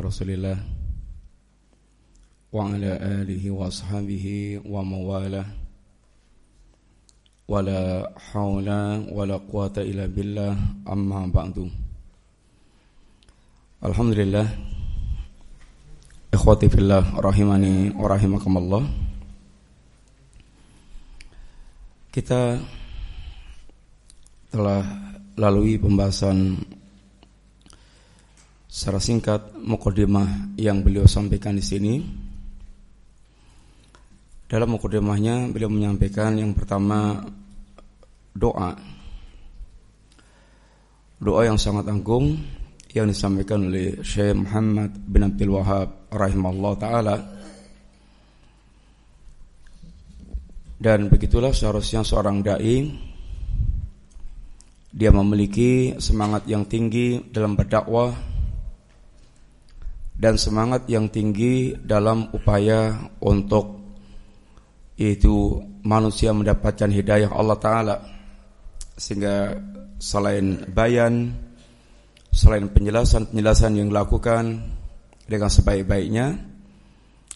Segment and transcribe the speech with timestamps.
[0.00, 0.58] Rasulillah.
[2.54, 5.46] Wa ala alihi wa ashabihi wa mawalah
[7.44, 10.56] wala haula wala quwata illa billah.
[10.86, 11.68] Amma ba'du.
[13.84, 14.48] Alhamdulillah.
[16.32, 18.82] Ikhwati fillah rahimani wa rahimakumullah.
[22.10, 22.58] Kita
[24.54, 24.82] telah
[25.34, 26.54] lalui pembahasan
[28.74, 31.94] secara singkat mukadimah yang beliau sampaikan di sini.
[34.50, 37.22] Dalam mukadimahnya beliau menyampaikan yang pertama
[38.34, 38.74] doa.
[41.22, 42.34] Doa yang sangat agung
[42.90, 47.16] yang disampaikan oleh Syekh Muhammad bin Abdul Wahab rahimahullah taala.
[50.82, 52.90] Dan begitulah seharusnya seorang dai
[54.90, 58.33] dia memiliki semangat yang tinggi dalam berdakwah
[60.14, 63.82] dan semangat yang tinggi dalam upaya untuk
[64.94, 67.96] itu manusia mendapatkan hidayah Allah Ta'ala.
[68.94, 69.58] Sehingga
[69.98, 71.34] selain bayan
[72.30, 74.62] selain penjelasan-penjelasan yang dilakukan
[75.26, 76.34] dengan sebaik-baiknya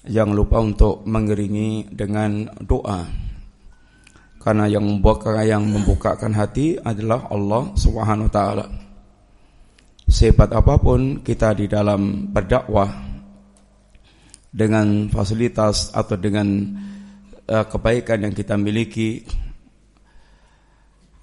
[0.06, 3.02] jangan lupa untuk mengiringi dengan doa.
[4.38, 8.87] Karena yang membuka yang membukakan hati adalah Allah Subhanahu wa taala
[10.08, 12.88] sehebat apa pun kita di dalam berdakwah
[14.48, 16.48] dengan fasilitas atau dengan
[17.44, 19.28] uh, kebaikan yang kita miliki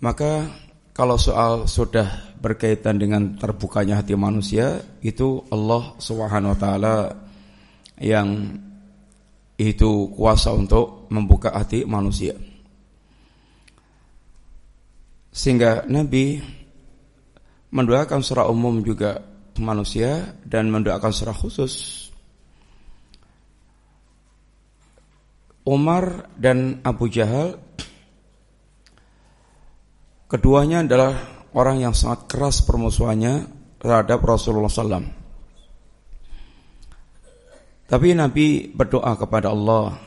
[0.06, 0.46] maka
[0.94, 6.96] kalau soal sudah berkaitan dengan terbukanya hati manusia itu Allah Subhanahu wa taala
[8.00, 8.54] yang
[9.58, 12.36] itu kuasa untuk membuka hati manusia.
[15.36, 16.40] Sehingga Nabi
[17.76, 19.20] mendoakan secara umum juga
[19.60, 22.06] manusia dan mendoakan secara khusus
[25.66, 27.58] Umar dan Abu Jahal
[30.30, 31.18] keduanya adalah
[31.58, 33.50] orang yang sangat keras permusuhannya
[33.82, 35.10] terhadap Rasulullah SAW.
[37.86, 39.98] Tapi Nabi berdoa kepada Allah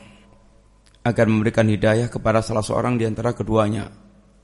[1.03, 3.91] agar memberikan hidayah kepada salah seorang di antara keduanya,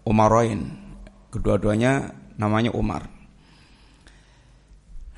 [0.04, 0.84] Umarain.
[1.32, 3.15] Kedua-duanya namanya Umar.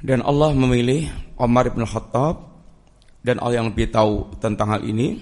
[0.01, 1.09] Dan Allah memilih
[1.41, 2.47] Umar bin Khattab
[3.25, 5.17] dan Allah yang lebih tahu tentang hal ini.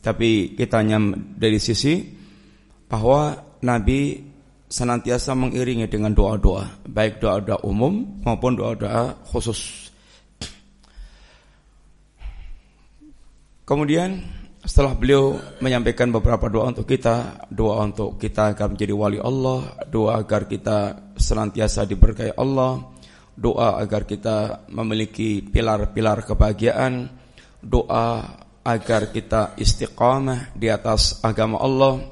[0.00, 2.00] Tapi kita hanya dari sisi
[2.88, 4.30] bahwa Nabi
[4.70, 9.90] senantiasa mengiringi dengan doa-doa, baik doa-doa umum maupun doa-doa khusus.
[13.68, 14.18] Kemudian
[14.66, 20.18] setelah beliau menyampaikan beberapa doa untuk kita, doa untuk kita agar menjadi wali Allah, doa
[20.18, 22.82] agar kita senantiasa diberkahi Allah,
[23.40, 27.08] doa agar kita memiliki pilar-pilar kebahagiaan,
[27.64, 32.04] doa agar kita istiqamah di atas agama Allah.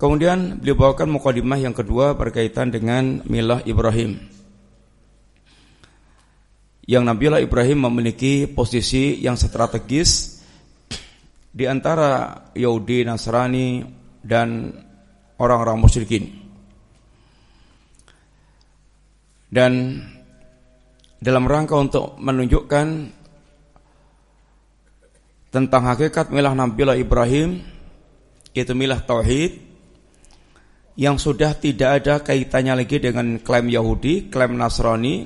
[0.00, 4.18] Kemudian beliau bawakan mukadimah yang kedua berkaitan dengan milah Ibrahim.
[6.82, 10.42] Yang Nabiullah Ibrahim memiliki posisi yang strategis
[11.52, 13.86] di antara Yahudi, Nasrani,
[14.24, 14.74] dan
[15.38, 16.41] orang-orang musyrikin.
[19.52, 20.00] Dan
[21.20, 22.86] dalam rangka untuk menunjukkan
[25.52, 27.60] tentang hakikat milah Nabiullah Ibrahim
[28.56, 29.60] yaitu milah tauhid
[30.96, 35.24] yang sudah tidak ada kaitannya lagi dengan klaim Yahudi, klaim Nasrani,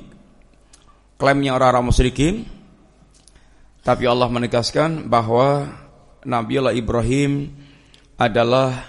[1.19, 2.47] klaimnya orang-orang musyrikin.
[3.83, 5.71] Tapi Allah menegaskan bahwa
[6.27, 7.51] Nabiullah Ibrahim
[8.19, 8.83] adalah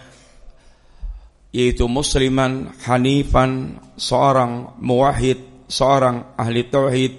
[1.55, 7.15] yaitu musliman hanifan seorang muwahhid seorang ahli tauhid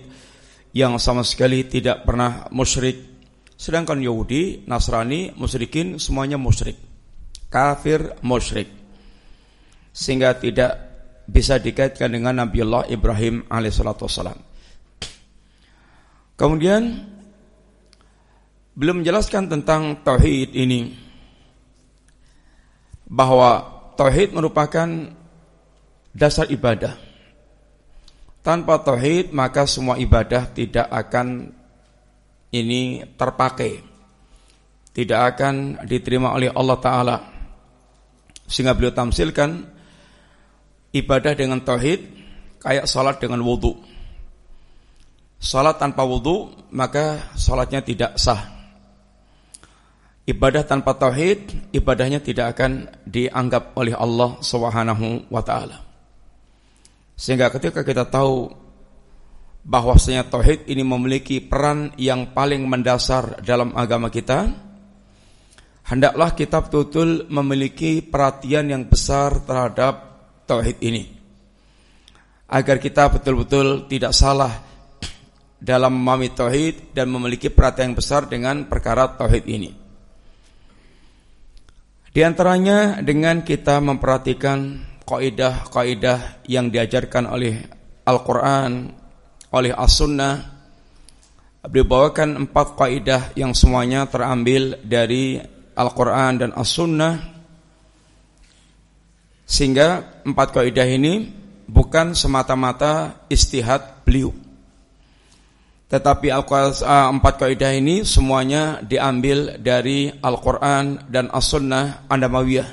[0.73, 3.09] yang sama sekali tidak pernah musyrik.
[3.59, 6.77] Sedangkan Yahudi Nasrani musyrikin semuanya musyrik.
[7.51, 8.69] Kafir musyrik.
[9.91, 10.77] Sehingga tidak
[11.29, 14.49] bisa dikaitkan dengan Nabiullah Ibrahim alaihissalatu wassalam
[16.39, 17.03] kemudian
[18.79, 20.95] belum menjelaskan tentang tauhid ini
[23.11, 24.87] bahwa Tauhid merupakan
[26.15, 26.95] dasar ibadah.
[28.39, 31.51] Tanpa tauhid maka semua ibadah tidak akan
[32.55, 33.83] ini terpakai.
[34.95, 37.17] Tidak akan diterima oleh Allah taala.
[38.47, 39.67] Sehingga beliau tamsilkan
[40.95, 41.99] ibadah dengan tauhid
[42.63, 43.83] kayak salat dengan wudhu.
[45.43, 48.58] Salat tanpa wudhu maka salatnya tidak sah
[50.29, 55.81] ibadah tanpa tauhid, ibadahnya tidak akan dianggap oleh Allah Subhanahu wa taala.
[57.17, 58.53] Sehingga ketika kita tahu
[59.65, 64.47] bahwasanya tauhid ini memiliki peran yang paling mendasar dalam agama kita,
[65.89, 69.93] hendaklah kita betul-betul memiliki perhatian yang besar terhadap
[70.45, 71.17] tauhid ini.
[72.49, 74.53] Agar kita betul-betul tidak salah
[75.59, 79.78] dalam memahami tauhid dan memiliki perhatian yang besar dengan perkara tauhid ini.
[82.19, 84.75] Di antaranya dengan kita memperhatikan
[85.07, 87.63] kaidah-kaidah yang diajarkan oleh
[88.03, 88.91] Al-Qur'an,
[89.55, 90.35] oleh As-Sunnah.
[91.63, 95.39] Beliau bawakan empat kaidah yang semuanya terambil dari
[95.79, 97.23] Al-Qur'an dan As-Sunnah.
[99.47, 101.23] Sehingga empat kaidah ini
[101.71, 104.35] bukan semata-mata istihad beliau.
[105.89, 112.69] Tetapi uh, empat kaidah ini semuanya diambil dari Al-Quran dan As-Sunnah Andamawiyah.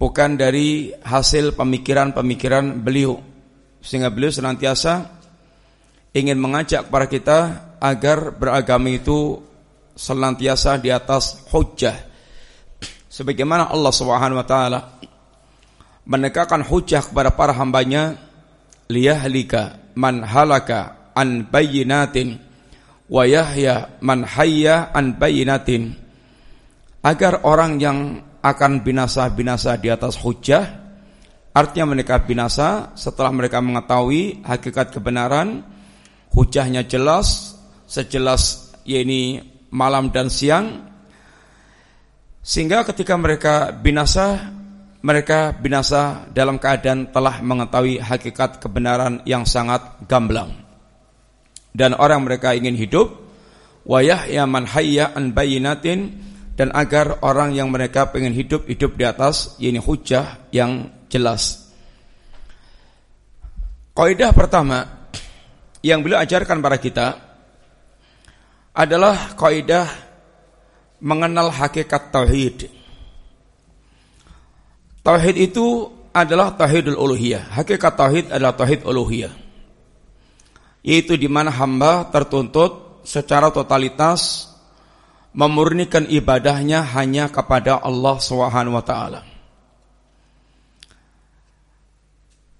[0.00, 3.20] Bukan dari hasil pemikiran-pemikiran beliau.
[3.84, 5.12] Sehingga beliau senantiasa
[6.16, 9.44] ingin mengajak para kita agar beragama itu
[9.92, 12.00] senantiasa di atas hujjah.
[13.12, 14.80] Sebagaimana Allah Subhanahu wa taala
[16.08, 18.16] menegakkan hujjah kepada para hambanya
[18.88, 22.38] liyahlika man halaka an bayyinatin
[23.10, 25.98] wa yahya man hayya an bayyinatin.
[27.02, 30.62] Agar orang yang akan binasa-binasa di atas hujah
[31.50, 35.66] artinya mereka binasa setelah mereka mengetahui hakikat kebenaran
[36.30, 37.58] hujahnya jelas
[37.90, 39.42] sejelas yakni
[39.74, 40.86] malam dan siang
[42.46, 44.54] sehingga ketika mereka binasa
[44.98, 50.50] mereka binasa dalam keadaan telah mengetahui hakikat kebenaran yang sangat gamblang.
[51.70, 53.14] Dan orang mereka ingin hidup
[53.86, 56.18] wayah man hayya an bayinatin
[56.58, 61.70] dan agar orang yang mereka ingin hidup hidup di atas ini hujah yang jelas.
[63.94, 65.10] Kaidah pertama
[65.82, 67.06] yang beliau ajarkan pada kita
[68.74, 69.86] adalah kaidah
[71.02, 72.77] mengenal hakikat tauhid.
[75.08, 77.56] Tauhid itu adalah tauhidul uluhiyah.
[77.56, 79.32] Hakikat tauhid adalah tauhid uluhiyah.
[80.84, 84.52] Yaitu di mana hamba tertuntut secara totalitas
[85.32, 89.24] memurnikan ibadahnya hanya kepada Allah Subhanahu wa taala.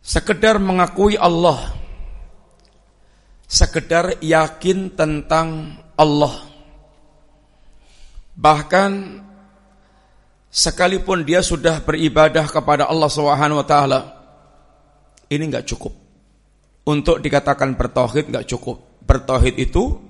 [0.01, 1.77] Sekedar mengakui Allah,
[3.45, 6.49] sekedar yakin tentang Allah.
[8.41, 8.91] Bahkan
[10.59, 14.01] sekalipun dia sudah beribadah kepada Allah Subhanahu wa taala
[15.31, 15.95] ini enggak cukup.
[16.89, 18.83] Untuk dikatakan bertauhid enggak cukup.
[19.07, 20.03] Bertauhid itu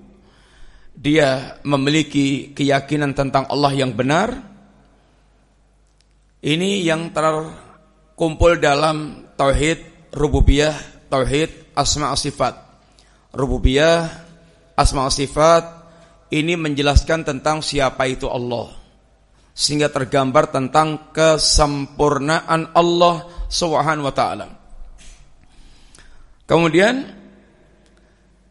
[0.96, 4.32] dia memiliki keyakinan tentang Allah yang benar.
[6.38, 10.74] Ini yang terkumpul dalam tauhid rububiyah,
[11.10, 12.54] tauhid asma sifat.
[13.34, 14.06] Rububiyah,
[14.78, 15.66] asma sifat
[16.30, 18.77] ini menjelaskan tentang siapa itu Allah
[19.58, 24.46] sehingga tergambar tentang kesempurnaan Allah Subhanahu wa taala.
[26.46, 27.02] Kemudian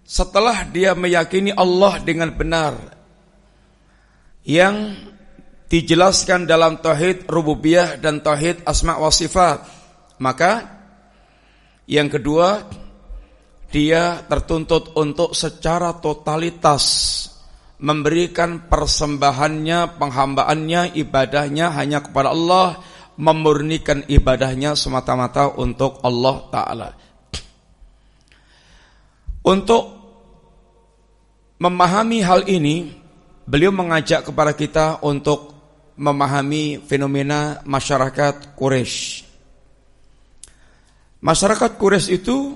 [0.04, 2.76] setelah dia meyakini Allah dengan benar
[4.44, 5.00] yang
[5.72, 9.64] dijelaskan dalam tauhid rububiyah dan tauhid asma wa sifat,
[10.20, 10.76] maka
[11.88, 12.68] yang kedua
[13.72, 16.84] dia tertuntut untuk secara totalitas
[17.78, 22.82] memberikan persembahannya, penghambaannya, ibadahnya hanya kepada Allah,
[23.18, 26.90] memurnikan ibadahnya semata-mata untuk Allah Ta'ala.
[29.46, 29.84] Untuk
[31.58, 32.94] memahami hal ini,
[33.46, 35.56] beliau mengajak kepada kita untuk
[35.98, 39.26] memahami fenomena masyarakat Quraisy.
[41.18, 42.54] Masyarakat Quraisy itu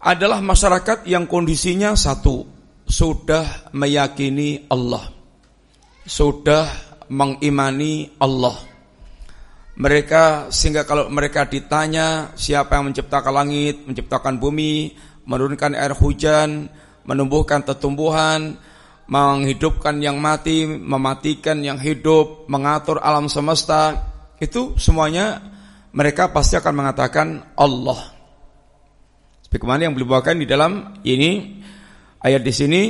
[0.00, 2.44] adalah masyarakat yang kondisinya satu,
[2.90, 5.14] sudah meyakini Allah,
[6.02, 6.66] sudah
[7.06, 8.58] mengimani Allah.
[9.80, 14.92] Mereka sehingga kalau mereka ditanya siapa yang menciptakan langit, menciptakan bumi,
[15.24, 16.68] menurunkan air hujan,
[17.06, 18.58] menumbuhkan tumbuhan,
[19.06, 23.96] menghidupkan yang mati, mematikan yang hidup, mengatur alam semesta,
[24.42, 25.40] itu semuanya
[25.94, 28.18] mereka pasti akan mengatakan Allah.
[29.46, 31.59] Sebagaimana yang beliau bawakan di dalam ini
[32.20, 32.82] Ayat di sini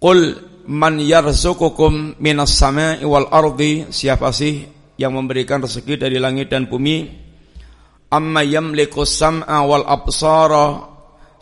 [0.00, 0.38] Qul
[0.70, 4.64] man yarzuqukum minas sama'i wal ardi siapa sih
[4.96, 7.10] yang memberikan rezeki dari langit dan bumi
[8.08, 10.86] amma yamliku sam'a wal absara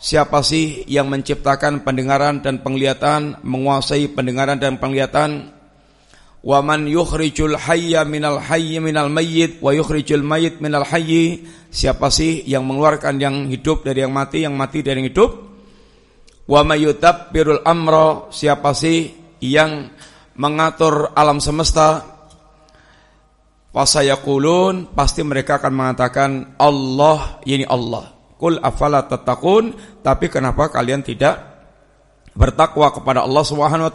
[0.01, 5.55] siapa sih yang menciptakan pendengaran dan penglihatan menguasai pendengaran dan penglihatan
[6.39, 11.43] Wa man yukhrijul hayya minal hayyi minal mayyit wa yukhrijul mayyit minal hayyi.
[11.67, 15.48] Siapa sih yang mengeluarkan yang hidup dari yang mati, yang mati dari yang hidup?
[16.49, 16.65] Wa
[17.29, 18.33] birul amro.
[18.33, 19.13] Siapa sih
[19.45, 19.93] yang
[20.33, 22.17] mengatur alam semesta
[23.69, 28.17] Fasayakulun pasti mereka akan mengatakan Allah ini Allah.
[28.41, 31.37] Kul afala tatakun tapi kenapa kalian tidak
[32.33, 33.93] bertakwa kepada Allah Subhanahu?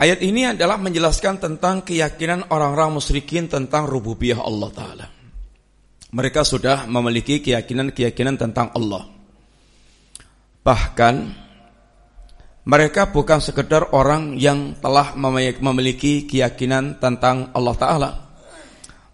[0.00, 5.06] Ayat ini adalah menjelaskan tentang keyakinan orang-orang musyrikin tentang rububiyah Allah Ta'ala.
[6.16, 9.04] Mereka sudah memiliki keyakinan-keyakinan tentang Allah.
[10.64, 11.14] Bahkan,
[12.64, 15.12] mereka bukan sekedar orang yang telah
[15.60, 18.10] memiliki keyakinan tentang Allah Ta'ala.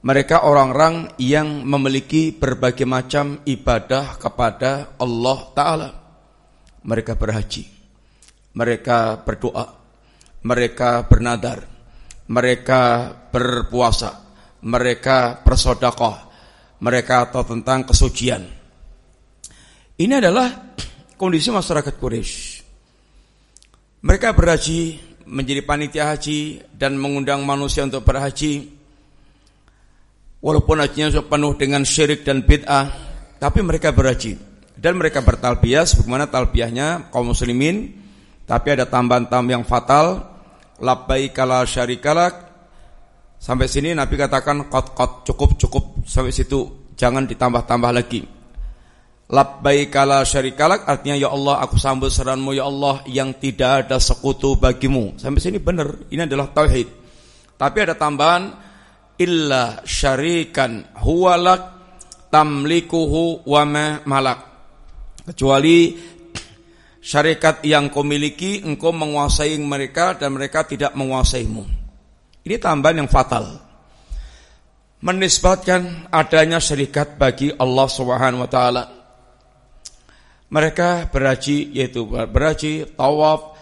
[0.07, 5.89] Mereka orang-orang yang memiliki berbagai macam ibadah kepada Allah Ta'ala.
[6.87, 7.75] Mereka berhaji.
[8.55, 9.76] Mereka berdoa
[10.47, 11.67] mereka bernadar,
[12.31, 14.15] mereka berpuasa,
[14.63, 16.15] mereka bersodakoh,
[16.87, 18.47] mereka tahu tentang kesucian.
[19.99, 20.79] Ini adalah
[21.19, 22.63] kondisi masyarakat Quraisy.
[24.07, 28.71] Mereka berhaji, menjadi panitia haji dan mengundang manusia untuk berhaji.
[30.39, 32.87] Walaupun hajinya penuh dengan syirik dan bid'ah,
[33.43, 34.39] tapi mereka berhaji
[34.79, 38.05] dan mereka bertalbiyah sebagaimana talbiyahnya kaum muslimin.
[38.47, 40.36] Tapi ada tambahan-tambahan yang fatal
[40.81, 42.35] labbaik la syarikalak
[43.41, 45.85] sampai sini Nabi katakan kot kot cukup cukup.
[46.05, 48.23] Sampai situ jangan ditambah-tambah lagi.
[49.27, 54.55] Labbaik la syarikalak artinya ya Allah aku sambut seranmu ya Allah yang tidak ada sekutu
[54.55, 55.19] bagimu.
[55.19, 56.89] Sampai sini benar ini adalah tauhid.
[57.57, 58.53] Tapi ada tambahan
[59.17, 61.77] illa syarikan huwalak
[62.31, 64.41] tamlikuhu wa ma malak.
[65.27, 65.99] Kecuali
[67.07, 71.63] syarikat yang kau miliki, engkau menguasai mereka dan mereka tidak menguasaimu.
[72.43, 73.63] Ini tambahan yang fatal.
[75.07, 78.85] Menisbatkan adanya syarikat bagi Allah Subhanahu wa taala.
[80.51, 83.55] Mereka berhaji yaitu berhaji tawaf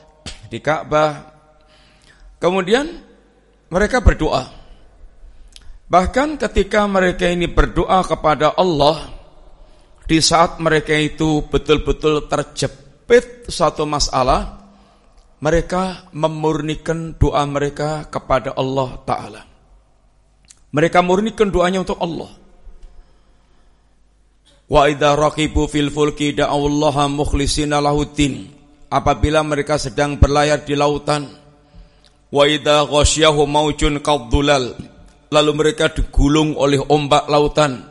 [0.49, 1.33] di Ka'bah.
[2.41, 2.89] Kemudian
[3.69, 4.49] mereka berdoa.
[5.85, 9.05] Bahkan ketika mereka ini berdoa kepada Allah
[10.09, 14.65] di saat mereka itu betul-betul terjebak pit satu masalah,
[15.45, 19.43] mereka memurnikan doa mereka kepada Allah Ta'ala.
[20.75, 22.33] Mereka murnikan doanya untuk Allah.
[24.65, 28.51] Wa idha raqibu fil fulki da'awallaha mukhlisina lahuddin.
[28.91, 31.29] Apabila mereka sedang berlayar di lautan,
[32.33, 34.75] wa idha ghasyahu maujun qadzulal.
[35.31, 37.85] Lalu mereka digulung oleh ombak lautan.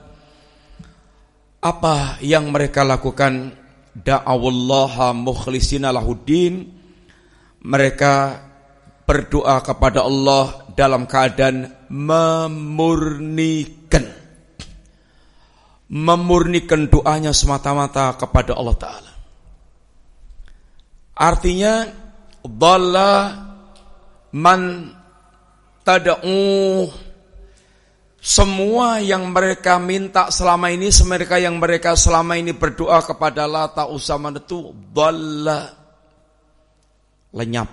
[1.63, 3.62] Apa yang mereka lakukan?
[3.97, 6.81] Da'awallaha mukhlisina lahuddin.
[7.63, 8.13] Mereka
[9.07, 14.03] berdoa kepada Allah dalam keadaan memurnikan.
[15.93, 19.11] Memurnikan doanya semata-mata kepada Allah taala.
[21.13, 21.85] Artinya
[22.41, 23.37] dhalla
[24.33, 24.89] man
[25.85, 26.89] tad'u
[28.23, 34.31] semua yang mereka minta selama ini, mereka yang mereka selama ini berdoa kepada Lata Usama
[34.31, 35.67] itu dalla
[37.35, 37.67] lenyap,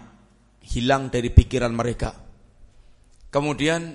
[0.66, 2.10] hilang dari pikiran mereka.
[3.30, 3.94] Kemudian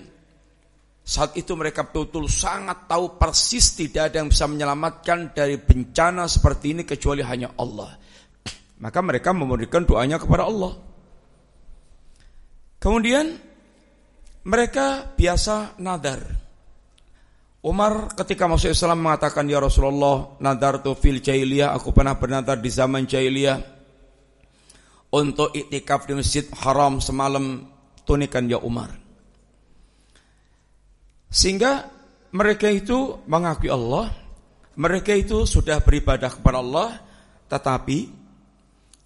[1.04, 6.72] saat itu mereka betul-betul sangat tahu persis tidak ada yang bisa menyelamatkan dari bencana seperti
[6.72, 8.00] ini kecuali hanya Allah.
[8.84, 10.72] Maka mereka memberikan doanya kepada Allah.
[12.80, 13.28] Kemudian
[14.48, 16.45] mereka biasa nadar.
[17.66, 21.74] Umar ketika masuk Islam mengatakan ya Rasulullah nadar tu fil jahiliyah.
[21.74, 23.58] Aku pernah bernadar di zaman jahiliyah.
[25.10, 27.66] Untuk iktikaf di Masjid Haram semalam
[28.06, 28.94] tunikan ya Umar.
[31.26, 31.90] Sehingga
[32.38, 34.14] mereka itu mengakui Allah,
[34.78, 36.90] mereka itu sudah beribadah kepada Allah,
[37.50, 38.12] tetapi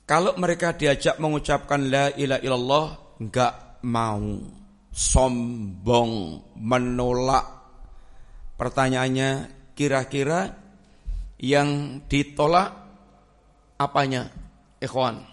[0.03, 2.85] kalau mereka diajak mengucapkan la ilaha illallah
[3.23, 3.53] enggak
[3.87, 4.59] mau.
[4.89, 7.58] Sombong menolak
[8.59, 10.51] Pertanyaannya kira-kira
[11.39, 12.75] yang ditolak
[13.79, 14.27] apanya?
[14.83, 15.23] Ikhwan.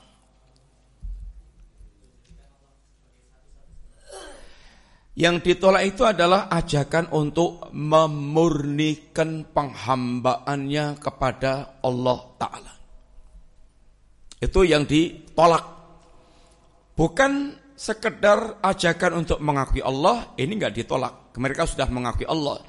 [5.16, 12.73] Yang ditolak itu adalah ajakan untuk memurnikan penghambaannya kepada Allah Ta'ala.
[14.37, 15.64] Itu yang ditolak.
[16.92, 21.33] Bukan sekedar ajakan untuk mengakui Allah, ini nggak ditolak.
[21.33, 22.61] Mereka sudah mengakui Allah.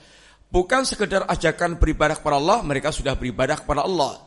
[0.47, 4.23] Bukan sekedar ajakan beribadah kepada Allah, mereka sudah beribadah kepada Allah.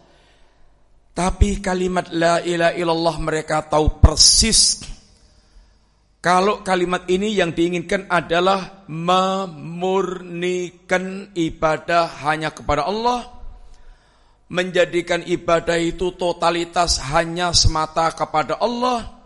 [1.17, 4.85] Tapi kalimat la ilaha illallah mereka tahu persis
[6.21, 9.73] kalau kalimat ini yang diinginkan adalah memurnikan
[11.33, 13.25] ibadah hanya kepada Allah,
[14.53, 19.17] menjadikan ibadah itu totalitas hanya semata kepada Allah,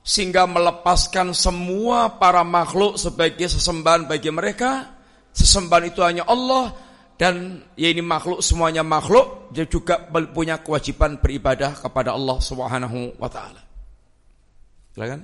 [0.00, 4.95] sehingga melepaskan semua para makhluk sebagai sesembahan bagi mereka.
[5.36, 6.72] Sesembahan itu hanya Allah
[7.20, 13.28] dan ya ini makhluk semuanya makhluk dia juga punya kewajiban beribadah kepada Allah Subhanahu wa
[13.28, 13.60] taala.
[14.96, 15.20] Silakan.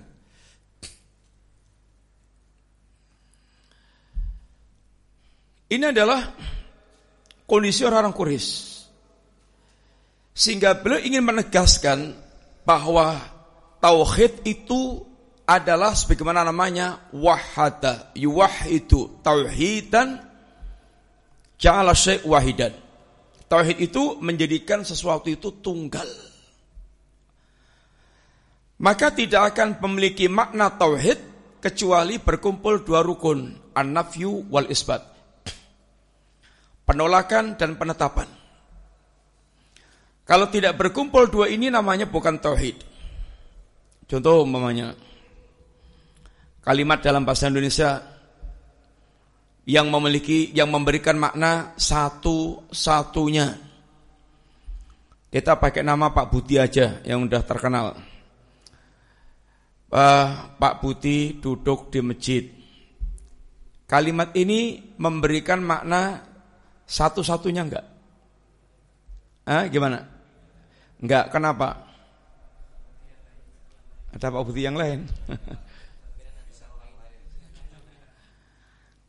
[5.72, 6.20] Ini adalah
[7.48, 8.50] kondisi orang-orang Quraisy.
[10.36, 12.12] Sehingga beliau ingin menegaskan
[12.68, 13.16] bahwa
[13.80, 15.00] tauhid itu
[15.48, 20.22] adalah sebagaimana namanya wahada, yuwahidu tauhidan
[21.58, 22.72] ja'ala syai' wahidan.
[23.50, 26.08] Tauhid itu menjadikan sesuatu itu tunggal.
[28.82, 31.20] Maka tidak akan memiliki makna tauhid
[31.60, 35.12] kecuali berkumpul dua rukun, an-nafyu wal isbat
[36.86, 38.28] penolakan dan penetapan.
[40.22, 42.78] Kalau tidak berkumpul dua ini namanya bukan tauhid.
[44.06, 44.94] Contoh umpamanya
[46.62, 47.98] kalimat dalam bahasa Indonesia
[49.66, 53.70] yang memiliki yang memberikan makna satu-satunya.
[55.32, 57.86] Kita pakai nama Pak Budi aja yang udah terkenal.
[59.92, 62.44] Uh, Pak Budi duduk di masjid.
[63.88, 66.24] Kalimat ini memberikan makna
[66.88, 67.86] satu-satunya enggak?
[69.44, 70.04] Ah, gimana?
[71.00, 71.80] Enggak, kenapa?
[74.12, 75.08] Ada Pak Budi yang lain.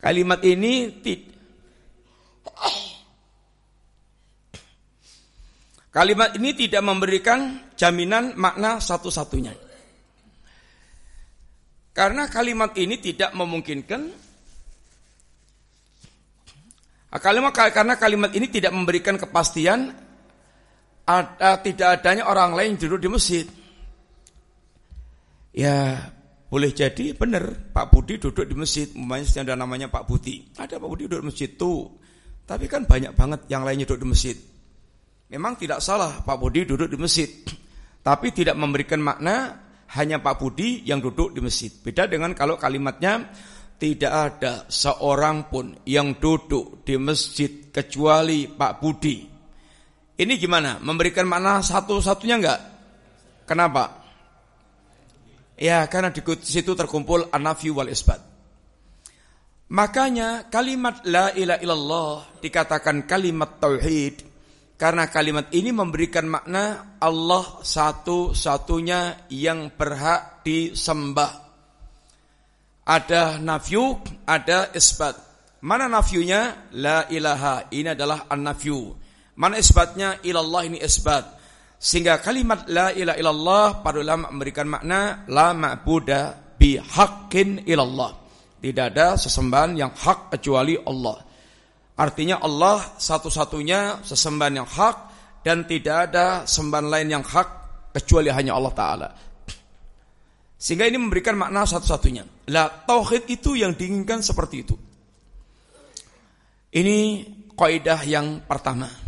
[0.04, 0.92] Kalimat ini
[5.94, 9.54] Kalimat ini tidak memberikan jaminan makna satu-satunya.
[11.94, 14.10] Karena kalimat ini tidak memungkinkan
[17.14, 19.94] Kalimat karena kalimat ini tidak memberikan kepastian
[21.06, 23.46] ada, tidak adanya orang lain duduk di masjid.
[25.54, 26.10] Ya,
[26.54, 30.54] boleh jadi benar Pak Budi duduk di masjid, umpamanya ada namanya Pak Budi.
[30.54, 31.98] Ada Pak Budi duduk di masjid tuh.
[32.46, 34.38] Tapi kan banyak banget yang lainnya duduk di masjid.
[35.34, 37.26] Memang tidak salah Pak Budi duduk di masjid.
[38.06, 39.66] Tapi tidak memberikan makna
[39.98, 41.74] hanya Pak Budi yang duduk di masjid.
[41.74, 43.34] Beda dengan kalau kalimatnya
[43.82, 49.26] tidak ada seorang pun yang duduk di masjid kecuali Pak Budi.
[50.22, 50.78] Ini gimana?
[50.78, 52.62] Memberikan makna satu-satunya enggak?
[53.50, 54.03] Kenapa?
[55.58, 58.20] Ya, karena di situ terkumpul anafi wal isbat.
[59.74, 62.14] Makanya kalimat la ilaha illallah
[62.44, 64.22] dikatakan kalimat tauhid
[64.78, 71.44] karena kalimat ini memberikan makna Allah satu-satunya yang berhak disembah
[72.84, 73.96] ada nafyu,
[74.28, 75.16] ada isbat.
[75.64, 76.68] Mana nafyunya?
[76.76, 77.72] La ilaha.
[77.72, 78.92] Ini adalah an-nafyu.
[79.40, 80.20] Mana isbatnya?
[80.20, 81.24] Ilallah ini isbat.
[81.84, 88.24] Sehingga kalimat la ilaha illallah para ulama memberikan makna la ma'buda bi haqqin ilallah.
[88.64, 91.20] Tidak ada sesembahan yang hak kecuali Allah.
[92.00, 94.98] Artinya Allah satu-satunya sesembahan yang hak
[95.44, 97.48] dan tidak ada sembahan lain yang hak
[97.92, 99.10] kecuali hanya Allah Ta'ala.
[100.56, 102.48] Sehingga ini memberikan makna satu-satunya.
[102.56, 104.76] Lah tauhid itu yang diinginkan seperti itu.
[106.72, 106.98] Ini
[107.60, 109.03] kaidah yang pertama.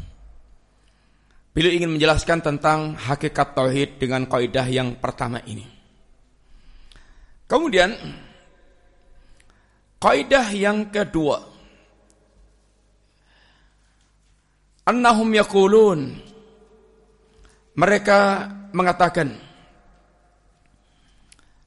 [1.56, 5.63] Beliau ingin menjelaskan tentang hakikat tauhid dengan kaidah yang pertama ini.
[7.48, 7.96] Kemudian
[10.04, 11.39] kaidah yang kedua.
[14.84, 16.20] Annahum yaqulun
[17.80, 19.32] mereka mengatakan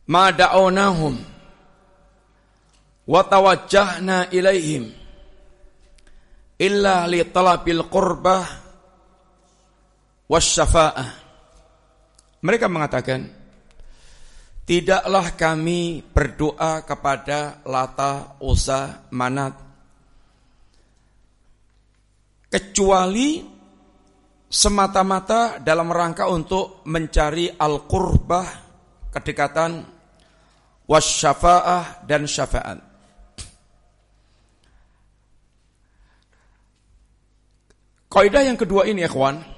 [0.04, 1.16] ma da'awnahum
[3.08, 4.92] wa tawajjahna ilaihim
[6.60, 8.67] illa li talabil qurbah
[10.28, 11.28] wasyafa'ah
[12.38, 13.26] mereka mengatakan
[14.62, 19.58] tidaklah kami berdoa kepada Lata, Usa, Manat
[22.46, 23.42] kecuali
[24.48, 28.48] semata-mata dalam rangka untuk mencari al-qurbah
[29.10, 29.82] kedekatan
[30.86, 32.78] wasyafa'ah dan syafaat.
[38.08, 39.57] Kaidah yang kedua ini ikhwan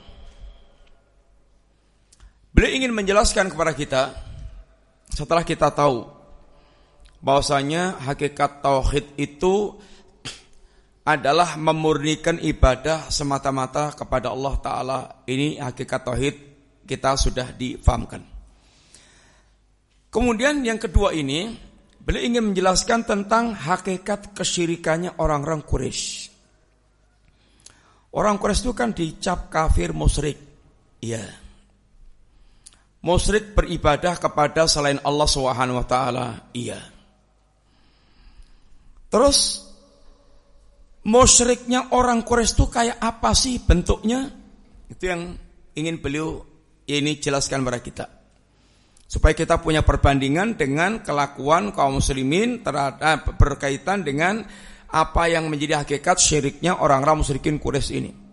[2.51, 4.03] Beliau ingin menjelaskan kepada kita
[5.11, 6.07] setelah kita tahu
[7.23, 9.77] bahwasanya hakikat tauhid itu
[11.05, 14.99] adalah memurnikan ibadah semata-mata kepada Allah taala.
[15.25, 16.37] Ini hakikat tauhid
[16.85, 18.23] kita sudah difahamkan.
[20.11, 21.55] Kemudian yang kedua ini,
[22.03, 26.35] beliau ingin menjelaskan tentang hakikat kesyirikannya orang-orang Quraisy.
[28.11, 30.35] Orang Quraisy itu kan dicap kafir musyrik.
[30.99, 31.40] Iya.
[33.01, 36.27] Musyrik beribadah kepada selain Allah Subhanahu wa taala.
[36.53, 36.77] Iya.
[39.09, 39.65] Terus
[41.03, 44.29] musyriknya orang Quraisy itu kayak apa sih bentuknya?
[44.93, 45.33] Itu yang
[45.73, 46.45] ingin beliau
[46.85, 48.07] ini jelaskan kepada kita.
[49.11, 54.47] Supaya kita punya perbandingan dengan kelakuan kaum muslimin terhadap berkaitan dengan
[54.91, 58.30] apa yang menjadi hakikat syiriknya orang-orang musyrikin Quraisy ini.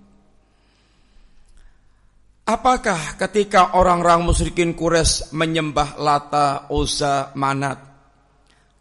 [2.47, 7.75] Apakah ketika orang-orang musyrikin Quraisy menyembah Lata, Uzza, Manat,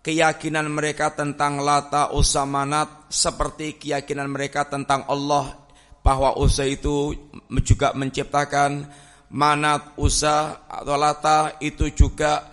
[0.06, 5.50] keyakinan mereka tentang Lata, Uzza, Manat seperti keyakinan mereka tentang Allah
[5.98, 7.10] bahwa Uzza itu
[7.66, 8.86] juga menciptakan
[9.34, 12.46] Manat, Uzza atau Lata itu juga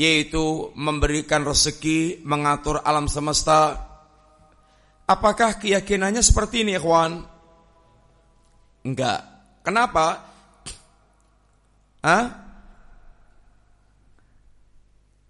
[0.00, 3.84] yaitu memberikan rezeki, mengatur alam semesta.
[5.04, 7.20] Apakah keyakinannya seperti ini, ikhwan?
[8.88, 9.20] Enggak.
[9.60, 10.33] Kenapa?
[12.04, 12.24] Hah?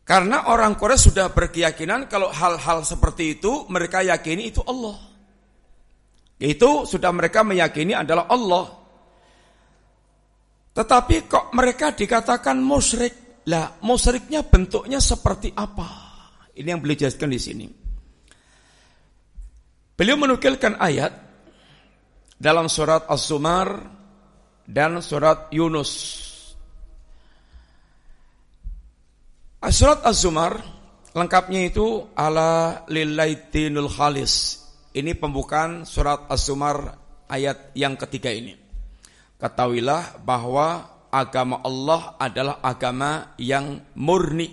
[0.05, 4.99] Karena orang Korea sudah berkeyakinan kalau hal-hal seperti itu mereka yakini itu Allah.
[6.37, 8.67] Itu sudah mereka meyakini adalah Allah.
[10.75, 13.47] Tetapi kok mereka dikatakan musyrik?
[13.49, 15.87] Lah, musyriknya bentuknya seperti apa?
[16.57, 17.67] Ini yang beliau jelaskan di sini.
[19.95, 21.13] Beliau menukilkan ayat
[22.35, 23.85] dalam surat Az-Zumar
[24.65, 26.24] dan surat Yunus
[29.64, 30.61] Surat Az-Zumar
[31.16, 34.61] lengkapnya itu ala lillaitinul khalis.
[34.92, 37.00] Ini pembukaan surat Az-Zumar
[37.33, 38.53] ayat yang ketiga ini.
[39.40, 44.53] Ketahuilah bahwa agama Allah adalah agama yang murni.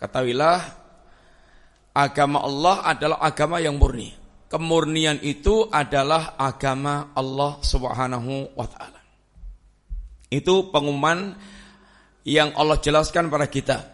[0.00, 0.64] Ketahuilah
[1.92, 4.16] agama Allah adalah agama yang murni.
[4.48, 9.00] Kemurnian itu adalah agama Allah Subhanahu wa taala.
[10.32, 11.36] Itu pengumuman
[12.24, 13.91] yang Allah jelaskan pada kita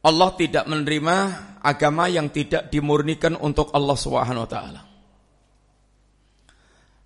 [0.00, 1.16] Allah tidak menerima
[1.60, 4.80] agama yang tidak dimurnikan untuk Allah Subhanahu wa taala.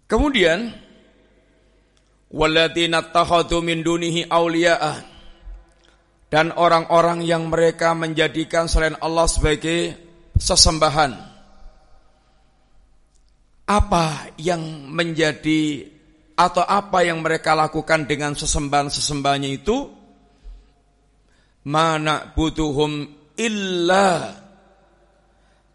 [0.07, 0.71] Kemudian
[2.31, 4.31] walladzina takhadhu min dunihi
[6.31, 9.95] dan orang-orang yang mereka menjadikan selain Allah sebagai
[10.39, 11.35] sesembahan.
[13.65, 14.61] Apa yang
[14.93, 15.89] menjadi
[16.35, 20.04] atau apa yang mereka lakukan dengan sesembahan-sesembahannya itu
[21.65, 24.41] mana butuhum illa.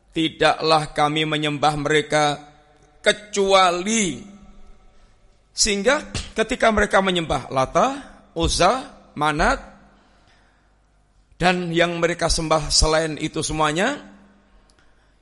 [0.09, 2.25] Tidaklah kami menyembah mereka
[3.01, 4.21] kecuali.
[5.53, 7.87] Sehingga ketika mereka menyembah Lata,
[8.33, 9.59] Uzza, Manat
[11.35, 13.99] dan yang mereka sembah selain itu semuanya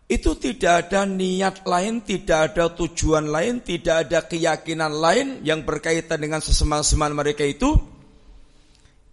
[0.08, 6.16] itu tidak ada niat lain, tidak ada tujuan lain, tidak ada keyakinan lain yang berkaitan
[6.16, 7.97] dengan sesembahan-sembahan mereka itu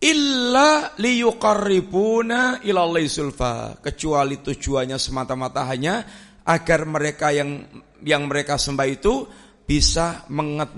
[0.04, 6.04] illa liyuqarribuna ilallahi sulfa kecuali tujuannya semata-mata hanya
[6.44, 7.64] agar mereka yang
[8.04, 9.24] yang mereka sembah itu
[9.64, 10.28] bisa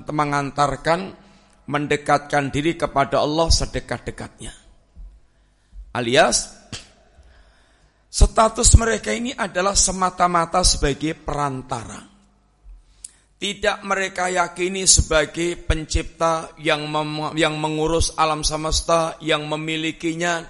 [0.06, 1.10] mengantarkan
[1.66, 4.54] mendekatkan diri kepada Allah sedekat-dekatnya.
[5.90, 6.54] Alias
[8.06, 12.15] status mereka ini adalah semata-mata sebagai perantara
[13.36, 20.40] tidak mereka yakini sebagai pencipta yang mem yang mengurus alam semesta, yang memilikinya,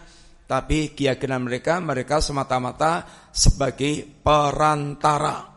[0.46, 3.02] tapi keyakinan mereka mereka semata-mata
[3.34, 5.50] sebagai perantara.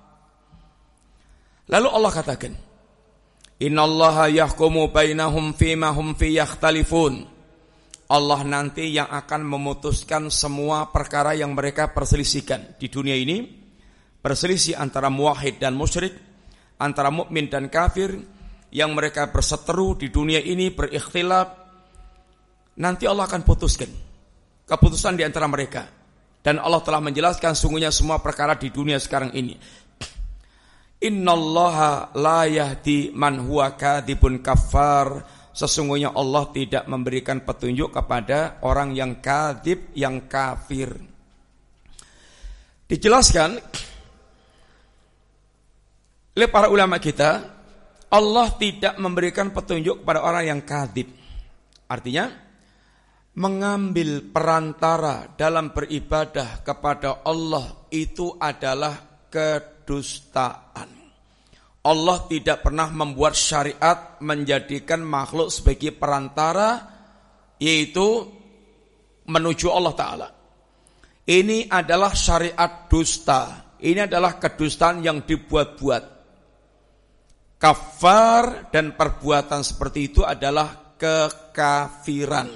[1.69, 2.53] Lalu Allah katakan,
[3.61, 7.29] Innallaha yahkumu bainahum fima hum fi yakhtalifun.
[8.09, 13.45] Allah nanti yang akan memutuskan semua perkara yang mereka perselisihkan di dunia ini,
[14.17, 16.28] perselisih antara muwahhid dan musyrik,
[16.79, 18.15] antara mukmin dan kafir
[18.71, 21.47] yang mereka berseteru di dunia ini berikhtilaf
[22.79, 23.91] nanti Allah akan putuskan
[24.69, 25.89] keputusan di antara mereka.
[26.39, 29.59] Dan Allah telah menjelaskan sungguhnya semua perkara di dunia sekarang ini.
[31.03, 39.19] Innallaha la yahdi man huwa kadhibun kafar sesungguhnya Allah tidak memberikan petunjuk kepada orang yang
[39.19, 40.95] kadhib yang kafir.
[42.87, 43.59] Dijelaskan
[46.39, 47.59] oleh para ulama kita,
[48.15, 51.11] Allah tidak memberikan petunjuk kepada orang yang kadib.
[51.91, 52.31] Artinya,
[53.35, 60.89] mengambil perantara dalam beribadah kepada Allah itu adalah kedustaan.
[61.83, 66.87] Allah tidak pernah membuat syariat menjadikan makhluk sebagai perantara
[67.59, 68.27] yaitu
[69.27, 70.27] menuju Allah Ta'ala.
[71.27, 73.75] Ini adalah syariat dusta.
[73.79, 76.18] Ini adalah kedustaan yang dibuat-buat.
[77.59, 82.47] Kafar dan perbuatan seperti itu adalah kekafiran.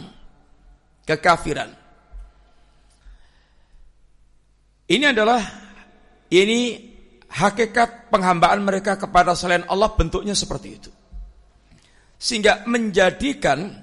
[1.03, 1.69] Kekafiran.
[4.87, 5.43] Ini adalah
[6.31, 6.59] ini
[7.27, 10.91] hakikat penghambaan mereka kepada selain Allah bentuknya seperti itu.
[12.15, 13.75] Sehingga menjadikan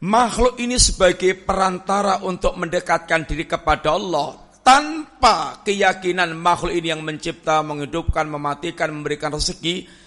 [0.00, 7.60] makhluk ini sebagai perantara untuk mendekatkan diri kepada Allah tanpa keyakinan makhluk ini yang mencipta,
[7.60, 10.01] menghidupkan, mematikan, memberikan rezeki,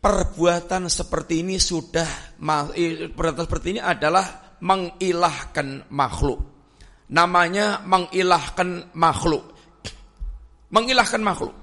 [0.00, 2.40] perbuatan seperti ini sudah
[3.12, 6.40] perbuatan seperti ini adalah mengilahkan makhluk.
[7.12, 9.44] Namanya mengilahkan makhluk.
[10.72, 11.54] Mengilahkan makhluk.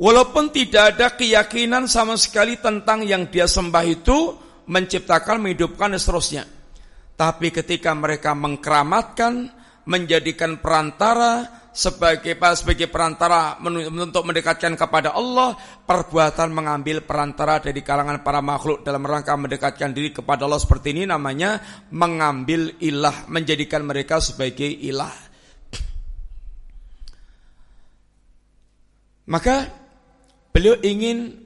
[0.00, 4.32] Walaupun tidak ada keyakinan sama sekali tentang yang dia sembah itu
[4.64, 6.44] menciptakan, menghidupkan dan seterusnya.
[7.20, 9.52] Tapi ketika mereka mengkeramatkan,
[9.84, 15.54] menjadikan perantara sebagai sebagai perantara untuk mendekatkan kepada Allah,
[15.86, 21.06] perbuatan mengambil perantara dari kalangan para makhluk dalam rangka mendekatkan diri kepada Allah seperti ini
[21.06, 21.62] namanya
[21.94, 25.14] mengambil ilah, menjadikan mereka sebagai ilah.
[29.30, 29.70] Maka
[30.50, 31.38] beliau ingin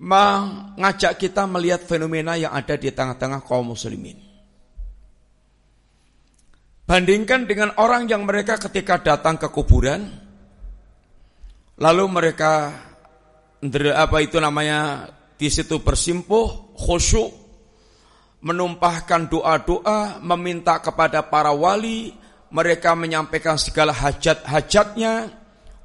[0.00, 4.29] mengajak kita melihat fenomena yang ada di tengah-tengah kaum muslimin.
[6.90, 10.10] Bandingkan dengan orang yang mereka ketika datang ke kuburan,
[11.78, 12.74] lalu mereka
[13.94, 15.06] apa itu namanya
[15.38, 17.30] di situ bersimpuh, khusyuk,
[18.42, 22.10] menumpahkan doa-doa, meminta kepada para wali,
[22.50, 25.30] mereka menyampaikan segala hajat-hajatnya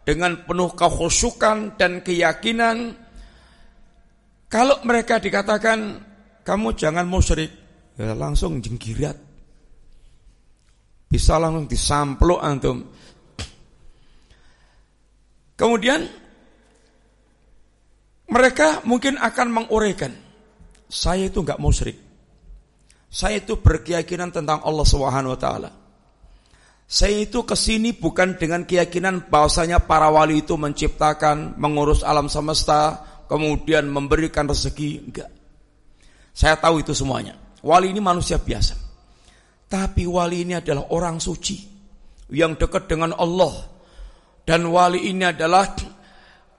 [0.10, 2.98] dengan penuh kekhusyukan dan keyakinan.
[4.50, 6.02] Kalau mereka dikatakan
[6.42, 7.54] kamu jangan musyrik,
[7.94, 9.25] ya langsung jenggirat
[11.08, 12.84] bisa langsung disampluk antum.
[15.56, 16.04] Kemudian
[18.28, 20.12] mereka mungkin akan menguraikan,
[20.92, 21.98] saya itu nggak musyrik.
[23.08, 25.72] Saya itu berkeyakinan tentang Allah Subhanahu wa taala.
[26.86, 33.02] Saya itu ke sini bukan dengan keyakinan bahwasanya para wali itu menciptakan, mengurus alam semesta,
[33.26, 35.32] kemudian memberikan rezeki, enggak.
[36.36, 37.40] Saya tahu itu semuanya.
[37.66, 38.85] Wali ini manusia biasa.
[39.76, 41.60] Tapi wali ini adalah orang suci
[42.32, 43.52] yang dekat dengan Allah.
[44.48, 45.76] Dan wali ini adalah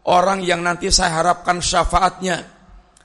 [0.05, 2.44] orang yang nanti saya harapkan syafaatnya.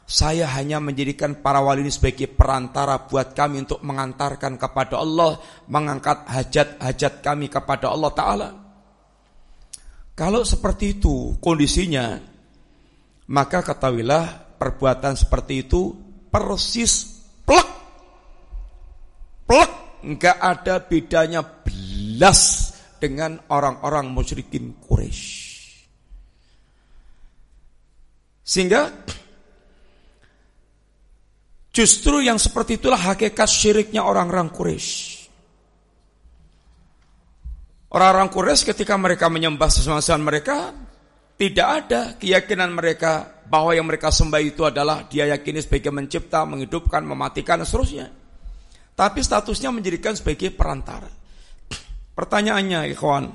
[0.04, 5.40] Saya hanya menjadikan para wali ini sebagai perantara buat kami untuk mengantarkan kepada Allah,
[5.72, 8.50] mengangkat hajat-hajat kami kepada Allah Ta'ala.
[10.12, 12.20] Kalau seperti itu kondisinya,
[13.32, 15.96] maka ketahuilah perbuatan seperti itu
[16.28, 17.70] persis plek,
[19.48, 25.50] plek nggak ada bedanya belas dengan orang-orang musyrikin Quraisy.
[28.46, 28.92] Sehingga
[31.74, 35.22] justru yang seperti itulah hakikat syiriknya orang-orang Quraisy.
[37.92, 40.72] Orang-orang Quraisy ketika mereka menyembah sesembahan mereka
[41.42, 47.02] tidak ada keyakinan mereka bahwa yang mereka sembah itu adalah dia yakini sebagai mencipta, menghidupkan,
[47.02, 48.21] mematikan dan seterusnya.
[48.94, 51.10] Tapi statusnya menjadikan sebagai perantara.
[52.12, 53.26] Pertanyaannya, ikhwan.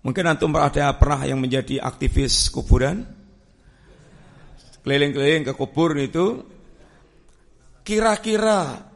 [0.00, 3.04] Mungkin antum ada pernah yang menjadi aktivis kuburan?
[4.80, 6.40] Keliling-keliling ke kubur itu.
[7.84, 8.90] Kira-kira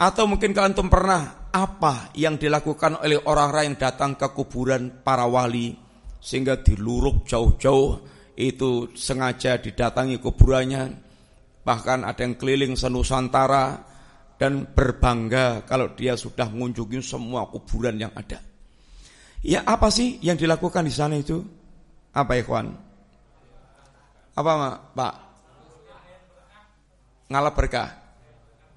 [0.00, 5.26] atau mungkin kalau antum pernah apa yang dilakukan oleh orang-orang yang datang ke kuburan para
[5.26, 5.74] wali
[6.22, 8.00] sehingga diluruk jauh-jauh
[8.38, 10.88] itu sengaja didatangi kuburannya
[11.60, 13.89] bahkan ada yang keliling senusantara
[14.40, 18.40] dan berbangga kalau dia sudah mengunjungi semua kuburan yang ada.
[19.44, 21.44] Ya apa sih yang dilakukan di sana itu?
[22.16, 22.72] Apa ya kawan?
[24.32, 24.50] Apa
[24.96, 25.14] Pak?
[27.28, 27.88] Ngalap berkah.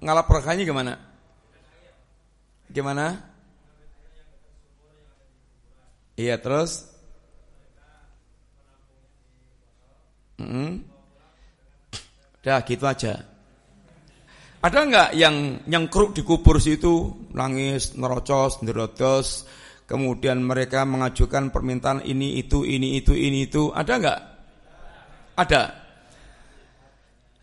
[0.04, 1.00] Ngalap berkahnya gimana?
[2.68, 3.24] Gimana?
[6.20, 6.92] Iya terus?
[10.36, 10.70] Mm -hmm.
[12.44, 13.33] Dah gitu aja.
[14.64, 19.44] Ada nggak yang nyengkruk di kubur situ, nangis, nerocos, nerotos,
[19.84, 24.20] kemudian mereka mengajukan permintaan ini itu ini itu ini itu, ada nggak?
[25.36, 25.62] Ada.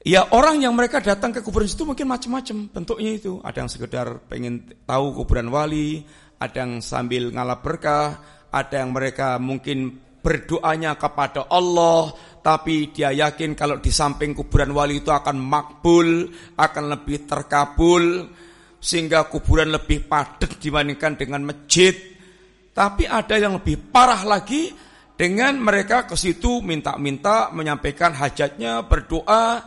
[0.02, 3.38] Ya orang yang mereka datang ke kuburan itu mungkin macam-macam bentuknya itu.
[3.46, 6.02] Ada yang sekedar pengen tahu kuburan wali,
[6.42, 8.18] ada yang sambil ngalap berkah,
[8.50, 9.94] ada yang mereka mungkin
[10.26, 16.26] berdoanya kepada Allah, tapi dia yakin kalau di samping kuburan wali itu akan makbul,
[16.58, 18.28] akan lebih terkabul,
[18.82, 21.94] sehingga kuburan lebih padat dibandingkan dengan masjid.
[22.74, 24.74] Tapi ada yang lebih parah lagi,
[25.14, 29.62] dengan mereka ke situ minta-minta, menyampaikan hajatnya, berdoa,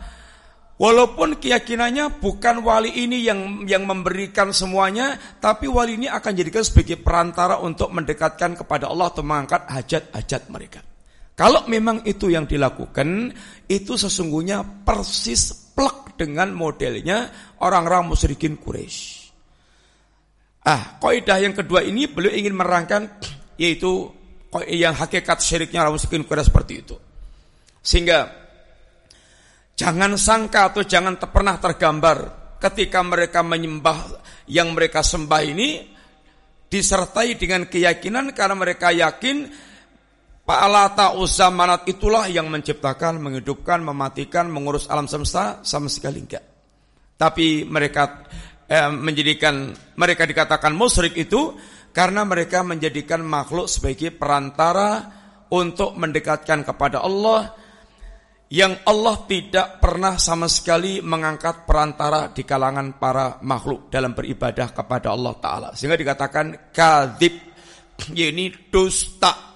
[0.75, 6.99] Walaupun keyakinannya bukan wali ini yang yang memberikan semuanya, tapi wali ini akan jadikan sebagai
[6.99, 10.83] perantara untuk mendekatkan kepada Allah atau mengangkat hajat-hajat mereka.
[11.35, 13.31] Kalau memang itu yang dilakukan,
[13.67, 17.27] itu sesungguhnya persis plek dengan modelnya
[17.59, 19.27] orang-orang musyrikin Quraisy.
[20.65, 23.19] Ah, kaidah yang kedua ini beliau ingin merangkan
[23.61, 24.07] yaitu
[24.71, 26.95] yang hakikat syiriknya orang musyrikin Quraisy seperti itu.
[27.83, 28.45] Sehingga
[29.75, 32.17] Jangan sangka atau jangan pernah tergambar
[32.63, 35.83] ketika mereka menyembah yang mereka sembah ini
[36.71, 39.51] disertai dengan keyakinan karena mereka yakin
[40.45, 46.45] Pa'alata Uzza Manat itulah yang menciptakan, menghidupkan, mematikan, mengurus alam semesta sama sekali enggak.
[47.17, 48.29] Tapi mereka
[48.69, 51.57] eh, menjadikan mereka dikatakan musyrik itu
[51.89, 55.09] karena mereka menjadikan makhluk sebagai perantara
[55.49, 57.65] untuk mendekatkan kepada Allah
[58.53, 65.09] yang Allah tidak pernah sama sekali mengangkat perantara di kalangan para makhluk dalam beribadah kepada
[65.09, 65.69] Allah Ta'ala.
[65.73, 67.33] Sehingga dikatakan kadib,
[68.13, 69.54] ini dusta.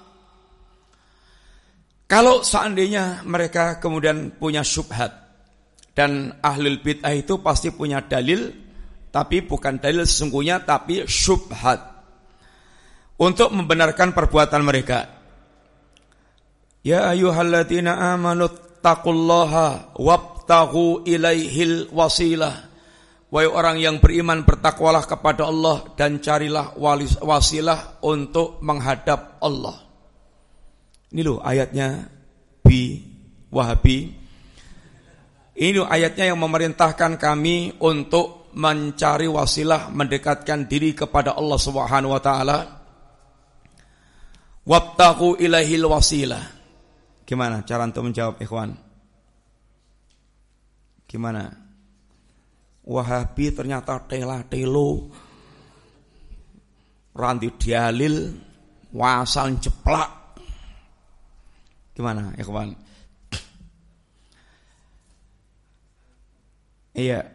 [2.09, 5.13] Kalau seandainya mereka kemudian punya syubhat,
[5.93, 8.49] dan ahlul bid'ah itu pasti punya dalil,
[9.13, 12.01] tapi bukan dalil sesungguhnya, tapi syubhat.
[13.19, 15.05] Untuk membenarkan perbuatan mereka.
[16.81, 22.71] Ya ayuhalladzina amanut wattaqullaha wabtahu ilaihil wasilah.
[23.29, 26.73] Wahai orang yang beriman bertakwalah kepada Allah dan carilah
[27.21, 29.88] wasilah untuk menghadap Allah.
[31.09, 32.05] Ini loh ayatnya
[32.61, 33.01] bi
[33.49, 33.97] Wahabi.
[35.57, 42.21] Ini loh ayatnya yang memerintahkan kami untuk mencari wasilah mendekatkan diri kepada Allah Subhanahu wa
[42.21, 42.57] taala.
[44.69, 46.45] Wabtahu ilaihil wasilah.
[47.25, 48.73] Gimana cara untuk menjawab ikhwan?
[51.09, 51.49] Gimana?
[52.89, 55.13] Wahabi ternyata tela telo
[57.13, 58.33] Ranti dialil
[58.89, 60.18] Wasal jeplak
[61.99, 62.79] Gimana ikhwan?
[66.95, 67.27] Iya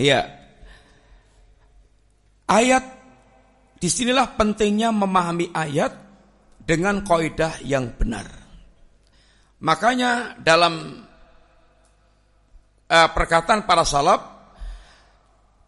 [0.00, 0.24] Iya.
[2.48, 2.84] Ayat
[3.76, 5.92] di sinilah pentingnya memahami ayat
[6.56, 8.24] dengan kaidah yang benar.
[9.60, 11.04] Makanya dalam
[12.90, 14.20] uh, perkataan para salaf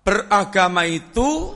[0.02, 1.54] beragama itu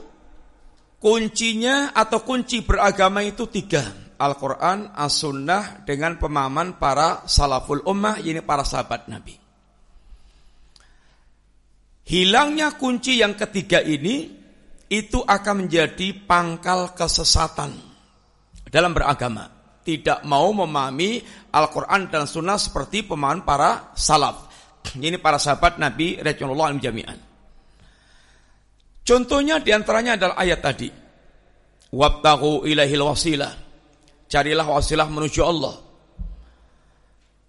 [0.97, 4.07] kuncinya atau kunci beragama itu tiga.
[4.17, 9.37] Al-Quran, As-Sunnah dengan pemahaman para salaful ummah, ini para sahabat Nabi.
[12.07, 14.25] Hilangnya kunci yang ketiga ini
[14.89, 17.77] itu akan menjadi pangkal kesesatan
[18.73, 19.53] dalam beragama.
[19.85, 21.21] Tidak mau memahami
[21.53, 24.46] Al-Quran dan Sunnah seperti pemahaman para salaf.
[24.95, 27.19] Ini para sahabat Nabi Rasulullah jami'an.
[29.07, 30.89] Contohnya di antaranya adalah ayat tadi.
[31.91, 33.53] Wabtahu ilahil wasilah.
[34.27, 35.75] Carilah wasilah menuju Allah.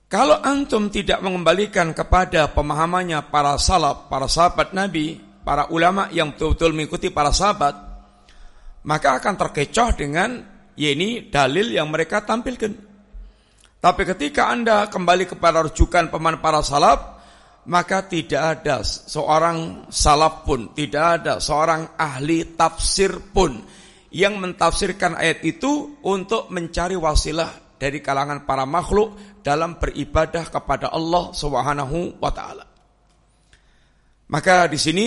[0.08, 6.72] Kalau antum tidak mengembalikan kepada pemahamannya para salaf, para sahabat Nabi, para ulama yang betul-betul
[6.72, 7.76] mengikuti para sahabat,
[8.86, 10.40] maka akan terkecoh dengan
[10.78, 12.72] ya ini dalil yang mereka tampilkan.
[13.78, 17.17] Tapi ketika Anda kembali kepada rujukan pemahaman para salaf,
[17.68, 23.60] maka tidak ada seorang salaf pun, tidak ada seorang ahli tafsir pun
[24.08, 31.36] yang mentafsirkan ayat itu untuk mencari wasilah dari kalangan para makhluk dalam beribadah kepada Allah
[31.36, 32.64] Subhanahu wa taala.
[34.32, 35.06] Maka di sini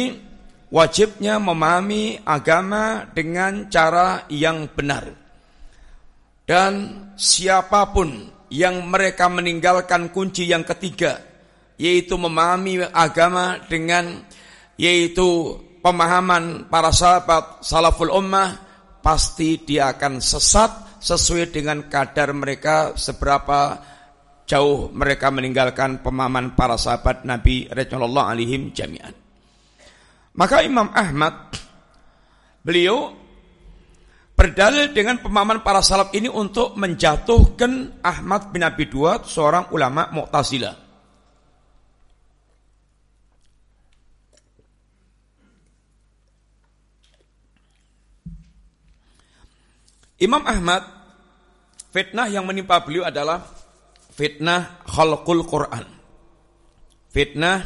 [0.69, 5.17] wajibnya memahami agama dengan cara yang benar.
[6.45, 6.73] Dan
[7.17, 11.30] siapa pun yang mereka meninggalkan kunci yang ketiga
[11.81, 14.21] yaitu memahami agama dengan
[14.77, 18.53] yaitu pemahaman para sahabat salaful ummah
[19.01, 23.81] pasti dia akan sesat sesuai dengan kadar mereka seberapa
[24.45, 29.17] jauh mereka meninggalkan pemahaman para sahabat Nabi Rasulullah alaihim jami'an.
[30.37, 31.57] Maka Imam Ahmad
[32.61, 33.09] beliau
[34.37, 40.90] berdalil dengan pemahaman para salaf ini untuk menjatuhkan Ahmad bin Abi Duat seorang ulama Mu'tazilah.
[50.21, 50.85] Imam Ahmad
[51.89, 53.41] fitnah yang menimpa beliau adalah
[54.13, 55.85] fitnah khalqul Quran.
[57.09, 57.65] Fitnah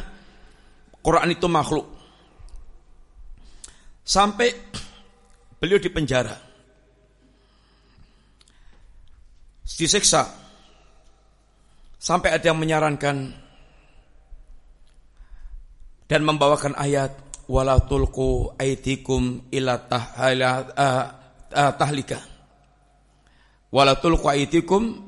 [1.04, 1.86] Quran itu makhluk.
[4.00, 4.56] Sampai
[5.60, 6.32] beliau di penjara.
[9.76, 10.24] Disiksa.
[12.00, 13.36] Sampai ada yang menyarankan
[16.08, 17.12] dan membawakan ayat
[17.50, 19.76] wala tulqu aidikum ila
[21.76, 22.35] tahlika
[23.70, 25.06] walatul qaitikum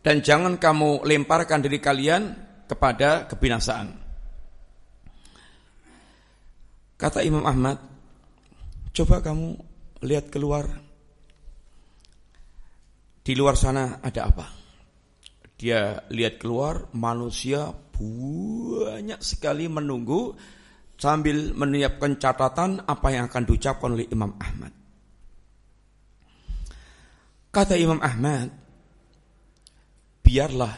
[0.00, 2.32] dan jangan kamu lemparkan diri kalian
[2.64, 4.00] kepada kebinasaan.
[7.00, 7.80] Kata Imam Ahmad,
[8.92, 9.56] coba kamu
[10.04, 10.68] lihat keluar.
[13.20, 14.46] Di luar sana ada apa?
[15.60, 20.32] Dia lihat keluar manusia banyak sekali menunggu
[20.96, 24.79] sambil menyiapkan catatan apa yang akan diucapkan oleh Imam Ahmad.
[27.50, 28.46] Kata Imam Ahmad,
[30.22, 30.70] biarlah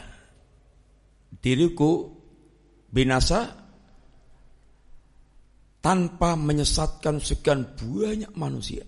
[1.37, 2.09] diriku
[2.89, 3.53] binasa
[5.77, 8.81] tanpa menyesatkan sekian banyak manusia.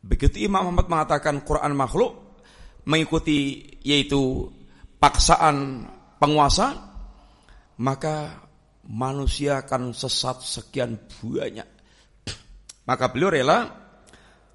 [0.00, 2.40] Begitu Imam Ahmad mengatakan Quran makhluk,
[2.88, 4.48] mengikuti yaitu
[4.96, 5.84] paksaan
[6.16, 6.72] penguasa,
[7.84, 8.48] maka
[8.88, 11.68] manusia akan sesat sekian banyak.
[12.88, 13.68] Maka beliau rela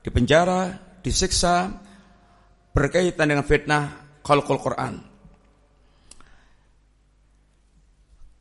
[0.01, 1.69] dipenjara, disiksa
[2.73, 3.93] berkaitan dengan fitnah
[4.25, 4.97] khalqul Quran.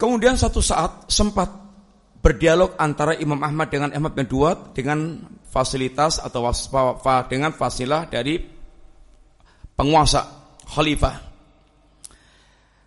[0.01, 1.53] Kemudian satu saat sempat
[2.25, 6.49] berdialog antara Imam Ahmad dengan Ahmad bin Duat dengan fasilitas atau
[7.29, 8.41] dengan fasilah dari
[9.77, 10.25] penguasa
[10.67, 11.17] khalifah.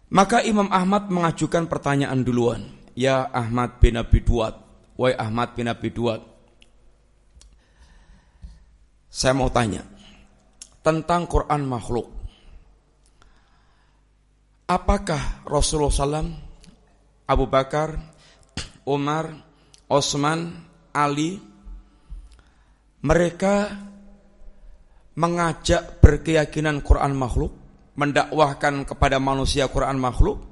[0.07, 2.63] Maka Imam Ahmad mengajukan pertanyaan duluan.
[2.97, 4.57] Ya Ahmad bin Abi Duat.
[4.97, 6.36] Wahai Ahmad bin Abi Duat.
[9.17, 9.81] Saya mau tanya
[10.85, 12.05] tentang Quran makhluk.
[14.69, 16.29] Apakah Rasulullah SAW,
[17.25, 17.97] Abu Bakar,
[18.85, 19.33] Umar,
[19.89, 20.53] Osman,
[20.93, 21.41] Ali,
[23.01, 23.73] mereka
[25.17, 27.57] mengajak berkeyakinan Quran makhluk,
[27.97, 30.45] mendakwahkan kepada manusia Quran makhluk?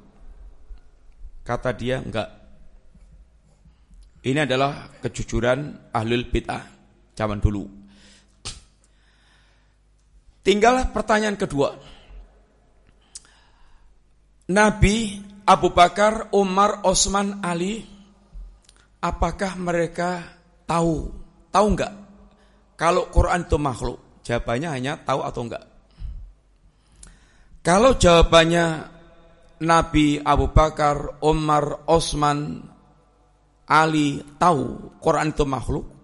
[1.45, 2.33] Kata dia, enggak.
[4.25, 6.65] Ini adalah kejujuran ahlul bid'ah
[7.13, 7.84] zaman dulu.
[10.45, 11.73] Tinggal pertanyaan kedua.
[14.45, 17.81] Nabi Abu Bakar, Umar, Osman, Ali,
[19.01, 20.21] apakah mereka
[20.69, 21.09] tahu?
[21.49, 21.93] Tahu enggak?
[22.77, 25.65] Kalau Quran itu makhluk, jawabannya hanya tahu atau enggak.
[27.65, 28.65] Kalau jawabannya
[29.65, 32.61] Nabi Abu Bakar, Umar, Osman,
[33.65, 35.94] Ali tahu Quran itu makhluk,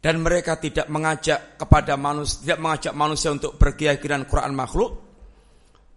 [0.00, 5.10] dan mereka tidak mengajak kepada manusia tidak mengajak manusia untuk berkeyakinan Quran makhluk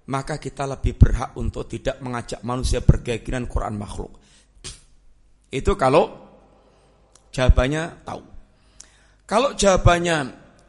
[0.07, 4.11] maka kita lebih berhak untuk tidak mengajak manusia berkeyakinan Quran makhluk.
[5.47, 6.11] Itu kalau
[7.31, 8.21] jawabannya tahu.
[9.23, 10.17] Kalau jawabannya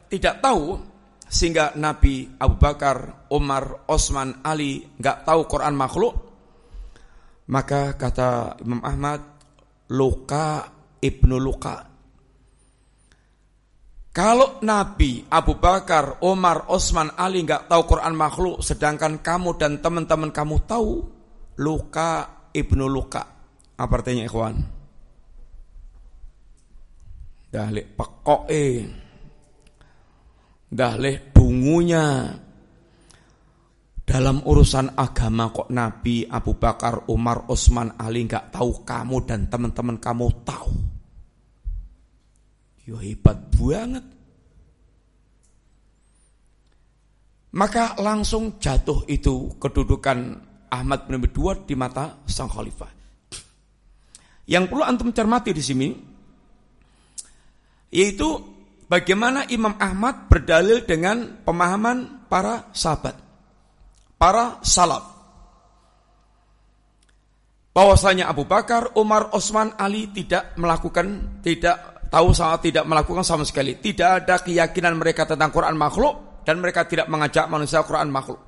[0.07, 0.79] tidak tahu
[1.27, 6.13] sehingga Nabi Abu Bakar, Umar, Osman, Ali nggak tahu Quran makhluk
[7.45, 9.21] maka kata Imam Ahmad
[9.93, 10.65] luka
[10.97, 11.94] ibnu luka
[14.15, 20.31] kalau Nabi, Abu Bakar, Umar, Osman, Ali nggak tahu Quran makhluk, sedangkan kamu dan teman-teman
[20.31, 21.03] kamu tahu,
[21.59, 23.27] luka ibnu luka.
[23.75, 24.55] Apa artinya ikhwan?
[27.51, 28.67] Dahlik pekoke.
[30.71, 32.39] Dahlik bungunya.
[33.99, 39.99] Dalam urusan agama kok Nabi, Abu Bakar, Umar, Osman, Ali nggak tahu kamu dan teman-teman
[39.99, 40.94] kamu tahu.
[42.85, 44.05] Yo hebat banget.
[47.55, 50.17] Maka langsung jatuh itu kedudukan
[50.69, 51.29] Ahmad bin Abi
[51.65, 52.91] di mata sang khalifah.
[54.45, 55.89] Yang perlu antum cermati di sini
[57.95, 58.27] yaitu
[58.91, 63.15] bagaimana Imam Ahmad berdalil dengan pemahaman para sahabat,
[64.19, 65.15] para salaf.
[67.71, 73.77] Bahwasanya Abu Bakar, Umar, Osman, Ali tidak melakukan tidak tahu sama tidak melakukan sama sekali.
[73.77, 78.39] Tidak ada keyakinan mereka tentang Quran makhluk dan mereka tidak mengajak manusia Quran makhluk.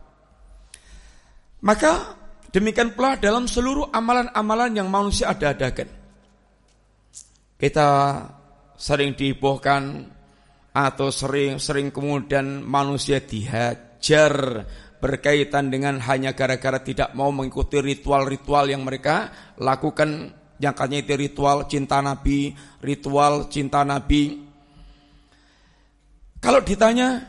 [1.65, 2.13] Maka
[2.53, 5.89] demikian pula dalam seluruh amalan-amalan yang manusia ada-adakan.
[7.57, 7.89] Kita
[8.77, 10.05] sering dibohkan
[10.69, 14.61] atau sering-sering kemudian manusia dihajar
[15.01, 21.69] berkaitan dengan hanya gara-gara tidak mau mengikuti ritual-ritual yang mereka lakukan yang katanya itu ritual
[21.69, 24.41] cinta Nabi, ritual cinta Nabi.
[26.41, 27.21] Kalau ditanya,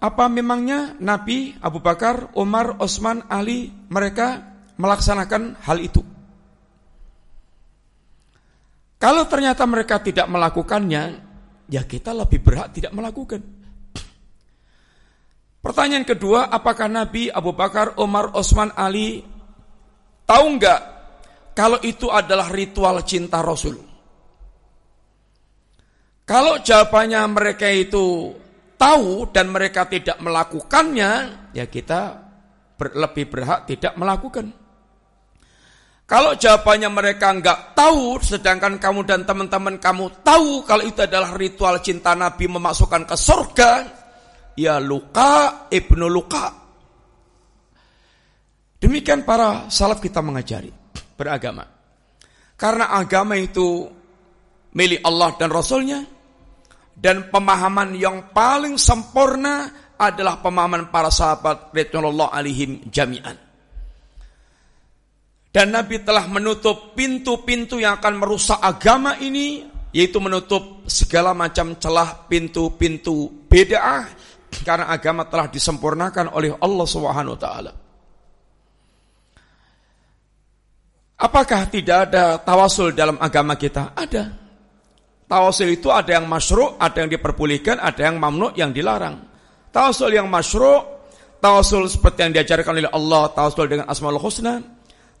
[0.00, 4.40] apa memangnya Nabi, Abu Bakar, Umar, Osman, Ali, mereka
[4.80, 6.00] melaksanakan hal itu?
[9.00, 11.04] Kalau ternyata mereka tidak melakukannya,
[11.68, 13.40] ya kita lebih berhak tidak melakukan.
[15.60, 19.20] Pertanyaan kedua, apakah Nabi Abu Bakar, Umar, Osman, Ali
[20.24, 20.80] tahu nggak
[21.60, 23.76] kalau itu adalah ritual cinta Rasul?
[26.24, 28.32] Kalau jawabannya mereka itu
[28.80, 31.12] tahu dan mereka tidak melakukannya,
[31.52, 32.16] ya kita
[32.80, 34.48] ber, lebih berhak tidak melakukan.
[36.08, 41.76] Kalau jawabannya mereka nggak tahu, sedangkan kamu dan teman-teman kamu tahu kalau itu adalah ritual
[41.84, 43.72] cinta Nabi memasukkan ke surga,
[44.56, 46.56] ya luka ibnu luka.
[48.80, 50.79] Demikian para salaf kita mengajari
[51.20, 51.68] beragama.
[52.56, 53.84] Karena agama itu
[54.72, 56.00] milik Allah dan Rasulnya,
[56.96, 59.68] dan pemahaman yang paling sempurna
[60.00, 63.36] adalah pemahaman para sahabat Rasulullah alaihim jami'an.
[65.50, 72.30] Dan Nabi telah menutup pintu-pintu yang akan merusak agama ini, yaitu menutup segala macam celah
[72.30, 74.06] pintu-pintu bid'ah
[74.62, 77.72] karena agama telah disempurnakan oleh Allah Subhanahu wa taala.
[81.20, 83.92] Apakah tidak ada tawasul dalam agama kita?
[83.92, 84.32] Ada.
[85.28, 89.20] Tawasul itu ada yang masyru', ada yang diperbolehkan, ada yang mamnu, yang dilarang.
[89.68, 90.80] Tawasul yang masyru',
[91.44, 94.64] tawasul seperti yang diajarkan oleh Allah, tawasul dengan asmaul husna,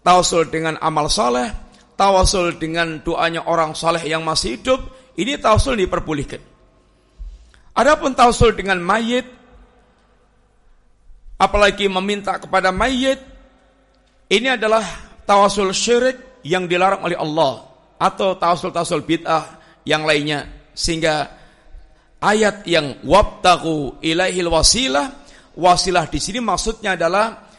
[0.00, 1.52] tawasul dengan amal saleh,
[2.00, 4.80] tawasul dengan doanya orang saleh yang masih hidup,
[5.20, 6.40] ini tawasul diperbolehkan.
[7.76, 9.28] Adapun tausul dengan mayit,
[11.38, 13.20] apalagi meminta kepada mayit,
[14.26, 17.70] ini adalah tawasul syirik yang dilarang oleh Allah
[18.02, 20.50] atau tawasul-tawasul bid'ah yang lainnya.
[20.74, 21.30] Sehingga
[22.18, 25.22] ayat yang wabtagu ilaihil wasilah
[25.54, 27.49] wasilah di sini maksudnya adalah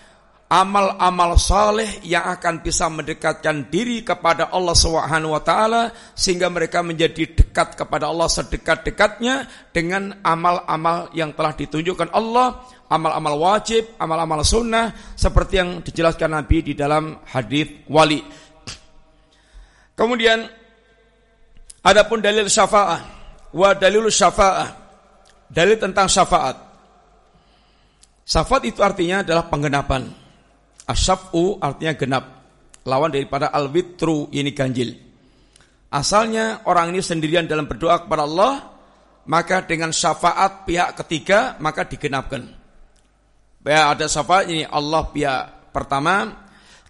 [0.51, 7.23] amal-amal saleh yang akan bisa mendekatkan diri kepada Allah Subhanahu wa taala sehingga mereka menjadi
[7.31, 15.63] dekat kepada Allah sedekat-dekatnya dengan amal-amal yang telah ditunjukkan Allah, amal-amal wajib, amal-amal sunnah seperti
[15.63, 18.19] yang dijelaskan Nabi di dalam hadis wali.
[19.95, 20.43] Kemudian
[21.79, 22.99] adapun dalil syafaat
[23.55, 24.67] wa dalil syafaat
[25.47, 26.59] dalil tentang syafaat.
[28.27, 30.20] Syafaat itu artinya adalah penggenapan
[30.87, 32.25] Asyafu artinya genap.
[32.87, 34.97] Lawan daripada al-witru ini ganjil.
[35.91, 38.53] Asalnya orang ini sendirian dalam berdoa kepada Allah,
[39.27, 42.47] maka dengan syafaat pihak ketiga maka digenapkan.
[43.61, 46.47] Ya ada syafaat ini Allah pihak pertama,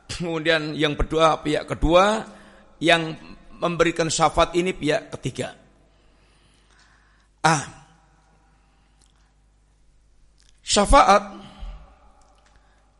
[0.07, 2.23] kemudian yang berdoa pihak kedua,
[2.79, 3.17] yang
[3.59, 5.57] memberikan syafaat ini pihak ketiga.
[7.41, 7.65] Ah,
[10.61, 11.40] syafaat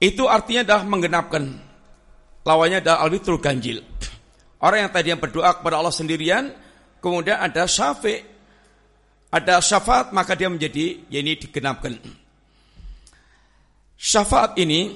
[0.02, 1.44] itu artinya adalah menggenapkan.
[2.42, 3.86] Lawannya adalah al-witrul ganjil.
[4.58, 6.50] Orang yang tadi yang berdoa kepada Allah sendirian,
[6.98, 8.18] kemudian ada syafi,
[9.30, 12.02] ada syafaat, maka dia menjadi, ya ini digenapkan.
[13.94, 14.90] Syafaat ini,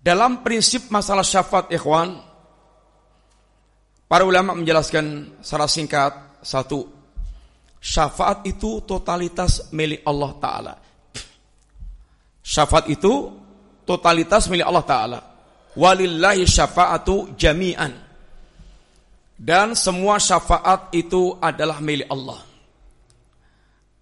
[0.00, 2.16] dalam prinsip masalah syafaat ikhwan,
[4.08, 6.88] para ulama menjelaskan secara singkat, satu,
[7.76, 10.74] syafaat itu totalitas milik Allah Ta'ala.
[12.48, 13.28] Syafaat itu
[13.84, 15.20] totalitas milik Allah Ta'ala.
[15.76, 17.92] Walillahi syafa'atu jami'an.
[19.36, 22.40] Dan semua syafaat itu adalah milik Allah.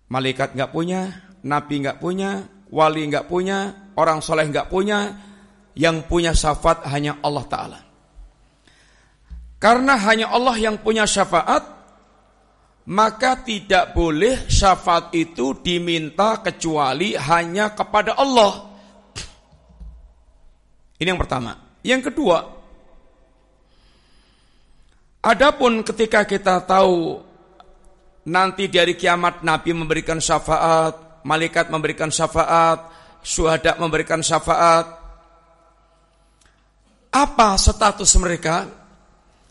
[0.06, 1.10] Malaikat nggak punya,
[1.42, 5.18] nabi nggak punya, wali nggak punya, orang soleh nggak punya,
[5.74, 7.80] yang punya syafaat hanya Allah Ta'ala.
[9.58, 11.75] Karena hanya Allah yang punya syafaat,
[12.86, 18.70] maka tidak boleh syafaat itu diminta kecuali hanya kepada Allah.
[21.02, 21.58] Ini yang pertama.
[21.82, 22.38] Yang kedua,
[25.22, 27.18] adapun ketika kita tahu
[28.30, 32.86] nanti dari kiamat Nabi memberikan syafaat, malaikat memberikan syafaat,
[33.22, 34.86] syuhada memberikan syafaat,
[37.10, 38.66] apa status mereka?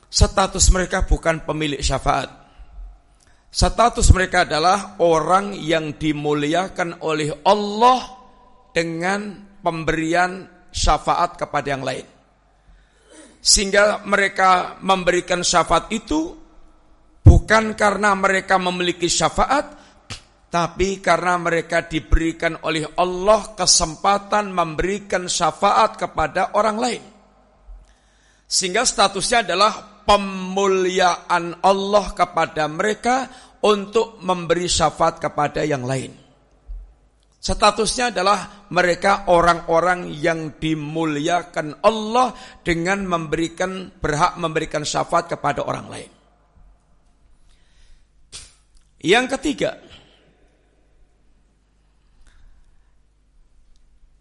[0.07, 2.44] Status mereka bukan pemilik syafaat
[3.55, 8.03] Status mereka adalah orang yang dimuliakan oleh Allah
[8.75, 9.31] dengan
[9.63, 12.03] pemberian syafaat kepada yang lain.
[13.39, 16.35] Sehingga mereka memberikan syafaat itu
[17.23, 19.71] bukan karena mereka memiliki syafaat,
[20.51, 27.03] tapi karena mereka diberikan oleh Allah kesempatan memberikan syafaat kepada orang lain.
[28.51, 33.25] Sehingga statusnya adalah pemuliaan Allah kepada mereka
[33.65, 36.13] untuk memberi syafaat kepada yang lain.
[37.45, 42.33] Statusnya adalah mereka orang-orang yang dimuliakan Allah
[42.65, 46.11] dengan memberikan berhak memberikan syafaat kepada orang lain.
[49.05, 49.77] Yang ketiga,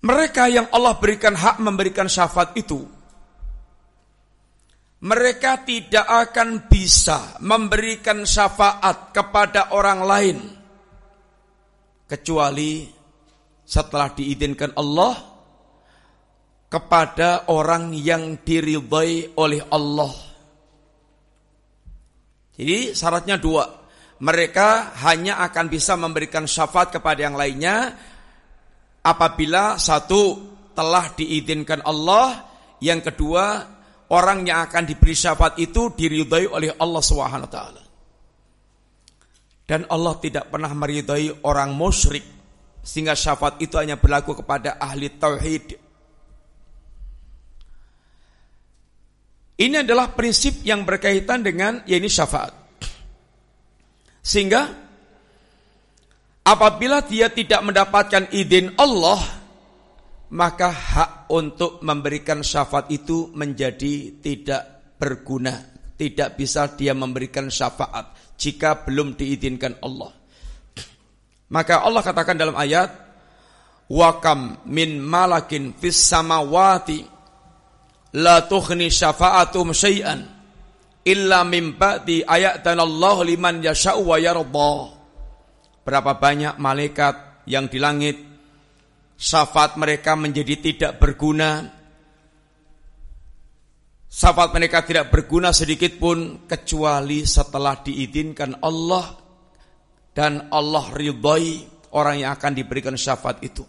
[0.05, 2.85] mereka yang Allah berikan hak memberikan syafaat itu,
[5.05, 10.39] mereka tidak akan bisa memberikan syafaat kepada orang lain
[12.09, 12.89] kecuali
[13.69, 15.13] setelah diizinkan Allah
[16.73, 20.13] kepada orang yang diridhai oleh Allah.
[22.57, 23.85] Jadi syaratnya dua.
[24.25, 27.93] Mereka hanya akan bisa memberikan syafaat kepada yang lainnya
[29.05, 32.47] apabila satu telah diizinkan Allah,
[32.81, 33.74] yang kedua
[34.13, 37.83] orang yang akan diberi syafaat itu diridhai oleh Allah Subhanahu taala.
[39.65, 42.25] Dan Allah tidak pernah meridhai orang musyrik
[42.85, 45.81] sehingga syafaat itu hanya berlaku kepada ahli tauhid.
[49.55, 52.53] Ini adalah prinsip yang berkaitan dengan ya ini syafaat.
[54.21, 54.69] Sehingga
[56.45, 59.21] apabila dia tidak mendapatkan izin Allah,
[60.29, 65.75] maka hak untuk memberikan syafaat itu menjadi tidak berguna.
[65.95, 70.11] Tidak bisa dia memberikan syafaat jika belum diizinkan Allah.
[71.55, 73.05] Maka Allah katakan dalam ayat
[73.85, 77.05] Wakam min malakin fis samawati
[78.17, 80.25] la tughni syafa'atum syai'an
[81.05, 84.75] illa min ba'di ayatan Allah liman yasha'u wa yarda.
[85.85, 88.34] Berapa banyak malaikat yang di langit
[89.25, 91.65] syafaat mereka menjadi tidak berguna.
[94.05, 99.17] Syafaat mereka tidak berguna sedikit pun kecuali setelah diizinkan Allah
[100.13, 101.67] dan Allah ridhoi
[101.97, 103.65] orang yang akan diberikan syafaat itu.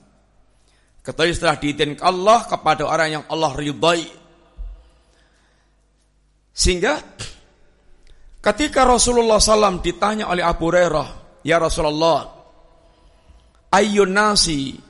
[1.01, 4.05] Ketahui setelah diizinkan Allah kepada orang yang Allah ridhoi.
[6.51, 6.99] Sehingga
[8.43, 12.25] ketika Rasulullah SAW ditanya oleh Abu Hurairah, Ya Rasulullah,
[13.73, 14.84] ayyun nasi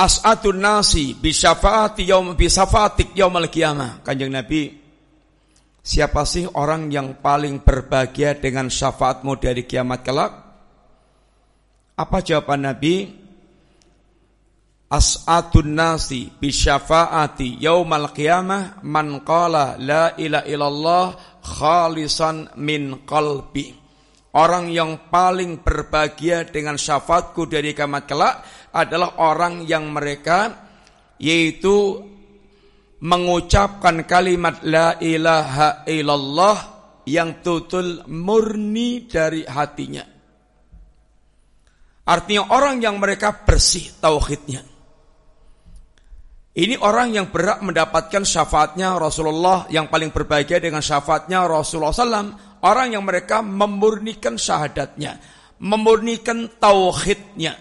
[0.00, 4.00] as'atun nasi bisyafaati yaum bisafaatik yaumal qiyamah.
[4.00, 4.80] Kanjeng Nabi
[5.80, 10.32] Siapa sih orang yang paling berbahagia dengan syafaatmu dari kiamat kelak?
[11.96, 13.08] Apa jawaban Nabi?
[14.90, 21.06] As'atun nasi bisyafaati yaumal qiyamah man qala la ilaha illallah
[21.40, 23.72] khalisan min qalbi.
[24.30, 30.70] Orang yang paling berbahagia dengan syafaatku dari kiamat kelak adalah orang yang mereka
[31.20, 32.00] yaitu
[33.00, 36.58] mengucapkan kalimat la ilaha illallah
[37.08, 40.04] yang tutul murni dari hatinya.
[42.10, 44.66] Artinya orang yang mereka bersih tauhidnya.
[46.50, 52.58] Ini orang yang berhak mendapatkan syafaatnya Rasulullah yang paling berbahagia dengan syafaatnya Rasulullah SAW.
[52.66, 55.16] Orang yang mereka memurnikan syahadatnya,
[55.62, 57.54] memurnikan tauhidnya.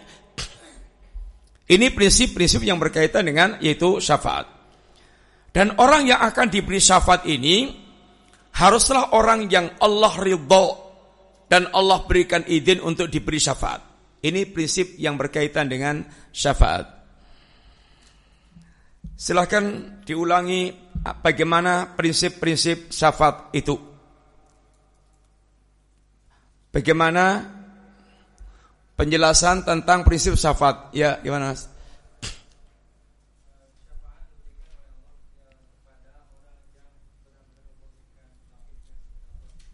[1.69, 4.49] Ini prinsip-prinsip yang berkaitan dengan yaitu syafaat.
[5.53, 7.69] Dan orang yang akan diberi syafaat ini
[8.57, 10.65] haruslah orang yang Allah ridho
[11.45, 13.85] dan Allah berikan izin untuk diberi syafaat.
[14.25, 16.01] Ini prinsip yang berkaitan dengan
[16.33, 16.85] syafaat.
[19.19, 20.73] Silahkan diulangi
[21.21, 23.75] bagaimana prinsip-prinsip syafaat itu.
[26.69, 27.58] Bagaimana
[28.99, 30.91] penjelasan tentang prinsip syafaat?
[30.91, 31.55] Ya, gimana?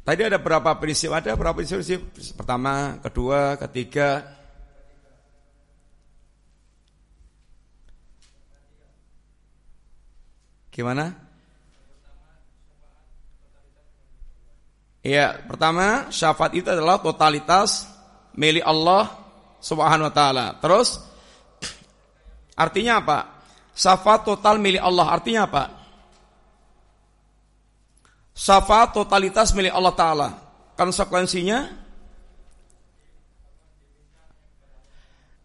[0.05, 1.09] Tadi ada berapa prinsip?
[1.09, 2.05] Ada berapa prinsip?
[2.37, 4.21] Pertama, kedua, ketiga.
[10.69, 11.17] Gimana?
[15.01, 17.94] Ya, pertama syafaat itu adalah totalitas
[18.35, 19.11] milik Allah
[19.63, 20.45] Subhanahu wa taala.
[20.61, 21.01] Terus
[22.53, 23.17] artinya apa?
[23.75, 25.63] Syafaat total milik Allah artinya apa?
[28.35, 30.29] Syafaat totalitas milik Allah taala.
[30.75, 31.85] Konsekuensinya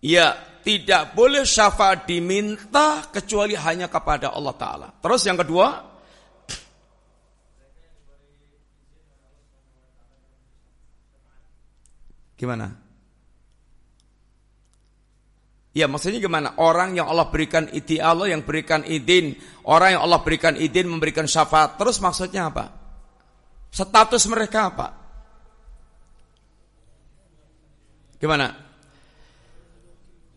[0.00, 0.32] Ya,
[0.64, 4.88] tidak boleh syafaat diminta kecuali hanya kepada Allah Ta'ala.
[4.96, 5.76] Terus yang kedua,
[12.40, 12.79] gimana?
[15.70, 16.58] Ya maksudnya gimana?
[16.58, 19.38] Orang yang Allah berikan izin Allah yang berikan izin,
[19.70, 21.78] orang yang Allah berikan izin memberikan syafaat.
[21.78, 22.74] Terus maksudnya apa?
[23.70, 24.88] Status mereka apa?
[28.18, 28.70] Gimana?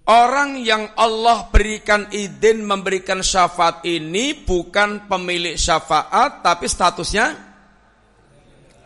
[0.03, 7.31] Orang yang Allah berikan izin memberikan syafaat ini bukan pemilik syafaat tapi statusnya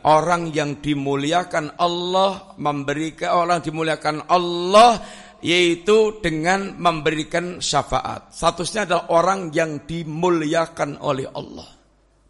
[0.05, 5.01] orang yang dimuliakan Allah memberikan orang dimuliakan Allah
[5.41, 8.33] yaitu dengan memberikan syafaat.
[8.33, 11.69] Statusnya adalah orang yang dimuliakan oleh Allah.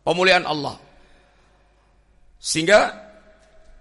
[0.04, 0.76] Pemuliaan Allah.
[2.38, 3.08] Sehingga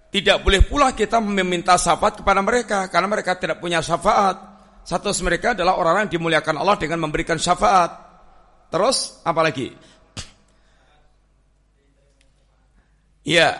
[0.07, 4.55] tidak boleh pula kita meminta syafaat kepada mereka karena mereka tidak punya syafaat.
[4.87, 7.91] Status mereka adalah orang-orang yang dimuliakan Allah dengan memberikan syafaat.
[8.71, 9.75] Terus apa lagi?
[13.27, 13.59] Ya,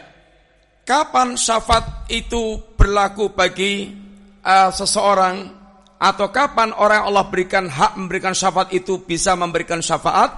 [0.88, 3.92] kapan syafaat itu berlaku bagi
[4.40, 5.57] uh, seseorang
[5.98, 10.30] atau kapan orang Allah berikan hak memberikan syafaat itu bisa memberikan syafaat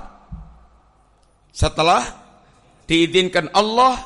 [1.51, 1.99] setelah
[2.87, 3.99] diizinkan Allah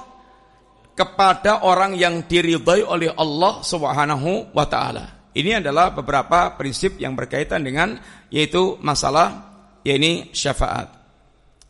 [0.97, 5.29] kepada orang yang diridhai oleh Allah Subhanahu wa taala.
[5.33, 7.97] Ini adalah beberapa prinsip yang berkaitan dengan
[8.29, 9.49] yaitu masalah
[9.81, 10.93] yakni syafaat.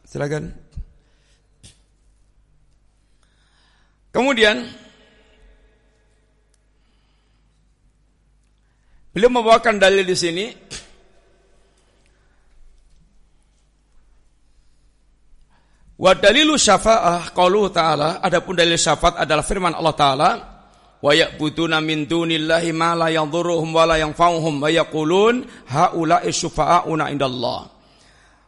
[0.03, 0.51] Silakan.
[4.11, 4.67] Kemudian
[9.13, 10.45] Beliau membawakan dalil di sini.
[15.93, 20.29] Wa dalilu syafa'ah qauluhu ta'ala adapun dalil syafaat adalah firman Allah taala
[20.99, 27.69] wa ya'buduna min dunillahi ma la yadhurruhum wa la yanfa'uhum wa yaqulun haula'i syufa'auna indallah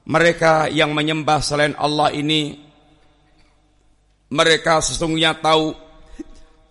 [0.10, 2.60] mereka yang menyembah selain Allah ini
[4.34, 5.72] mereka sesungguhnya tahu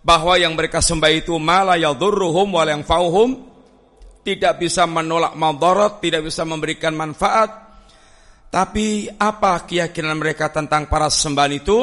[0.05, 3.54] bahwa yang mereka sembah itu ma la yadhurruhum wa la yanfa'uhum
[4.25, 7.77] tidak bisa menolak madarat, tidak bisa memberikan manfaat.
[8.49, 11.77] Tapi apa keyakinan mereka tentang para sembahan itu?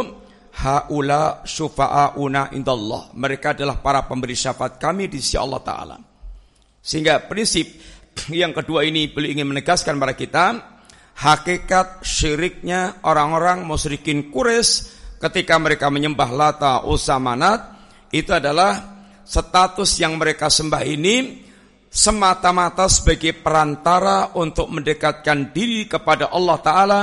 [0.53, 3.14] Haula syufa'auna indallah.
[3.14, 5.97] Mereka adalah para pemberi syafaat kami di sisi Allah Ta'ala.
[6.82, 7.78] Sehingga prinsip
[8.43, 10.45] yang kedua ini beliau ingin menegaskan kepada kita,
[11.22, 14.90] hakikat syiriknya orang-orang musyrikin Quraisy
[15.22, 17.78] ketika mereka menyembah Lata, Usa, Manat,
[18.11, 21.41] itu adalah status yang mereka sembah ini
[21.93, 27.03] semata-mata sebagai perantara untuk mendekatkan diri kepada Allah Ta'ala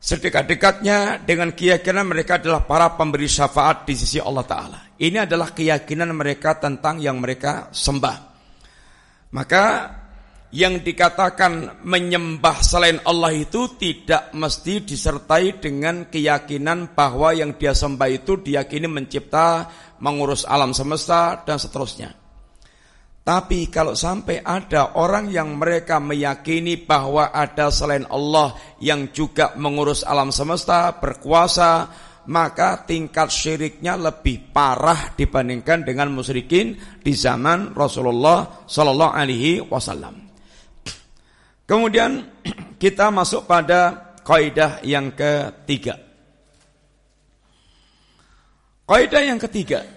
[0.00, 4.78] sedekat-dekatnya dengan keyakinan mereka adalah para pemberi syafaat di sisi Allah Ta'ala.
[4.96, 8.16] Ini adalah keyakinan mereka tentang yang mereka sembah.
[9.36, 9.64] Maka
[10.56, 18.08] yang dikatakan menyembah selain Allah itu tidak mesti disertai dengan keyakinan bahwa yang dia sembah
[18.08, 19.68] itu diyakini mencipta,
[20.00, 22.25] mengurus alam semesta, dan seterusnya.
[23.26, 30.06] Tapi kalau sampai ada orang yang mereka meyakini bahwa ada selain Allah yang juga mengurus
[30.06, 31.90] alam semesta, berkuasa,
[32.30, 40.14] maka tingkat syiriknya lebih parah dibandingkan dengan musyrikin di zaman Rasulullah Sallallahu Alaihi Wasallam.
[41.66, 42.30] Kemudian
[42.82, 45.98] kita masuk pada kaidah yang ketiga.
[48.86, 49.95] Kaidah yang ketiga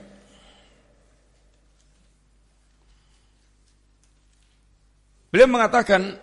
[5.30, 6.18] Beliau mengatakan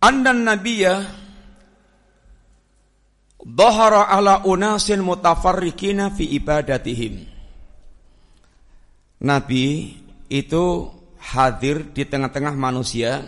[0.00, 1.19] Anda Nabiya
[3.50, 7.26] Dhahara ala unasin mutafarrikina fi ibadatihim.
[9.20, 9.98] Nabi
[10.30, 10.64] itu
[11.18, 13.26] hadir di tengah-tengah manusia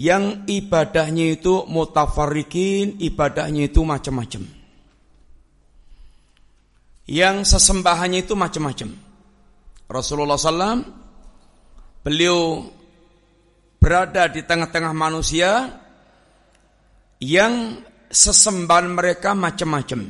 [0.00, 4.48] yang ibadahnya itu mutafarrikin, ibadahnya itu macam-macam.
[7.04, 8.88] Yang sesembahannya itu macam-macam.
[9.90, 10.86] Rasulullah SAW
[12.00, 12.64] beliau
[13.76, 15.79] berada di tengah-tengah manusia
[17.20, 20.00] yang sesembahan mereka macam-macam.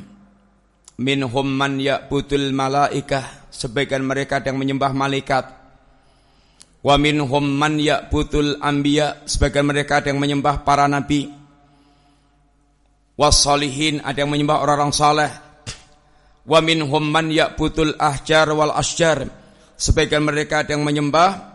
[1.01, 5.45] Minhum man ya'budul malaikah, sebagian mereka yang menyembah malaikat.
[6.81, 11.29] Wa minhum man ya'budul anbiya, sebagian mereka yang menyembah para nabi.
[13.21, 15.33] Wasalihin, ada yang menyembah orang-orang saleh.
[16.45, 19.29] Wa minhum man ya'budul ahjar wal asjar,
[19.77, 21.49] sebagian mereka yang menyembah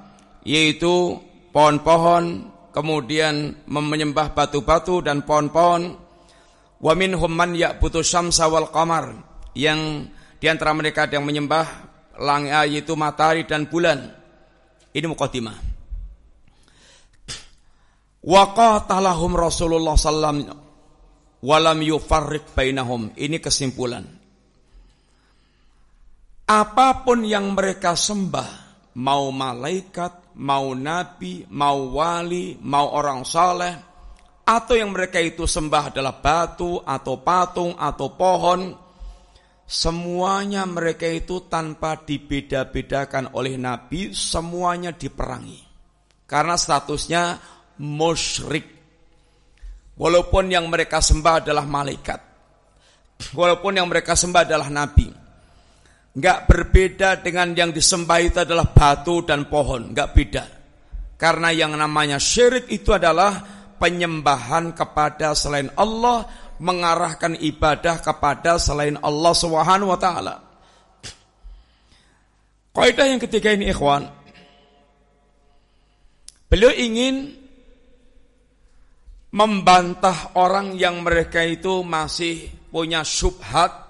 [0.46, 1.18] yaitu
[1.50, 6.04] pohon-pohon, kemudian menyembah batu-batu dan pohon-pohon.
[6.76, 9.16] Wa minhum man ya'budu syamsa wal qamar
[9.56, 11.66] yang di antara mereka ada yang menyembah
[12.20, 14.12] langit yaitu matahari dan bulan.
[14.92, 15.56] Ini mukadimah.
[18.26, 20.44] Wa qatalahum Rasulullah sallam
[21.40, 23.16] walam yufarriq bainahum.
[23.16, 24.04] Ini kesimpulan.
[26.46, 28.50] Apa pun yang mereka sembah,
[29.02, 33.74] mau malaikat, mau nabi, mau wali, mau orang saleh,
[34.46, 38.76] atau yang mereka itu sembah adalah batu atau patung atau pohon,
[39.66, 45.64] semuanya mereka itu tanpa dibeda-bedakan oleh nabi, semuanya diperangi.
[46.26, 47.38] Karena statusnya
[47.82, 48.66] musyrik.
[49.96, 52.20] Walaupun yang mereka sembah adalah malaikat.
[53.32, 55.25] Walaupun yang mereka sembah adalah nabi
[56.16, 60.44] nggak berbeda dengan yang disembah itu adalah batu dan pohon, nggak beda.
[61.20, 63.44] Karena yang namanya syirik itu adalah
[63.76, 66.24] penyembahan kepada selain Allah,
[66.60, 69.92] mengarahkan ibadah kepada selain Allah Subhanahu.
[72.76, 74.08] Kaidah yang ketiga ini ikhwan.
[76.52, 77.36] Beliau ingin
[79.36, 83.85] membantah orang yang mereka itu masih punya syubhat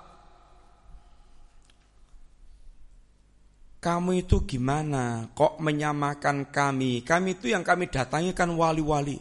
[3.86, 5.30] kamu itu gimana?
[5.38, 7.06] Kok menyamakan kami?
[7.06, 9.14] Kami itu yang kami datangi kan wali-wali.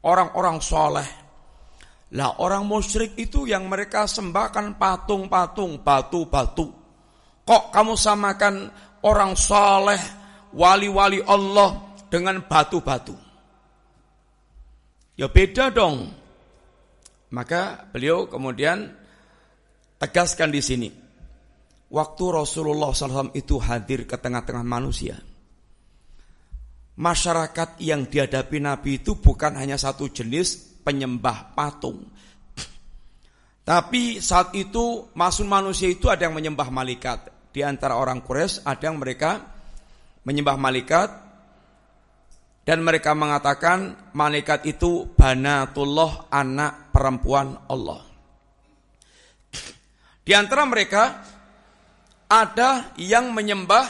[0.00, 1.08] Orang-orang soleh.
[2.16, 6.72] Lah orang musyrik itu yang mereka sembahkan patung-patung, batu-batu.
[7.44, 8.54] Kok kamu samakan
[9.04, 10.00] orang soleh,
[10.56, 11.76] wali-wali Allah
[12.08, 13.12] dengan batu-batu?
[15.20, 16.16] Ya beda dong.
[17.28, 18.88] Maka beliau kemudian
[20.00, 21.05] tegaskan di sini
[21.90, 25.18] waktu Rasulullah SAW itu hadir ke tengah-tengah manusia,
[26.96, 32.06] masyarakat yang dihadapi Nabi itu bukan hanya satu jenis penyembah patung.
[33.66, 37.50] Tapi saat itu masuk manusia itu ada yang menyembah malaikat.
[37.50, 39.42] Di antara orang Quraisy ada yang mereka
[40.22, 41.08] menyembah malaikat
[42.62, 48.06] dan mereka mengatakan malaikat itu banatullah anak perempuan Allah.
[50.26, 51.22] Di antara mereka
[52.26, 53.86] ada yang menyembah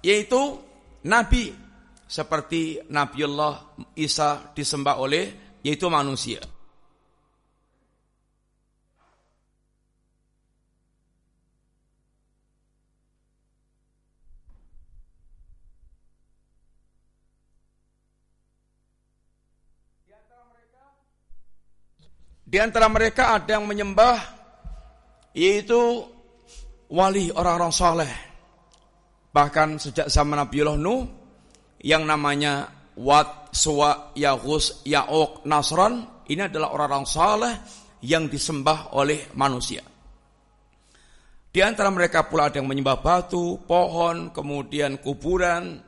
[0.00, 0.56] yaitu
[1.04, 1.52] nabi
[2.08, 6.40] seperti Nabiullah Isa disembah oleh yaitu manusia.
[22.48, 24.24] Di antara mereka ada yang menyembah
[25.36, 26.08] yaitu
[26.92, 28.12] wali orang-orang saleh.
[29.28, 31.02] Bahkan sejak zaman Nabiullah Nuh
[31.84, 32.66] yang namanya
[32.98, 37.54] Wat, Suwa, Yaghus, Ya'uq, Nasran ini adalah orang-orang saleh
[38.02, 39.80] yang disembah oleh manusia.
[41.48, 45.80] Di antara mereka pula ada yang menyembah batu, pohon, kemudian kuburan.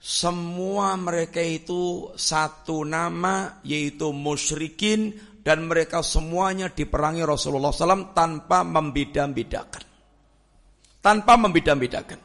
[0.00, 5.12] Semua mereka itu satu nama yaitu musyrikin
[5.44, 9.89] dan mereka semuanya diperangi Rasulullah SAW tanpa membeda-bedakan
[11.00, 12.20] tanpa membeda-bedakan.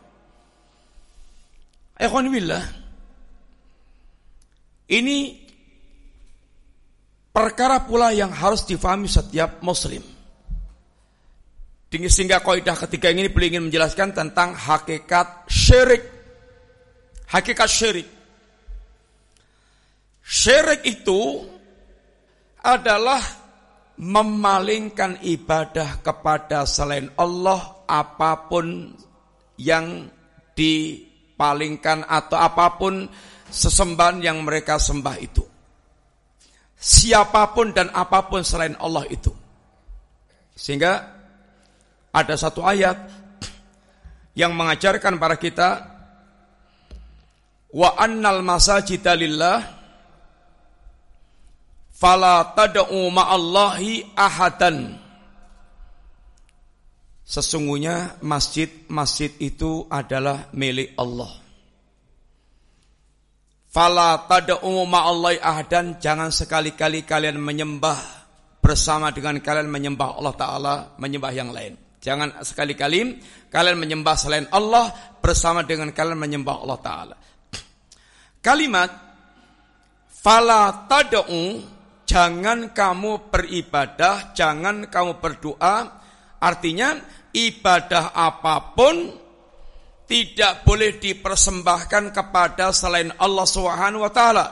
[1.95, 2.65] Ikhwanillah,
[4.91, 5.39] ini
[7.31, 10.03] perkara pula yang harus difahami setiap muslim.
[11.95, 16.03] Sehingga kaidah ketiga ini beliau ingin menjelaskan tentang hakikat syirik.
[17.31, 18.07] Hakikat syirik.
[20.19, 21.47] Syirik itu
[22.59, 23.23] adalah
[23.95, 28.91] memalingkan ibadah kepada selain Allah apa pun
[29.55, 30.11] yang
[30.55, 33.07] dipalingkan atau apa pun
[33.47, 35.43] sesembahan yang mereka sembah itu.
[36.75, 39.31] Siapa pun dan apa pun selain Allah itu.
[40.55, 40.93] Sehingga
[42.11, 42.95] ada satu ayat
[44.35, 45.95] yang mengajarkan para kita
[47.75, 49.74] wa annal masajida lillah
[51.95, 55.05] fala tad'u ma'allahi ahadan
[57.25, 61.33] Sesungguhnya masjid-masjid itu adalah milik Allah.
[63.73, 67.97] Fala tad'u ma'allahi ahadan jangan sekali-kali kalian menyembah
[68.61, 71.73] bersama dengan kalian menyembah Allah taala, menyembah yang lain.
[71.97, 73.17] Jangan sekali-kali
[73.49, 77.15] kalian menyembah selain Allah bersama dengan kalian menyembah Allah taala.
[78.37, 78.93] Kalimat
[80.13, 81.57] fala tad'u
[82.05, 85.77] jangan kamu beribadah, jangan kamu berdoa.
[86.39, 86.95] Artinya
[87.33, 89.11] ibadah apa pun
[90.05, 94.47] tidak boleh dipersembahkan kepada selain Allah Subhanahu wa taala.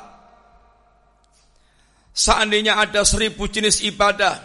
[2.14, 4.38] Seandainya ada seribu jenis ibadah,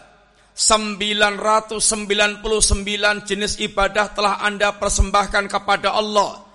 [0.57, 2.41] 999
[3.29, 6.47] jenis ibadah telah Anda persembahkan kepada Allah.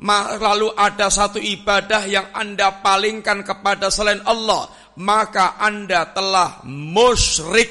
[0.00, 7.68] Lalu ada satu ibadah yang Anda palingkan kepada selain Allah, maka Anda telah musyrik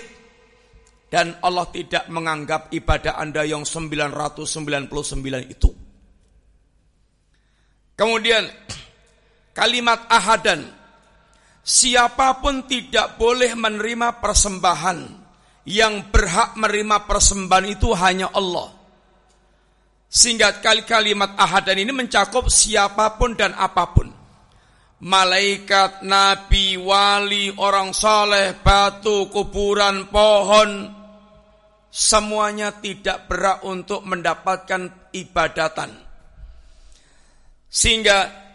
[1.10, 4.46] dan Allah tidak menganggap ibadah Anda yang 999
[5.50, 5.70] itu.
[7.98, 8.46] Kemudian
[9.52, 10.78] kalimat ahadan.
[11.60, 15.20] Siapa pun tidak boleh menerima persembahan.
[15.70, 18.79] Yang berhak menerima persembahan itu hanya Allah.
[20.10, 24.10] Sehingga kali kalimat ahadan ini mencakup siapa pun dan apa pun.
[25.00, 30.92] Malaikat, nabi, wali, orang soleh, batu, kuburan, pohon.
[31.88, 36.10] Semuanya tidak berhak untuk mendapatkan ibadatan
[37.70, 38.49] sehingga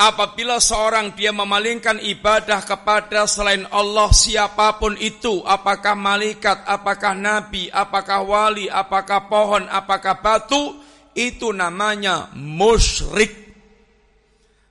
[0.00, 7.68] apabila seorang dia memalingkan ibadah kepada selain Allah siapa pun itu, apakah malaikat, apakah nabi,
[7.68, 10.80] apakah wali, apakah pohon, apakah batu,
[11.12, 13.52] itu namanya musyrik.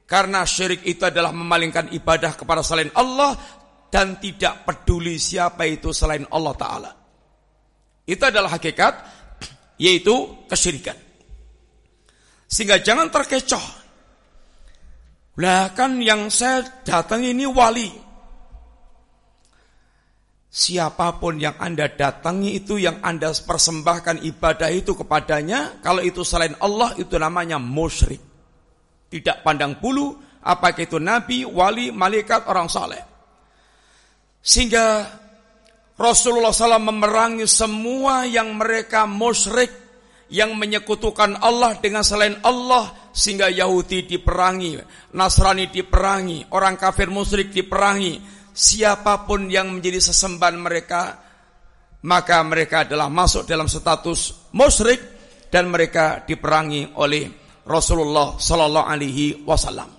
[0.10, 3.38] Karena syirik itu adalah memalingkan ibadah kepada selain Allah
[3.94, 6.92] dan tidak peduli siapa itu selain Allah Ta'ala.
[8.10, 8.94] Itu adalah hakikat,
[9.78, 10.98] yaitu kesyirikan.
[12.50, 13.79] Sehingga jangan terkecoh.
[15.40, 17.88] Lah kan yang saya datang ini wali.
[20.50, 26.58] Siapa pun yang Anda datangi itu yang Anda persembahkan ibadah itu kepadanya, kalau itu selain
[26.60, 28.20] Allah itu namanya musyrik.
[29.08, 33.00] Tidak pandang bulu, apakah itu nabi, wali, malaikat, orang saleh.
[34.44, 35.08] Sehingga
[35.96, 39.79] Rasulullah SAW memerangi semua yang mereka musyrik
[40.30, 44.78] yang menyekutukan Allah dengan selain Allah sehingga Yahudi diperangi,
[45.18, 48.22] Nasrani diperangi, orang kafir musyrik diperangi,
[48.54, 51.02] siapa pun yang menjadi sesembahan mereka
[52.00, 55.02] maka mereka adalah masuk dalam status musyrik
[55.52, 57.28] dan mereka diperangi oleh
[57.68, 59.90] Rasulullah sallallahu alaihi wasallam.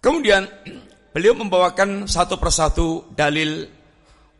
[0.00, 0.48] Kemudian
[1.12, 3.68] beliau membawakan satu persatu dalil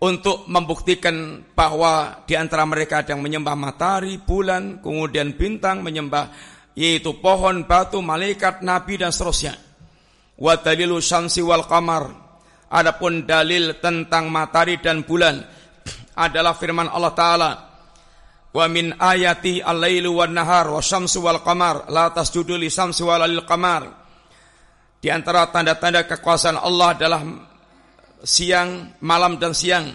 [0.03, 6.31] untuk membuktikan bahwa di antara mereka ada yang menyembah matahari, bulan, kemudian bintang, menyembah
[6.75, 9.55] yaitu pohon, batu, malaikat, nabi dan seterusnya.
[10.35, 12.11] Wa dalilu syamsi wal qamar.
[12.75, 15.39] Adapun dalil tentang matahari dan bulan
[16.27, 17.51] adalah firman Allah taala
[18.55, 23.43] Wa min ayati al-lailu wan nahar wa syamsu wal qamar la tasjudu li syamsi wal
[23.43, 23.83] qamar.
[25.03, 27.21] Di antara tanda-tanda kekuasaan Allah adalah
[28.25, 29.93] siang, malam dan siang,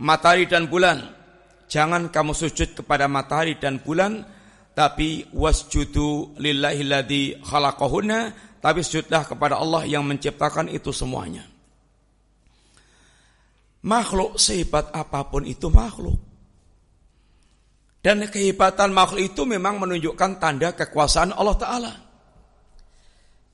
[0.00, 1.12] matahari dan bulan.
[1.68, 4.24] Jangan kamu sujud kepada matahari dan bulan,
[4.74, 8.20] tapi wasjudu lillahi ladzi khalaqahunna,
[8.58, 11.44] tapi sujudlah kepada Allah yang menciptakan itu semuanya.
[13.84, 16.16] Makhluk sehebat apa pun itu makhluk.
[18.04, 21.92] Dan kehebatan makhluk itu memang menunjukkan tanda kekuasaan Allah Ta'ala.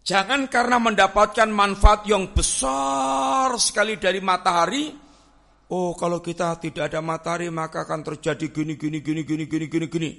[0.01, 4.88] Jangan karena mendapatkan manfaat yang besar sekali dari matahari,
[5.70, 9.86] oh kalau kita tidak ada matahari maka akan terjadi gini gini gini gini gini gini
[9.86, 10.11] gini.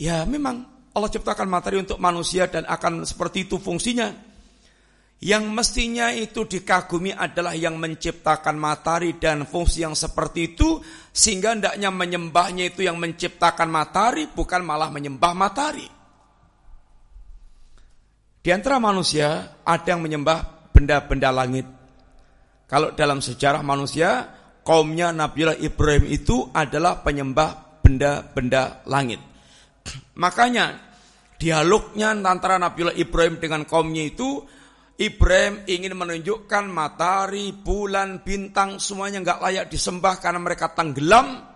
[0.00, 4.08] Ya memang Allah ciptakan matahari untuk manusia dan akan seperti itu fungsinya.
[5.24, 10.84] Yang mestinya itu dikagumi adalah yang menciptakan matahari dan fungsi yang seperti itu
[11.14, 16.03] sehingga hendaknya menyembahnya itu yang menciptakan matahari bukan malah menyembah matahari.
[18.44, 21.64] Di antara manusia ada yang menyembah benda-benda langit.
[22.68, 24.28] Kalau dalam sejarah manusia,
[24.60, 29.24] kaumnya Nabiullah Ibrahim itu adalah penyembah benda-benda langit.
[30.20, 30.76] Makanya
[31.40, 34.44] dialognya antara Nabiullah Ibrahim dengan kaumnya itu
[35.00, 41.48] Ibrahim ingin menunjukkan matahari, bulan, bintang semuanya nggak layak disembah karena mereka tenggelam.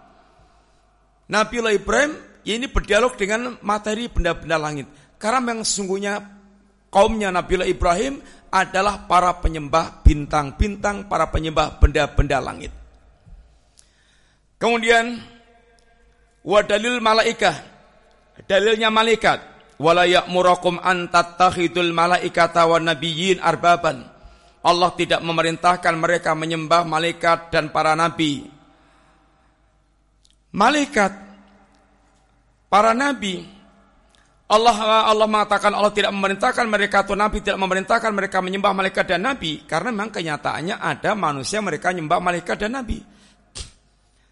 [1.29, 2.17] Nabiullah Ibrahim
[2.49, 4.89] ini berdialog dengan materi benda-benda langit.
[5.21, 6.38] Karena memang sesungguhnya
[6.89, 12.73] kaumnya Nabiullah Ibrahim adalah para penyembah bintang-bintang, para penyembah benda-benda langit.
[14.57, 15.21] Kemudian
[16.43, 17.55] wadalil malaikah,
[18.49, 19.39] dalilnya malaikat,
[19.79, 24.03] wala ya'murakum an tattakhidul malaikata wan nabiyyin arbaban.
[24.65, 28.51] Allah tidak memerintahkan mereka menyembah malaikat dan para nabi.
[30.51, 31.13] Malaikat,
[32.67, 33.58] para nabi
[34.49, 39.29] Allah Allah mengatakan Allah tidak memerintahkan mereka atau Nabi tidak memerintahkan mereka menyembah malaikat dan
[39.29, 43.05] Nabi karena memang kenyataannya ada manusia mereka menyembah malaikat dan Nabi.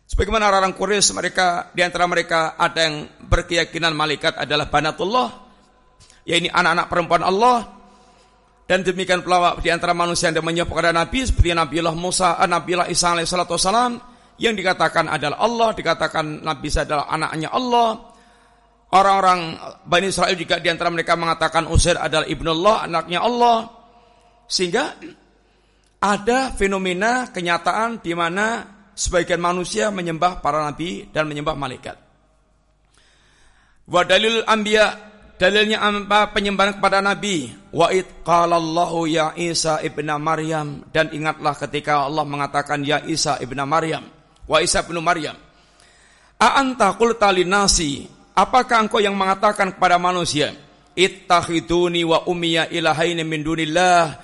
[0.06, 5.28] Sebagaimana orang-orang Quraisy mereka di antara mereka ada yang berkeyakinan malaikat adalah banatullah,
[6.24, 7.76] yaitu anak-anak perempuan Allah.
[8.66, 12.88] Dan demikian pula di antara manusia yang menyebut kepada Nabi seperti Nabiullah Musa, eh, Nabiullah
[12.90, 13.92] Isa alaihissalam
[14.40, 18.15] yang dikatakan adalah Allah, dikatakan Nabi Isa adalah anaknya Allah.
[18.96, 19.40] Orang-orang
[19.84, 23.68] Bani Israel juga di antara mereka mengatakan Uzair adalah ibnullah, anaknya Allah.
[24.48, 24.96] Sehingga
[26.00, 28.64] ada fenomena kenyataan di mana
[28.96, 31.96] sebagian manusia menyembah para nabi dan menyembah malaikat.
[33.86, 37.52] Wa dalil anbiya Dalilnya apa penyembahan kepada Nabi.
[37.68, 43.68] Wa id qalallahu ya Isa ibna Maryam dan ingatlah ketika Allah mengatakan ya Isa ibna
[43.68, 44.08] Maryam.
[44.48, 45.36] Wa Isa ibnu Maryam.
[46.40, 50.52] A anta qulta nasi apakah engkau yang mengatakan kepada manusia
[50.92, 54.20] ittakhiduni wa ummiya ilahaini min dunillah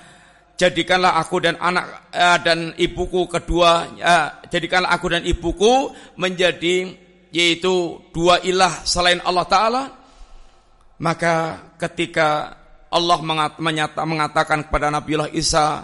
[0.55, 5.89] jadikanlah aku dan anak uh, dan ibuku kedua uh, jadikanlah aku dan ibuku
[6.21, 7.03] menjadi
[7.33, 9.83] yaitu dua ilah selain Allah taala.
[11.01, 12.53] Maka ketika
[12.93, 13.19] Allah
[13.57, 15.81] menyata, mengatakan kepada Nabiullah Isa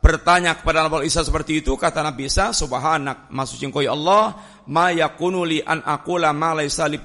[0.00, 4.36] bertanya kepada Nabi Isa seperti itu kata Nabi Isa subhanak maksudnya kau ya Allah
[4.66, 6.98] ma an aqula ma laisa li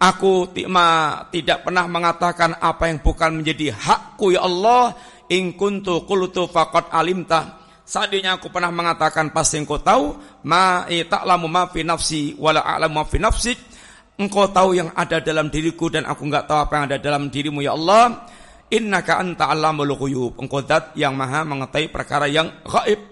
[0.00, 4.96] aku ma, tidak pernah mengatakan apa yang bukan menjadi hakku ya Allah.
[5.30, 7.62] In kuntu qultu faqad alimta.
[7.86, 13.06] Seandainya aku pernah mengatakan pasti engkau tahu ma ta'lamu ma fi nafsi wala a'lamu ma
[13.06, 13.22] fi
[14.20, 17.62] Engkau tahu yang ada dalam diriku dan aku enggak tahu apa yang ada dalam dirimu
[17.62, 18.26] ya Allah.
[18.70, 20.38] Innaka anta alamul ghuyub.
[20.38, 23.02] Engkau zat yang maha mengetahui perkara yang gaib.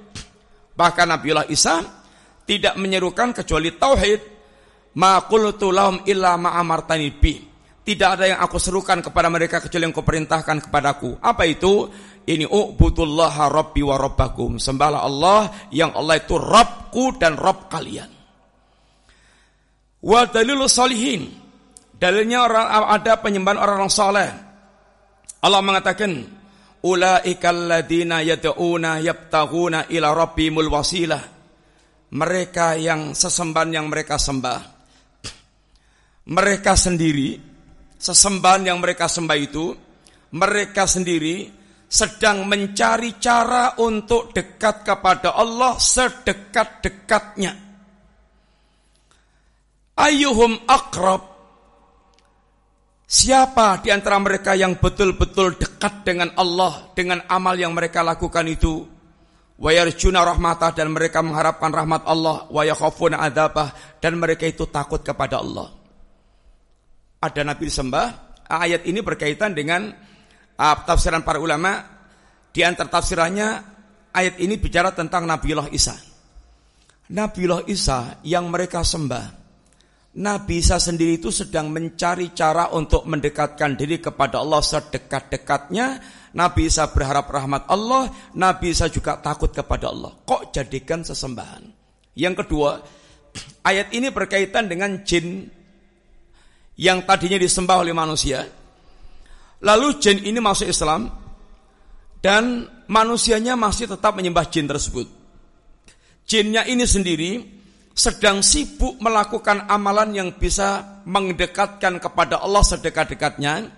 [0.79, 1.83] Bahkan Nabiullah Isa
[2.47, 4.21] tidak menyerukan kecuali tauhid.
[4.99, 7.43] Ma qultu lahum illa ma amartani bi.
[7.83, 11.19] Tidak ada yang aku serukan kepada mereka kecuali yang kau perintahkan kepadaku.
[11.25, 11.89] Apa itu?
[12.29, 14.61] Ini u'budullaha rabbi wa rabbakum.
[14.61, 18.11] Sembahlah Allah yang Allah itu Rabbku dan Rabb kalian.
[20.05, 21.33] Wa dalilu salihin.
[21.99, 24.48] Dalilnya orang ada penyembahan orang-orang saleh.
[25.39, 26.13] Allah mengatakan,
[26.83, 31.23] "Ulaikal ladina yad'una yabtaghuna ila rabbimul wasilah."
[32.09, 34.61] Mereka yang sesembahan yang mereka sembah.
[36.29, 37.37] Mereka sendiri,
[37.97, 39.77] sesembahan yang mereka sembah itu,
[40.33, 41.49] mereka sendiri
[41.89, 47.53] sedang mencari cara untuk dekat kepada Allah sedekat-dekatnya.
[49.97, 51.38] Ayuhum akrab.
[53.09, 58.85] Siapa di antara mereka yang betul-betul dekat dengan Allah dengan amal yang mereka lakukan itu?
[59.57, 65.01] Wa yarjuna rahmatah dan mereka mengharapkan rahmat Allah wa yakhafuna adzabah dan mereka itu takut
[65.01, 65.73] kepada Allah.
[67.25, 68.07] Ada nabi sembah,
[68.45, 69.89] ayat ini berkaitan dengan
[70.61, 71.81] uh, tafsiran para ulama.
[72.53, 73.49] Di antara tafsirannya
[74.13, 75.97] ayat ini bicara tentang Nabiullah Isa.
[77.09, 79.38] Nabiullah Isa yang mereka sembah
[80.19, 86.03] Nabi Isa sendiri itu sedang mencari cara untuk mendekatkan diri kepada Allah sedekat-dekatnya.
[86.35, 90.11] Nabi Isa berharap rahmat Allah, Nabi Isa juga takut kepada Allah.
[90.27, 91.71] Kok jadikan sesembahan?
[92.19, 92.83] Yang kedua,
[93.71, 95.47] ayat ini berkaitan dengan jin
[96.75, 98.43] yang tadinya disembah oleh manusia.
[99.63, 101.15] Lalu jin ini masuk Islam
[102.19, 105.07] dan manusianya masih tetap menyembah jin tersebut.
[106.27, 107.58] Jinnya ini sendiri
[107.99, 113.75] sedang sibuk melakukan amalan yang bisa mendekatkan kepada Allah sedekat-dekatnya.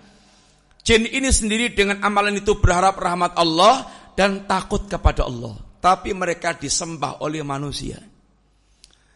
[0.85, 5.57] Jin ini sendiri dengan amalan itu berharap rahmat Allah dan takut kepada Allah.
[5.81, 7.97] Tapi mereka disembah oleh manusia.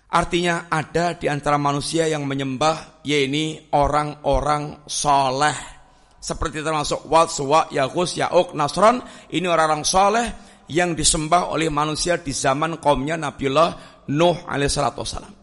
[0.10, 5.78] Artinya ada di antara manusia yang menyembah yaitu orang-orang soleh.
[6.18, 8.98] Seperti termasuk Wad, Suwa, Yagus, Ya'uk, Nasron.
[9.30, 10.26] Ini orang-orang soleh
[10.72, 15.34] yang disembah oleh manusia di zaman kaumnya Nabiullah Nuh alaihissalatu wassalam.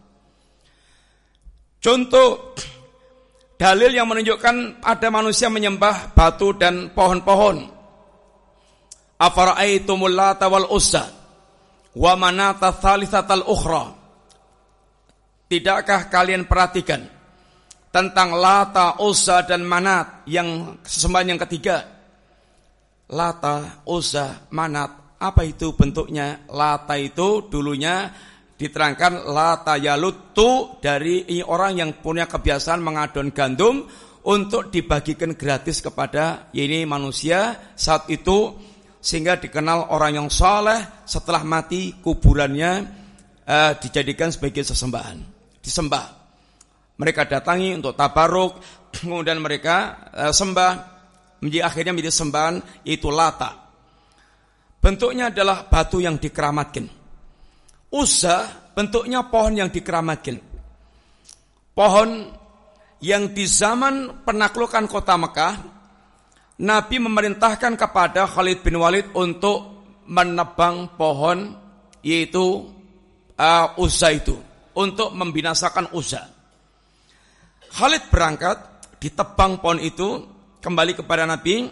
[1.83, 2.55] Contoh
[3.59, 7.67] dalil yang menunjukkan ada manusia menyembah batu dan pohon-pohon.
[9.19, 11.11] Afara'aitumul lata wal uzza
[11.95, 13.83] wa manata thalithatal ukhra.
[15.51, 17.03] Tidakkah kalian perhatikan
[17.93, 21.85] tentang Lata, Uzza dan Manat yang sesembahan yang ketiga?
[23.13, 25.02] Lata, Uzza, Manat.
[25.23, 26.43] Apa itu bentuknya?
[26.51, 28.11] Lata itu dulunya
[28.59, 33.87] diterangkan la tayalutu dari orang yang punya kebiasaan mengadon gandum
[34.27, 38.55] untuk dibagikan gratis kepada ini manusia saat itu
[39.03, 42.71] sehingga dikenal orang yang soleh setelah mati kuburannya
[43.43, 45.19] eh, dijadikan sebagai sesembahan
[45.59, 46.05] disembah
[46.95, 48.63] mereka datangi untuk tabaruk
[48.95, 50.71] kemudian mereka eh, sembah
[51.43, 52.55] menjadi akhirnya menjadi sembahan
[52.87, 53.62] itu lata
[54.83, 57.03] bentuknya adalah batu yang dikeramatkan
[57.93, 60.41] Uzza bentuknya pohon yang dikeramatkan.
[61.77, 62.09] Pohon
[63.05, 65.53] yang di zaman penaklukan kota Mekah,
[66.57, 71.53] Nabi memerintahkan kepada Khalid bin Walid untuk menebang pohon
[72.01, 72.65] yaitu
[73.37, 74.41] uh, Uzza itu
[74.73, 76.33] untuk membinasakan Uzza.
[77.77, 78.57] Khalid berangkat,
[78.97, 80.25] ditebang pohon itu,
[80.65, 81.69] kembali kepada Nabi,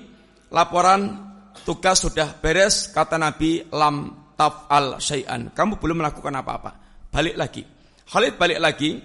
[0.54, 1.31] laporan
[1.64, 5.54] tugas sudah beres, kata Nabi, lam taf'al syai'an.
[5.54, 6.72] Kamu belum melakukan apa-apa.
[7.12, 7.64] Balik lagi.
[8.12, 9.00] Khalid balik lagi,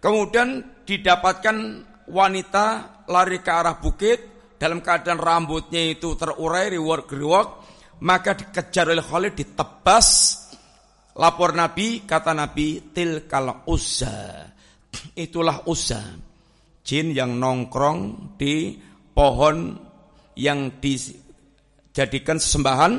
[0.00, 1.56] kemudian didapatkan
[2.08, 2.66] wanita
[3.10, 4.18] lari ke arah bukit,
[4.56, 7.48] dalam keadaan rambutnya itu terurai, reward-reward,
[8.04, 10.08] maka dikejar oleh Khalid, ditebas,
[11.20, 14.48] Lapor Nabi, kata Nabi, tilkal uzza.
[15.24, 16.00] Itulah uzza.
[16.80, 18.72] Jin yang nongkrong di
[19.12, 19.76] pohon
[20.38, 20.80] yang
[21.90, 22.92] dijadikan sesembahan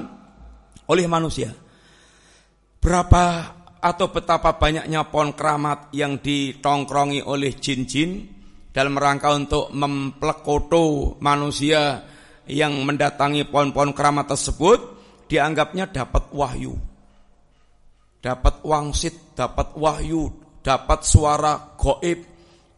[0.92, 1.50] oleh manusia.
[2.82, 3.24] Berapa
[3.82, 8.30] atau betapa banyaknya pohon keramat yang ditongkrongi oleh jin-jin
[8.70, 12.06] dalam rangka untuk memplekoto manusia
[12.46, 14.80] yang mendatangi pohon-pohon keramat tersebut
[15.26, 16.92] dianggapnya dapat wahyu
[18.22, 20.30] dapat wangsit, dapat wahyu,
[20.62, 22.22] dapat suara goib,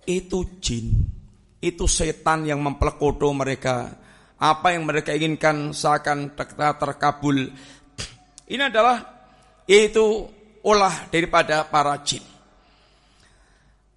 [0.07, 0.87] itu jin.
[1.59, 4.02] Itu setan yang mempelekodo mereka.
[4.43, 7.47] Apa yang mereka inginkan seakan terkabul.
[8.43, 8.99] Ini adalah
[9.63, 10.27] itu
[10.67, 12.19] olah daripada para jin.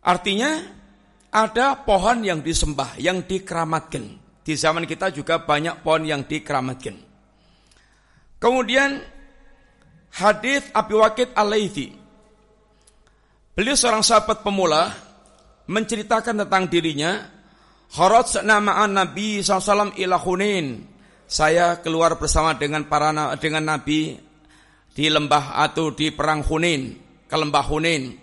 [0.06, 0.62] Artinya
[1.34, 4.22] ada pohon yang disembah, yang dikeramatkan.
[4.46, 6.94] Di zaman kita juga banyak pohon yang dikeramatkan.
[8.38, 9.02] Kemudian
[10.14, 11.90] Hadis Abi Waqid Al-Laythi.
[13.58, 14.94] Beliau seorang sahabat pemula
[15.66, 17.35] menceritakan tentang dirinya.
[17.92, 20.82] Kharaj nama'an Nabi SAW ila Hunain.
[21.26, 24.14] Saya keluar bersama dengan para dengan Nabi
[24.94, 26.94] di lembah atau di perang Hunain,
[27.26, 28.14] ke lembah Hunain.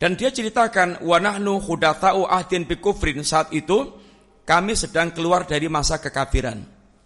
[0.00, 3.94] Dan dia ceritakan wa nahnu khudatsa'u ahdin bi kufrin saat itu
[4.44, 6.60] kami sedang keluar dari masa kekafiran.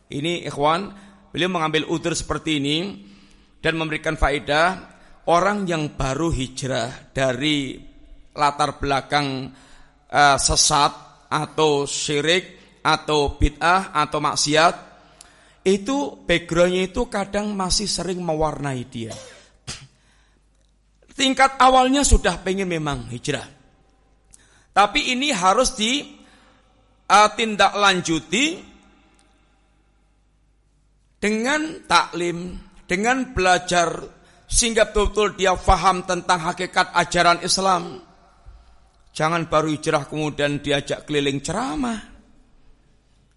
[0.09, 0.91] Ini ikhwan,
[1.31, 2.79] beliau mengambil udur seperti ini
[3.61, 4.99] dan memberikan faedah
[5.29, 7.77] orang yang baru hijrah dari
[8.33, 9.53] latar belakang
[10.09, 14.75] uh, sesat atau syirik atau bid'ah atau maksiat
[15.69, 19.13] itu backgroundnya itu kadang masih sering mewarnai dia.
[21.13, 23.45] Tingkat awalnya sudah pengen memang hijrah.
[24.71, 26.07] Tapi ini harus di
[27.11, 28.63] uh, tindak lanjuti
[31.19, 32.55] dengan taklim,
[32.87, 33.91] dengan belajar
[34.47, 38.08] sehingga betul-betul dia faham tentang hakikat ajaran Islam.
[39.19, 41.99] Jangan baru hijrah kemudian diajak keliling ceramah.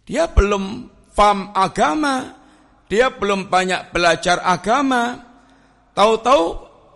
[0.06, 2.38] Dia belum faham agama,
[2.86, 5.18] dia belum banyak belajar agama.
[5.98, 6.46] Tahu-tahu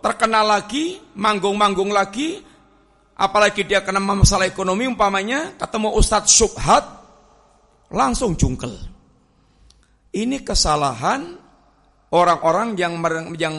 [0.06, 2.38] terkenal lagi, manggung-manggung lagi,
[3.18, 6.86] apalagi dia kena masalah ekonomi umpamanya, ketemu Ustadz Subhat,
[7.90, 8.70] langsung jungkel.
[10.14, 11.34] Ini kesalahan
[12.14, 12.94] orang-orang yang
[13.34, 13.54] yang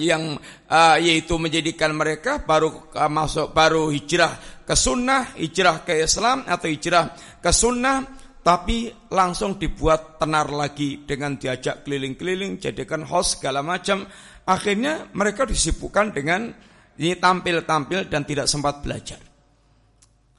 [0.00, 0.24] yang
[0.66, 6.66] uh, yaitu menjadikan mereka baru uh, masuk baru hijrah ke sunnah, hijrah ke Islam atau
[6.66, 14.02] hijrah ke sunnah tapi langsung dibuat tenar lagi dengan diajak keliling-keliling, jadikan host segala macam.
[14.42, 16.50] Akhirnya mereka disibukkan dengan
[16.98, 19.22] ini tampil-tampil dan tidak sempat belajar.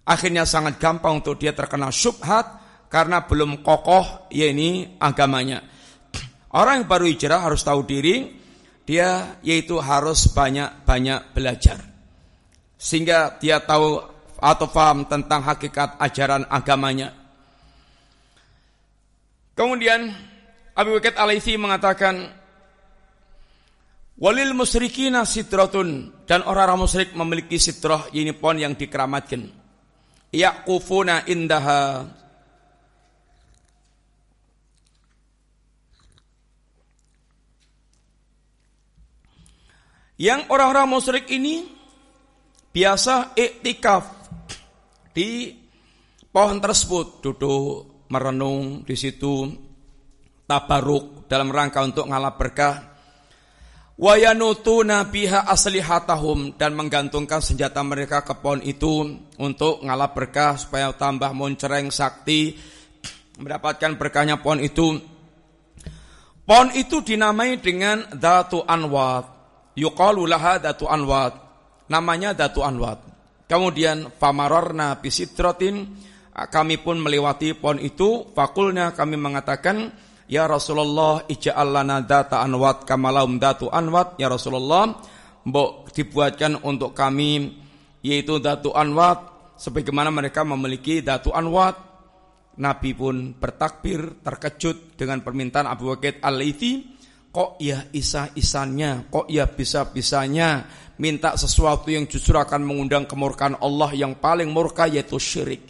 [0.04, 2.60] Akhirnya sangat gampang untuk dia terkena syubhat
[2.92, 5.73] karena belum kokoh ya ini agamanya.
[6.54, 8.30] Orang yang baru hijrah harus tahu diri,
[8.86, 11.82] dia yaitu harus banyak-banyak belajar.
[12.78, 13.98] Sehingga dia tahu
[14.38, 17.16] atau paham tentang hakikat ajaran agamanya.
[19.58, 20.14] Kemudian
[20.78, 22.44] Abu Bakar Alaihi mengatakan,
[24.14, 29.50] Walil musyrikina sidratun dan orang-orang musyrik memiliki sidrah ini pohon yang dikeramatkan.
[30.30, 32.06] Yaqufuna indaha
[40.14, 41.66] Yang orang-orang musyrik ini
[42.70, 44.06] biasa iktikaf
[45.10, 45.58] di
[46.30, 49.50] pohon tersebut, duduk merenung di situ,
[50.46, 52.76] tabaruk dalam rangka untuk ngalap berkah.
[53.94, 61.30] Wayanutu nabiha aslihatahum dan menggantungkan senjata mereka ke pohon itu untuk ngalap berkah supaya tambah
[61.34, 62.58] moncereng sakti
[63.38, 64.98] mendapatkan berkahnya pohon itu.
[66.46, 69.34] Pohon itu dinamai dengan Datu Anwat
[69.78, 71.38] yuqalu laha datu anwat.
[71.90, 73.04] Namanya datu anwat.
[73.46, 75.86] Kemudian famarorna bisitrotin
[76.34, 78.32] kami pun melewati pohon itu.
[78.34, 79.94] Fakulnya kami mengatakan
[80.26, 84.18] ya Rasulullah ija'al lana data anwat kamalaum datu anwat.
[84.18, 84.90] Ya Rasulullah
[85.44, 87.60] mbok dibuatkan untuk kami
[88.04, 91.96] yaitu Datu Anwat sebagaimana mereka memiliki Datu Anwat.
[92.54, 96.93] Nabi pun bertakbir terkejut dengan permintaan Abu Waqid Al-Laythi
[97.34, 100.70] kok ya isa-isannya kok ya bisa-bisanya?
[100.94, 105.66] Minta sesuatu yang justru akan mengundang kemurkaan Allah yang paling murka yaitu syirik.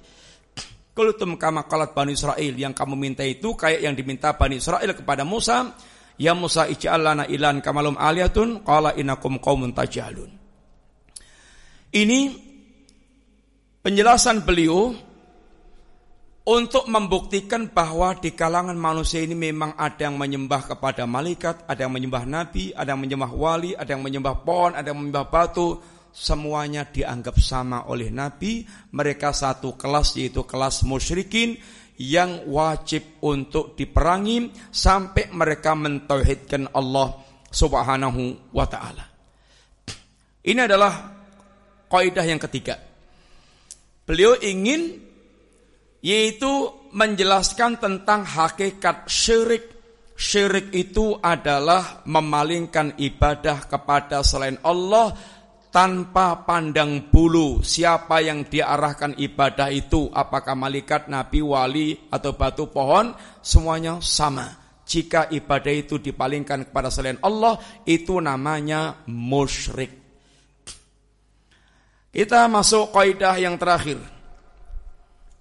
[0.92, 2.54] Kultum kama kalat Bani Israel.
[2.54, 5.72] Yang kamu minta itu kayak yang diminta Bani Israel kepada Musa.
[6.20, 10.30] Ya Musa ij'al lana ilan kamalum aliyatun qala inakum qaumun tajhalun.
[11.96, 12.20] Ini
[13.80, 14.94] penjelasan beliau
[16.44, 21.94] untuk membuktikan bahwa di kalangan manusia ini memang ada yang menyembah kepada malaikat, ada yang
[21.96, 25.80] menyembah nabi, ada yang menyembah wali, ada yang menyembah pohon, ada yang menyembah batu,
[26.12, 31.56] semuanya dianggap sama oleh nabi, mereka satu kelas yaitu kelas musyrikin
[31.96, 39.06] yang wajib untuk diperangi sampai mereka mentauhidkan Allah Subhanahu wa taala.
[40.44, 40.92] Ini adalah
[41.88, 42.76] kaidah yang ketiga.
[44.04, 45.03] Beliau ingin
[46.04, 49.72] yaitu menjelaskan tentang hakikat syirik.
[50.14, 55.16] Syirik itu adalah memalingkan ibadah kepada selain Allah
[55.74, 57.66] tanpa pandang bulu.
[57.66, 60.12] Siapa yang diarahkan ibadah itu?
[60.14, 63.16] Apakah malaikat nabi wali atau batu pohon?
[63.42, 64.62] Semuanya sama.
[64.84, 67.58] Jika ibadah itu dipalingkan kepada selain Allah
[67.88, 70.04] itu namanya musyrik.
[72.14, 73.98] Kita masuk kaidah yang terakhir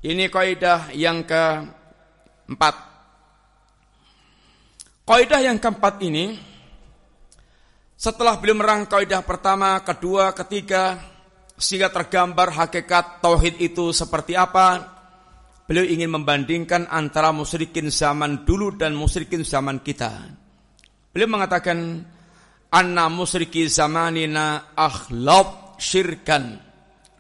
[0.03, 2.74] ini kaidah yang keempat
[5.07, 6.53] kaidah yang keempat ini
[8.03, 10.99] setelah beliau merangkai kaidah pertama, kedua, ketiga,
[11.55, 14.83] sehingga tergambar hakikat tauhid itu seperti apa,
[15.70, 20.19] beliau ingin membandingkan antara musyrikin zaman dulu dan musyrikin zaman kita.
[21.15, 22.03] Beliau mengatakan,
[22.74, 26.59] Anna musyriki zamanina akhlab syirkan.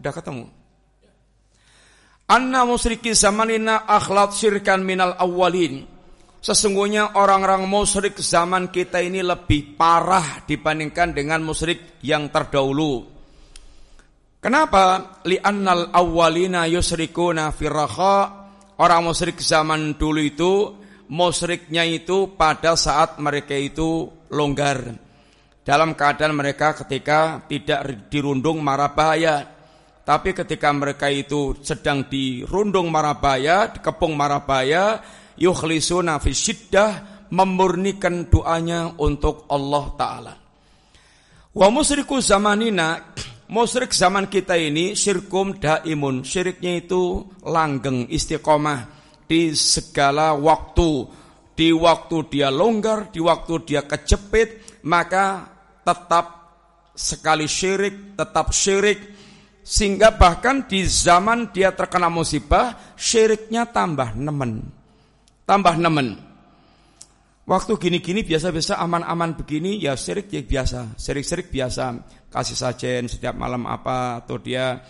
[0.02, 0.50] Udah ketemu?
[2.28, 5.88] Anna musyriki zamanina akhlab syirkan minal awalin.
[6.42, 13.06] Sesungguhnya orang-orang musyrik zaman kita ini lebih parah dibandingkan dengan musyrik yang terdahulu.
[14.42, 15.18] Kenapa?
[15.22, 18.42] Li'annal awwalina yusrikuna firraha.
[18.82, 20.52] Orang musyrik zaman dulu itu
[21.06, 24.98] musyriknya itu pada saat mereka itu longgar.
[25.62, 29.46] Dalam keadaan mereka ketika tidak dirundung marah bahaya.
[30.12, 35.00] Tapi ketika mereka itu sedang dirundung marah bahaya, dikepung marah bahaya,
[35.40, 36.90] yukhlisuna fi syiddah
[37.32, 40.34] memurnikan doanya untuk Allah taala.
[41.56, 43.16] Wa musyriku zamanina
[43.48, 46.28] musyrik zaman kita ini syirkum daimun.
[46.28, 48.92] Syiriknya itu langgeng istiqomah
[49.24, 51.08] di segala waktu.
[51.56, 55.48] Di waktu dia longgar, di waktu dia kejepit, maka
[55.80, 56.52] tetap
[56.92, 59.11] sekali syirik, tetap syirik
[59.62, 64.82] sehingga bahkan di zaman dia terkena musibah syiriknya tambah nemen
[65.52, 66.18] tambah nemen.
[67.42, 71.84] Waktu gini-gini biasa-biasa aman-aman begini ya syirik ya biasa, syirik-syirik biasa.
[72.32, 74.80] Kasih sajen setiap malam apa atau dia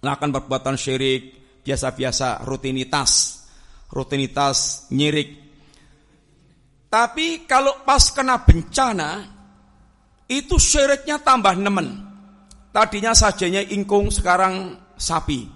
[0.00, 1.22] melakukan perbuatan syirik
[1.66, 3.42] biasa-biasa rutinitas.
[3.90, 5.44] Rutinitas nyirik.
[6.88, 9.10] Tapi kalau pas kena bencana
[10.30, 12.03] itu syiriknya tambah nemen.
[12.74, 15.46] Tadinya sajanya ingkung sekarang sapi.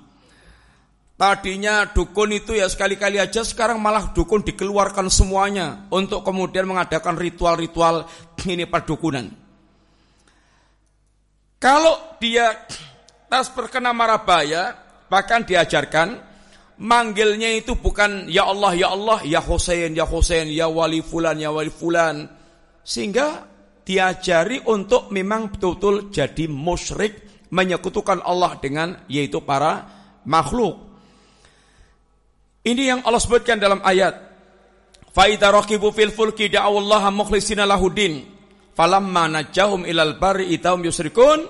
[1.18, 8.06] Tadinya dukun itu ya sekali-kali aja sekarang malah dukun dikeluarkan semuanya untuk kemudian mengadakan ritual-ritual
[8.46, 9.26] ini perdukunan.
[11.58, 12.54] Kalau dia
[13.26, 14.78] tas terkena marabaya
[15.10, 16.22] bahkan diajarkan
[16.78, 21.50] manggilnya itu bukan ya Allah ya Allah ya Husain ya Husain ya wali fulan ya
[21.50, 22.30] wali fulan
[22.86, 23.42] sehingga
[23.88, 29.88] diajari untuk memang betul-betul jadi musyrik menyekutukan Allah dengan yaitu para
[30.28, 30.88] makhluk
[32.68, 34.12] ini yang Allah sebutkan dalam ayat.
[35.14, 38.28] Faida rakibu fil fulki da'awallaha mukhlisina lahudin.
[38.76, 41.48] Falamma najahum ilal bari yusrikun.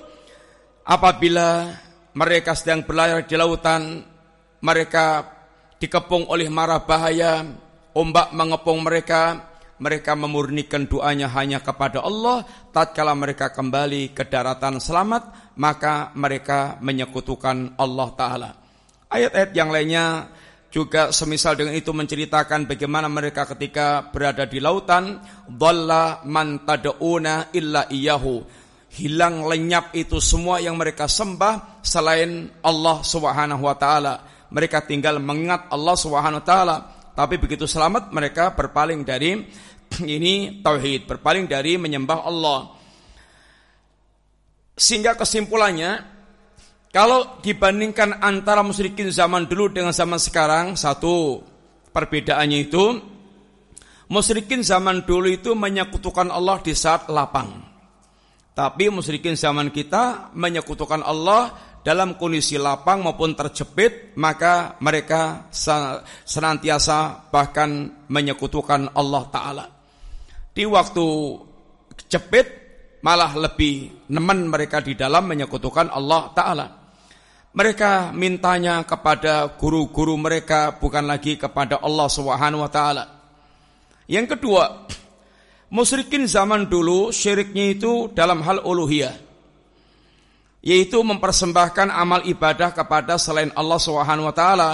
[0.89, 1.69] Apabila
[2.15, 4.01] mereka sedang berlayar di lautan,
[4.65, 5.27] mereka
[5.77, 7.45] dikepung oleh mara bahaya,
[7.93, 9.43] ombak mengepung mereka,
[9.79, 17.79] mereka memurnikan doanya hanya kepada Allah, tatkala mereka kembali ke daratan selamat, maka mereka menyekutukan
[17.79, 18.51] Allah Ta'ala.
[19.09, 20.29] Ayat-ayat yang lainnya
[20.69, 25.17] juga semisal dengan itu menceritakan bagaimana mereka ketika berada di lautan
[25.49, 28.45] dhalla man tad'una illa iyahu
[28.93, 34.15] hilang lenyap itu semua yang mereka sembah selain Allah Subhanahu wa taala.
[34.49, 36.77] Mereka tinggal mengingat Allah Subhanahu wa taala
[37.19, 39.43] tapi begitu selamat mereka berpaling dari
[40.07, 42.79] ini tauhid berpaling dari menyembah Allah
[44.79, 46.07] Sehingga kesimpulannya,
[46.95, 51.43] kalau dibandingkan antara musyrikin zaman dulu dengan zaman sekarang, satu
[51.91, 52.85] perbedaannya itu,
[54.07, 57.59] musyrikin zaman dulu itu menyekutukan Allah di saat lapang.
[58.55, 65.49] Tapi musyrikin zaman kita menyekutukan Allah dalam kondisi lapang maupun terjepit, maka mereka
[66.29, 69.65] senantiasa bahkan menyekutukan Allah Ta'ala.
[70.53, 71.07] Di waktu
[72.13, 72.47] jepit,
[73.01, 76.67] malah lebih nemen mereka di dalam menyekutukan Allah Ta'ala.
[77.57, 83.05] Mereka mintanya kepada guru-guru mereka, bukan lagi kepada Allah Subhanahu wa Ta'ala.
[84.05, 84.85] Yang kedua,
[85.69, 89.28] Musyrikin zaman dulu syiriknya itu dalam hal uluhiyah.
[90.59, 94.71] Yaitu mempersembahkan amal ibadah kepada selain Allah Subhanahu wa taala.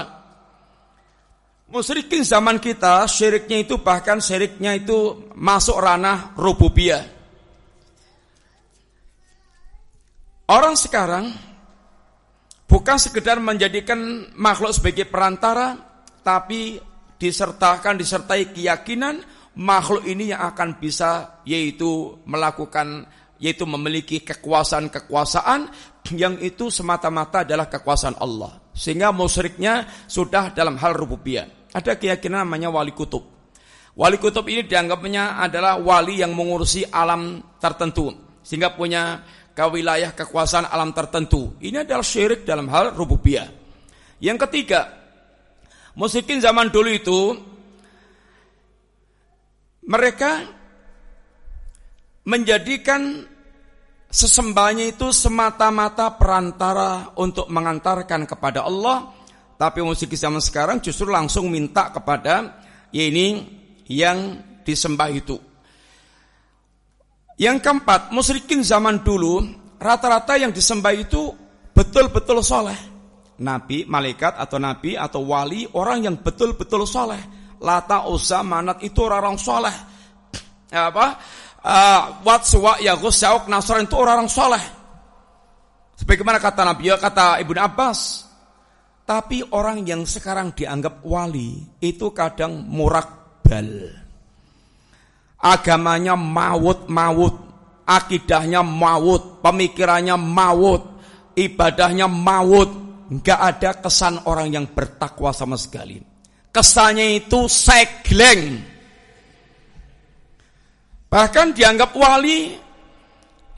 [1.69, 7.05] Musyrikin zaman kita syiriknya itu bahkan syiriknya itu masuk ranah rububiyah.
[10.44, 11.32] Orang sekarang
[12.69, 15.73] bukan sekedar menjadikan makhluk sebagai perantara,
[16.20, 16.77] tapi
[17.16, 19.24] disertakan disertai keyakinan
[19.56, 23.06] makhluk ini yang akan bisa yaitu melakukan
[23.44, 25.68] yaitu memiliki kekuasaan-kekuasaan
[26.16, 28.56] yang itu semata-mata adalah kekuasaan Allah.
[28.72, 31.68] Sehingga musyriknya sudah dalam hal rububiyah.
[31.76, 33.20] Ada keyakinan namanya wali kutub.
[33.92, 38.16] Wali kutub ini dianggapnya adalah wali yang mengurusi alam tertentu.
[38.40, 39.20] Sehingga punya
[39.52, 41.60] kewilayah kekuasaan alam tertentu.
[41.60, 43.46] Ini adalah syirik dalam hal rububiyah.
[44.24, 44.88] Yang ketiga,
[45.92, 47.20] musyrikin zaman dulu itu
[49.84, 50.48] mereka
[52.24, 53.34] menjadikan
[54.15, 59.11] sesembahnya itu semata-mata perantara untuk mengantarkan kepada Allah,
[59.59, 62.62] tapi musik zaman sekarang justru langsung minta kepada
[62.95, 63.43] ya ini
[63.91, 65.35] yang disembah itu.
[67.35, 69.43] Yang keempat, musyrikin zaman dulu
[69.82, 71.35] rata-rata yang disembah itu
[71.74, 72.78] betul-betul soleh.
[73.43, 77.19] Nabi, malaikat atau nabi atau wali orang yang betul-betul soleh
[77.59, 79.74] Lata Uzza Manat itu orang-orang soleh.
[80.70, 81.19] Apa?
[81.65, 84.65] Uh, Wat Suwa Yagus Syauk Nasran itu orang-orang soleh.
[85.97, 88.28] Sebagaimana kata Nabi, ya kata Ibnu Abbas.
[89.05, 93.89] Tapi orang yang sekarang dianggap wali itu kadang murakbal.
[95.41, 97.36] Agamanya maut-maut,
[97.85, 101.01] akidahnya maut, pemikirannya maut,
[101.36, 102.70] ibadahnya maut.
[103.09, 106.15] Enggak ada kesan orang yang bertakwa sama sekali
[106.55, 108.62] kesannya itu segleng.
[111.15, 112.51] Bahkan dianggap wali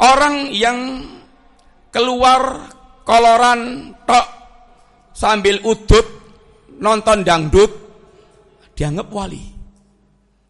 [0.05, 1.09] orang yang
[1.89, 2.69] keluar
[3.01, 4.27] koloran tok
[5.17, 6.05] sambil udut
[6.77, 7.73] nonton dangdut
[8.77, 9.41] dianggap wali.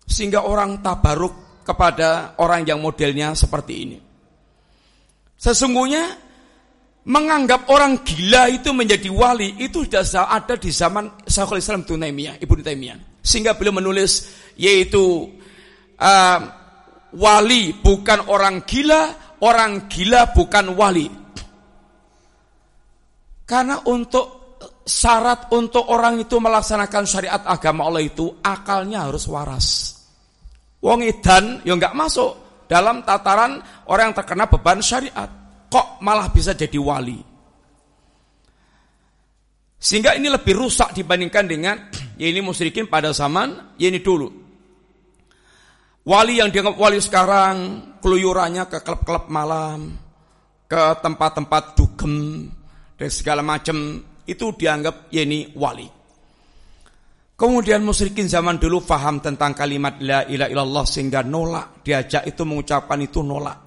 [0.03, 3.99] Sehingga orang tabaruk kepada orang yang modelnya seperti ini.
[5.39, 6.11] Sesungguhnya
[7.07, 12.67] menganggap orang gila itu menjadi wali itu sudah ada di zaman Syekhul Islam Tunaimiyah, Ibnu
[12.67, 13.23] Taimiyah.
[13.23, 14.27] Sehingga beliau menulis
[14.59, 15.31] yaitu
[16.03, 16.66] uh,
[17.15, 21.07] wali bukan orang gila, orang gila bukan wali.
[23.47, 29.67] Karena untuk syarat untuk orang itu melaksanakan syariat agama Allah itu akalnya harus waras.
[30.83, 33.59] Wong edan ya nggak masuk dalam tataran
[33.91, 35.31] orang yang terkena beban syariat
[35.67, 37.19] kok malah bisa jadi wali.
[39.77, 41.77] Sehingga ini lebih rusak dibandingkan dengan
[42.21, 44.46] ya ini musyrikin pada zaman ya ini dulu.
[46.07, 47.55] Wali yang dianggap wali sekarang
[47.99, 49.91] keluyurannya ke klub-klub malam,
[50.71, 52.47] ke tempat-tempat dugem
[52.95, 55.91] dan segala macam itu dianggap ya ini wali.
[57.35, 63.03] Kemudian musyrikin zaman dulu faham tentang kalimat la ilaha illallah sehingga nolak diajak itu mengucapkan
[63.03, 63.59] itu nolak.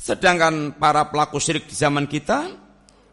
[0.00, 2.50] Sedangkan para pelaku syirik di zaman kita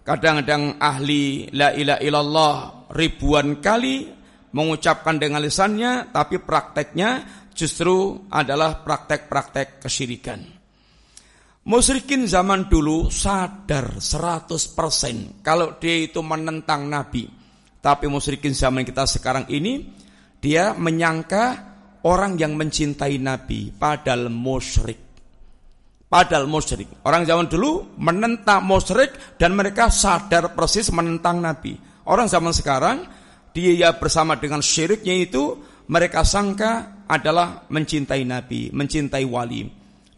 [0.07, 2.55] kadang-kadang ahli la ilaha illallah
[2.95, 4.07] ribuan kali
[4.55, 7.09] mengucapkan dengan lisannya tapi prakteknya
[7.57, 10.39] justru adalah praktek-praktek kesyirikan.
[11.67, 17.27] Musyrikin zaman dulu sadar 100% kalau dia itu menentang Nabi.
[17.83, 19.83] Tapi musyrikin zaman kita sekarang ini
[20.39, 21.75] dia menyangka
[22.07, 25.03] orang yang mencintai Nabi padahal musyrik.
[26.07, 27.03] Padahal musyrik.
[27.03, 31.75] Orang zaman dulu menentang musyrik dan mereka sadar persis menentang Nabi.
[32.07, 33.03] Orang zaman sekarang
[33.51, 39.67] dia bersama dengan syiriknya itu mereka sangka adalah mencintai Nabi, mencintai wali.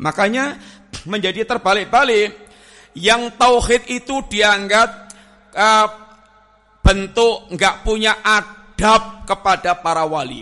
[0.01, 0.57] Makanya
[1.11, 2.49] menjadi terbalik-balik.
[2.97, 4.89] Yang tauhid itu dianggap
[5.53, 5.87] uh,
[6.81, 10.41] bentuk nggak punya adab kepada para wali,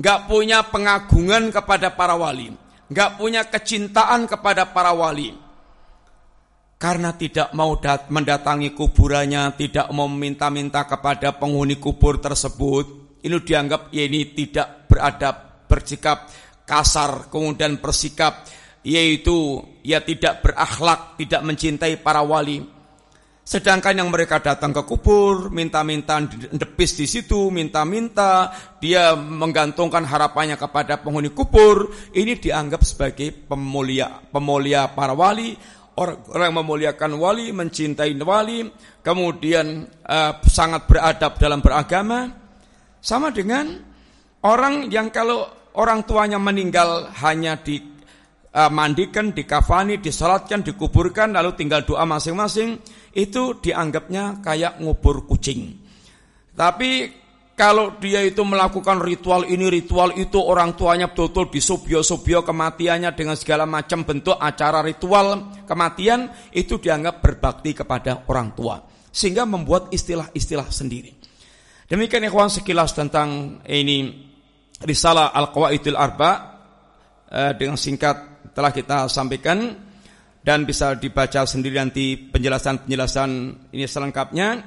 [0.00, 2.48] nggak punya pengagungan kepada para wali
[2.90, 5.32] nggak punya kecintaan kepada para wali.
[6.80, 7.76] karena tidak mau
[8.08, 15.66] mendatangi kuburannya, tidak mau meminta-minta kepada penghuni kubur tersebut, ini dianggap ya ini tidak beradab,
[15.68, 16.28] bersikap
[16.64, 18.46] kasar, kemudian bersikap
[18.80, 22.80] yaitu ya tidak berakhlak, tidak mencintai para wali.
[23.50, 26.22] Sedangkan yang mereka datang ke kubur, minta-minta
[26.54, 34.94] depis di situ, minta-minta, dia menggantungkan harapannya kepada penghuni kubur, ini dianggap sebagai pemulia pemulia
[34.94, 35.58] para wali,
[35.98, 38.70] orang, orang memuliakan wali, mencintai wali,
[39.02, 42.39] kemudian uh, sangat beradab dalam beragama,
[43.00, 43.80] sama dengan
[44.44, 47.80] orang yang kalau orang tuanya meninggal hanya di
[48.54, 52.80] uh, mandikan, dikafani, disalatkan, dikuburkan, lalu tinggal doa masing-masing,
[53.16, 55.80] itu dianggapnya kayak ngubur kucing.
[56.54, 57.20] Tapi
[57.54, 63.68] kalau dia itu melakukan ritual ini, ritual itu, orang tuanya betul-betul disubyo-subyo kematiannya dengan segala
[63.68, 68.80] macam bentuk acara ritual kematian, itu dianggap berbakti kepada orang tua.
[69.12, 71.19] Sehingga membuat istilah-istilah sendiri.
[71.90, 74.30] Demikian ikhwan sekilas tentang ini
[74.78, 76.30] Risalah Al-Qawaidul Arba
[77.26, 79.74] eh, dengan singkat telah kita sampaikan
[80.38, 83.30] dan bisa dibaca sendiri nanti penjelasan-penjelasan
[83.74, 84.62] ini selengkapnya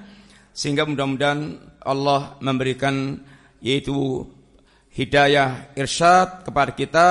[0.51, 3.15] sehingga mudah-mudahan Allah memberikan
[3.63, 4.27] yaitu
[4.91, 7.07] hidayah irsyad kepada kita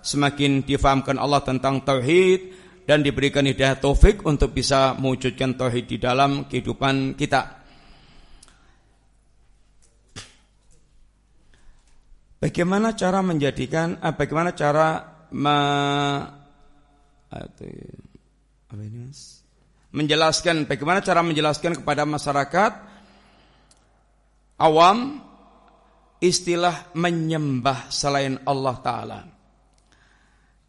[0.00, 2.56] semakin difahamkan Allah tentang tauhid
[2.88, 7.61] dan diberikan hidayah taufik untuk bisa mewujudkan tauhid di dalam kehidupan kita.
[12.42, 14.98] Bagaimana cara menjadikan, eh, bagaimana cara
[15.30, 15.58] me?
[19.94, 22.72] Menjelaskan bagaimana cara menjelaskan kepada masyarakat
[24.58, 25.22] awam
[26.18, 29.20] istilah menyembah selain Allah Ta'ala.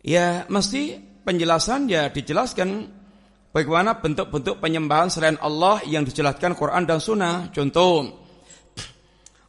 [0.05, 2.85] Ya mesti penjelasan ya dijelaskan
[3.49, 7.49] bagaimana bentuk-bentuk penyembahan selain Allah yang dijelaskan Quran dan Sunnah.
[7.49, 8.13] Contoh,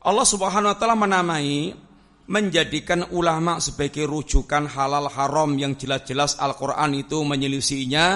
[0.01, 1.84] Allah Subhanahu Wa Taala menamai
[2.24, 8.06] menjadikan ulama sebagai rujukan halal haram yang jelas-jelas Al-Quran itu menyelisihinya,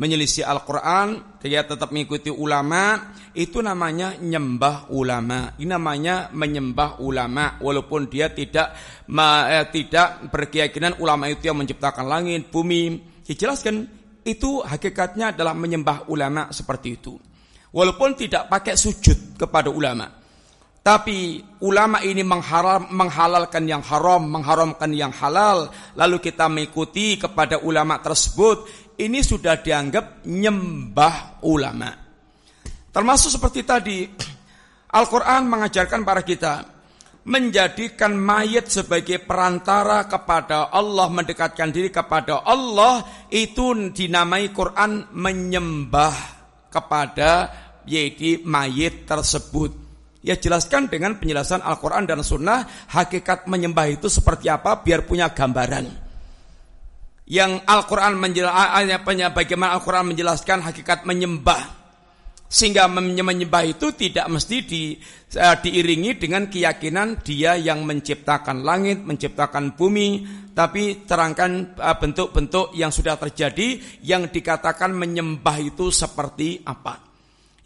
[0.00, 5.52] menyelisih Al-Quran, dia tetap mengikuti ulama, itu namanya nyembah ulama.
[5.60, 8.72] Ini namanya menyembah ulama, walaupun dia tidak
[9.12, 13.12] eh, tidak berkeyakinan ulama itu yang menciptakan langit, bumi.
[13.24, 13.76] Dijelaskan
[14.24, 17.12] itu hakikatnya adalah menyembah ulama seperti itu.
[17.74, 20.23] Walaupun tidak pakai sujud kepada ulama.
[20.84, 25.72] Tapi ulama ini mengharam, menghalalkan yang haram, mengharamkan yang halal.
[25.96, 28.68] Lalu kita mengikuti kepada ulama tersebut.
[29.00, 31.88] Ini sudah dianggap nyembah ulama.
[32.92, 34.04] Termasuk seperti tadi.
[35.00, 36.68] Al-Quran mengajarkan para kita.
[37.24, 41.08] Menjadikan mayat sebagai perantara kepada Allah.
[41.08, 43.08] Mendekatkan diri kepada Allah.
[43.32, 46.12] Itu dinamai Quran menyembah
[46.68, 47.48] kepada
[47.88, 49.83] yaitu mayat tersebut.
[50.24, 55.84] Ya jelaskan dengan penjelasan Al-Quran dan Sunnah hakikat menyembah itu seperti apa biar punya gambaran.
[57.28, 61.84] Yang Al-Quran menjelaskan bagaimana Al-Quran menjelaskan hakikat menyembah.
[62.48, 64.96] Sehingga menyembah itu tidak mesti di,
[65.36, 70.24] uh, diiringi dengan keyakinan dia yang menciptakan langit, menciptakan bumi,
[70.56, 77.02] tapi terangkan uh, bentuk-bentuk yang sudah terjadi yang dikatakan menyembah itu seperti apa.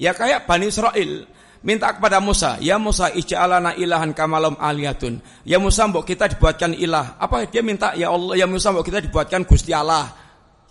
[0.01, 5.87] Ya kayak Bani Israel, minta kepada Musa, "Ya Musa, ij'alana ilahan kamalum aliyatun." Ya Musa,
[5.91, 7.19] mbok kita dibuatkan ilah.
[7.19, 7.95] Apa dia minta?
[7.99, 10.11] Ya Allah, ya Musa, mbok kita dibuatkan Gusti Allah.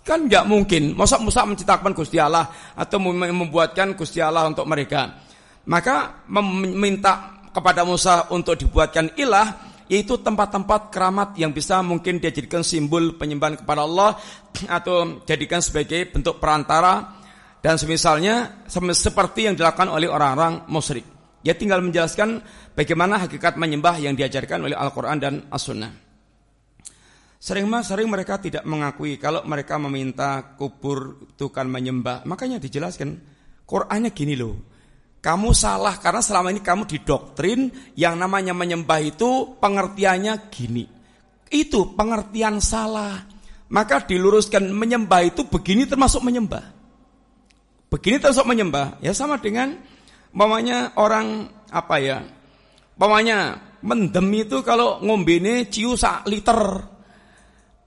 [0.06, 0.96] Kan enggak mungkin.
[0.96, 5.20] Masa Musa menciptakan Gusti Allah atau membuatkan Gusti Allah untuk mereka.
[5.68, 12.60] Maka meminta kepada Musa untuk dibuatkan ilah yaitu tempat-tempat keramat yang bisa mungkin dia jadikan
[12.60, 14.20] simbol penyembahan kepada Allah
[14.68, 17.17] atau jadikan sebagai bentuk perantara
[17.58, 21.04] dan semisalnya seperti yang dilakukan oleh orang-orang musyrik.
[21.42, 22.42] Dia tinggal menjelaskan
[22.74, 26.08] bagaimana hakikat menyembah yang diajarkan oleh Al-Quran dan As-Sunnah.
[27.38, 32.26] Sering sering mereka tidak mengakui kalau mereka meminta kubur Tuhan menyembah.
[32.26, 33.14] Makanya dijelaskan,
[33.62, 34.58] Qurannya gini loh.
[35.22, 40.86] Kamu salah karena selama ini kamu didoktrin yang namanya menyembah itu pengertiannya gini.
[41.46, 43.22] Itu pengertian salah.
[43.70, 46.77] Maka diluruskan menyembah itu begini termasuk menyembah.
[47.88, 49.72] Begini terus menyembah, ya sama dengan
[50.36, 52.20] mamanya orang apa ya?
[53.00, 56.60] Mamanya mendem itu kalau ngombe ini ciu sak liter.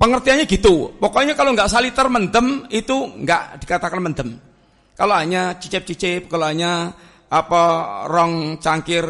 [0.02, 0.98] Pengertiannya gitu.
[0.98, 4.30] Pokoknya kalau nggak liter mendem itu nggak dikatakan mendem.
[4.98, 6.90] Kalau hanya cicip-cicip, kalau hanya
[7.30, 7.64] apa
[8.10, 9.06] rong cangkir,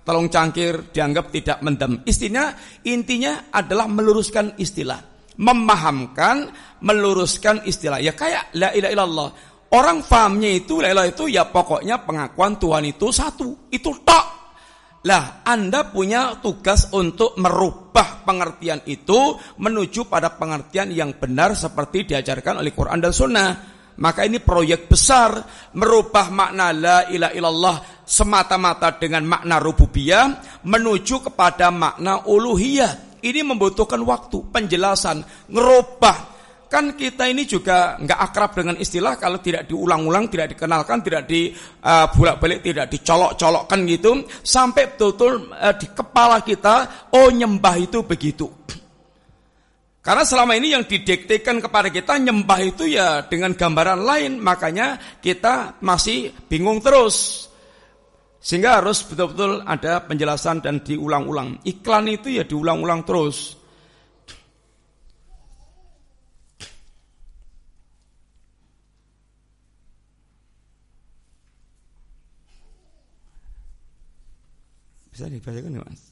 [0.00, 2.00] telung cangkir dianggap tidak mendem.
[2.08, 2.56] Istinya
[2.88, 5.12] intinya adalah meluruskan istilah.
[5.32, 6.52] memahamkan,
[6.84, 7.96] meluruskan istilah.
[8.04, 9.30] Ya kayak la ilaha illallah.
[9.72, 13.72] Orang fahamnya itu la ilaha itu ya pokoknya pengakuan Tuhan itu satu.
[13.72, 14.26] Itu tok.
[15.02, 22.62] Lah, Anda punya tugas untuk merubah pengertian itu menuju pada pengertian yang benar seperti diajarkan
[22.62, 23.50] oleh Quran dan Sunnah.
[23.92, 25.42] Maka ini proyek besar
[25.76, 27.76] merubah makna la ilaha illallah
[28.06, 30.24] semata-mata dengan makna rububiyah
[30.64, 36.34] menuju kepada makna uluhiyah ini membutuhkan waktu, penjelasan, ngerubah.
[36.72, 41.52] Kan kita ini juga nggak akrab dengan istilah kalau tidak diulang-ulang, tidak dikenalkan, tidak di
[41.84, 46.74] uh, bolak-balik, tidak dicolok-colokkan gitu, sampai betul-betul uh, di kepala kita,
[47.12, 48.48] oh nyembah itu begitu.
[50.00, 55.76] Karena selama ini yang didiktekan kepada kita nyembah itu ya dengan gambaran lain, makanya kita
[55.84, 57.46] masih bingung terus.
[58.40, 61.62] Sehingga harus betul-betul ada penjelasan dan diulang-ulang.
[61.68, 63.61] Iklan itu ya diulang-ulang terus.
[75.12, 76.02] Bisa dibacakan ya mas?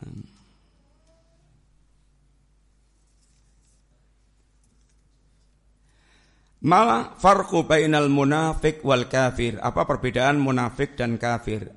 [0.00, 0.22] Hmm.
[6.66, 9.58] Malah farqu bainal munafik wal kafir.
[9.58, 11.70] Apa perbedaan munafik dan kafir?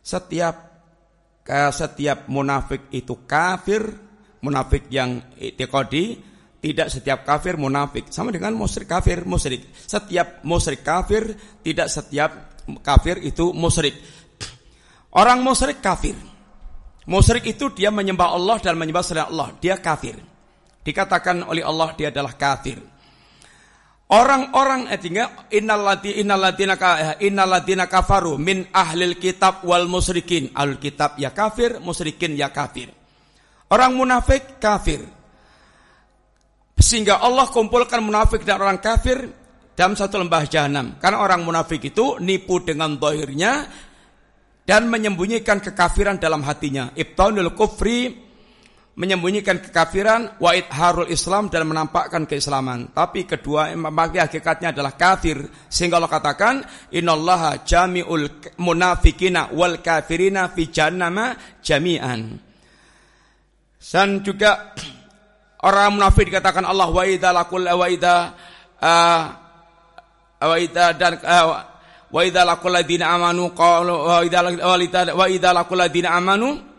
[0.00, 0.70] Setiap
[1.50, 3.82] setiap munafik itu kafir,
[4.44, 6.20] munafik yang itikadi,
[6.60, 8.12] tidak setiap kafir munafik.
[8.12, 9.66] Sama dengan musyrik kafir, musyrik.
[9.74, 11.34] Setiap musyrik kafir,
[11.64, 12.30] tidak setiap
[12.84, 13.98] kafir itu musyrik.
[15.10, 16.14] Orang musyrik kafir.
[17.10, 19.50] Musyrik itu dia menyembah Allah dan menyembah selain Allah.
[19.58, 20.14] Dia kafir.
[20.86, 22.78] Dikatakan oleh Allah dia adalah kafir.
[24.10, 26.74] Orang-orang etika eh, innallati innallatina
[27.22, 30.50] innallatina kafaru min ahlil kitab wal musyrikin.
[30.50, 32.90] Ahlul kitab ya kafir, musyrikin ya kafir.
[33.70, 35.06] Orang munafik kafir.
[36.74, 39.30] Sehingga Allah kumpulkan munafik dan orang kafir
[39.78, 40.98] dalam satu lembah jahanam.
[40.98, 43.70] Karena orang munafik itu nipu dengan dohirnya
[44.70, 46.94] dan menyembunyikan kekafiran dalam hatinya.
[46.94, 48.30] Ibtaunul kufri
[48.94, 52.94] menyembunyikan kekafiran, wa harul Islam dan menampakkan keislaman.
[52.94, 55.42] Tapi kedua memakai hakikatnya adalah kafir.
[55.66, 56.62] Sehingga Allah katakan,
[56.94, 58.30] "Innallaha jami'ul
[58.62, 61.34] munafikina wal kafirina fi jannama
[61.66, 62.38] jami'an."
[63.80, 64.70] Dan juga
[65.66, 68.14] orang munafik dikatakan Allah wa idza laqul wa idza
[68.78, 69.22] uh,
[70.94, 71.69] dan uh,
[72.10, 76.70] wa idza laqul ladina amanu qalu wa idza wa idza laqul ladina amanu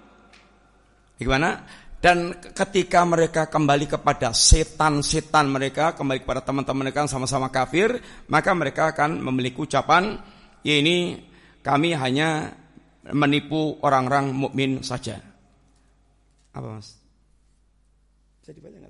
[1.22, 1.62] Gimana?
[2.02, 7.94] Dan ketika mereka kembali kepada setan-setan mereka, kembali kepada teman-teman mereka yang sama-sama kafir,
[8.26, 10.18] maka mereka akan memiliki ucapan,
[10.66, 11.22] ya ini
[11.62, 12.58] kami hanya
[13.14, 15.22] menipu orang-orang mukmin saja.
[16.58, 16.98] Apa mas?
[18.42, 18.81] Bisa dibaca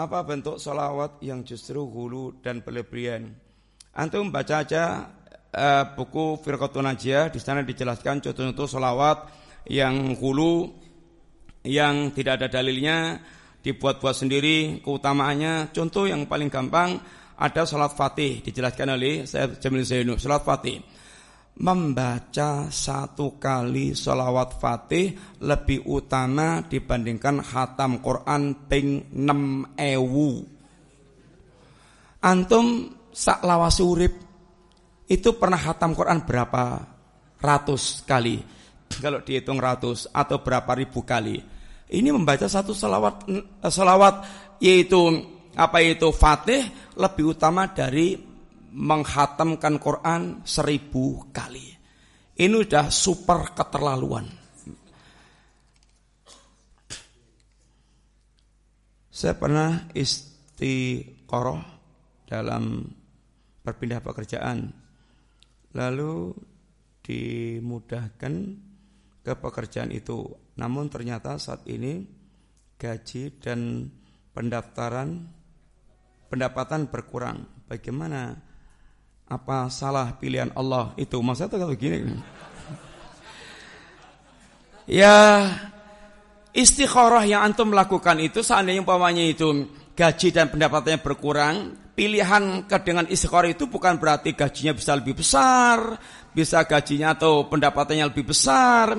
[0.00, 3.36] Apa bentuk solawat yang justru hulu dan berlebihan?
[3.92, 5.12] Antum baca aja
[5.52, 7.28] uh, buku Firqatun Najiyah.
[7.28, 9.28] Di sana dijelaskan contoh-contoh solawat
[9.68, 10.72] yang hulu
[11.68, 13.20] yang tidak ada dalilnya
[13.60, 15.68] dibuat-buat sendiri keutamaannya.
[15.68, 16.96] Contoh yang paling gampang
[17.36, 20.80] ada salat fatih dijelaskan oleh saya Jamil Zainul salat fatih
[21.60, 25.12] membaca satu kali salawat fatih
[25.44, 30.40] lebih utama dibandingkan khatam Quran ping 6 ewu.
[32.24, 34.14] Antum sak lawasi urip
[35.04, 36.80] itu pernah hatam Quran berapa
[37.36, 38.40] ratus kali?
[38.90, 41.36] Kalau dihitung ratus atau berapa ribu kali?
[41.90, 43.28] Ini membaca satu salawat
[43.68, 44.14] salawat
[44.64, 44.96] yaitu
[45.58, 46.62] apa itu fatih
[46.96, 48.29] lebih utama dari
[48.70, 51.68] menghatamkan Quran seribu kali
[52.40, 54.26] ini sudah super keterlaluan
[59.10, 61.60] saya pernah istiqoroh
[62.24, 62.86] dalam
[63.60, 64.72] berpindah pekerjaan
[65.74, 66.34] lalu
[67.04, 68.34] dimudahkan
[69.20, 70.24] ke pekerjaan itu.
[70.56, 72.04] Namun ternyata saat ini
[72.80, 73.90] gaji dan
[74.32, 75.28] pendaftaran
[76.30, 77.66] pendapatan berkurang.
[77.68, 78.49] Bagaimana?
[79.30, 81.14] Apa salah pilihan Allah itu?
[81.22, 82.18] Masa itu kalau gini.
[84.90, 85.46] ya
[86.50, 93.06] istikharah yang antum melakukan itu seandainya umpamanya itu gaji dan pendapatannya berkurang, pilihan ke dengan
[93.06, 95.94] istiqorah itu bukan berarti gajinya bisa lebih besar,
[96.34, 98.98] bisa gajinya atau pendapatannya lebih besar.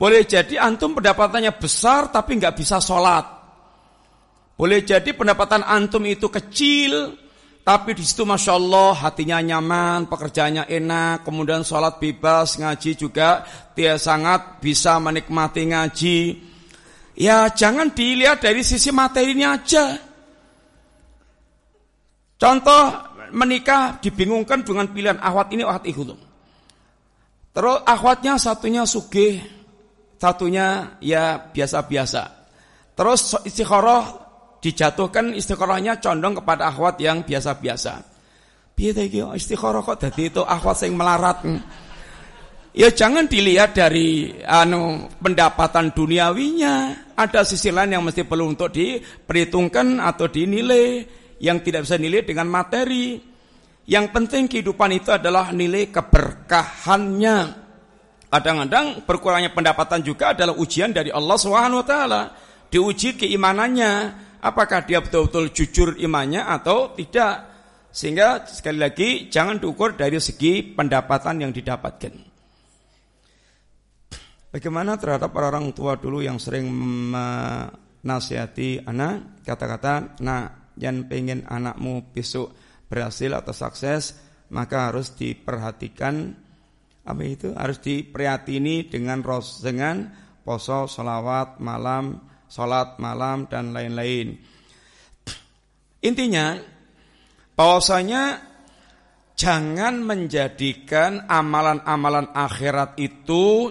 [0.00, 3.38] Boleh jadi antum pendapatannya besar tapi nggak bisa sholat.
[4.56, 7.19] Boleh jadi pendapatan antum itu kecil,
[7.70, 13.46] Tapi di situ masya Allah hatinya nyaman, pekerjaannya enak, kemudian sholat bebas, ngaji juga
[13.78, 16.18] dia sangat bisa menikmati ngaji.
[17.14, 20.02] Ya jangan dilihat dari sisi materinya aja.
[22.42, 22.82] Contoh
[23.38, 26.18] menikah dibingungkan dengan pilihan akhwat ini akhwat itu.
[27.54, 29.46] Terus akhwatnya satunya sugih,
[30.18, 32.34] satunya ya biasa-biasa.
[32.98, 34.29] Terus istikharah
[34.60, 38.04] dijatuhkan istikharahnya condong kepada akhwat yang biasa-biasa.
[38.76, 41.44] Piye ta iki istikharah kok dadi itu akhwat sing melarat.
[42.70, 47.08] Ya jangan dilihat dari anu pendapatan duniawinya.
[47.18, 51.04] Ada sisi lain yang mesti perlu untuk diperhitungkan atau dinilai
[51.42, 53.18] yang tidak bisa nilai dengan materi.
[53.90, 57.38] Yang penting kehidupan itu adalah nilai keberkahannya.
[58.30, 62.22] Kadang-kadang berkurangnya pendapatan juga adalah ujian dari Allah Subhanahu wa taala.
[62.70, 63.92] Diuji keimanannya,
[64.40, 67.48] apakah dia betul-betul jujur imannya atau tidak.
[67.90, 72.14] Sehingga sekali lagi jangan diukur dari segi pendapatan yang didapatkan.
[74.50, 76.66] Bagaimana terhadap para orang tua dulu yang sering
[77.14, 82.54] menasihati anak, kata-kata, nah, yang pengen anakmu besok
[82.90, 84.18] berhasil atau sukses,
[84.50, 86.34] maka harus diperhatikan
[87.00, 90.10] apa itu harus diprihatini dengan ros dengan
[90.44, 94.34] poso, salawat, malam, sholat malam dan lain-lain.
[96.02, 96.58] Intinya
[97.54, 98.42] bahwasanya
[99.38, 103.70] jangan menjadikan amalan-amalan akhirat itu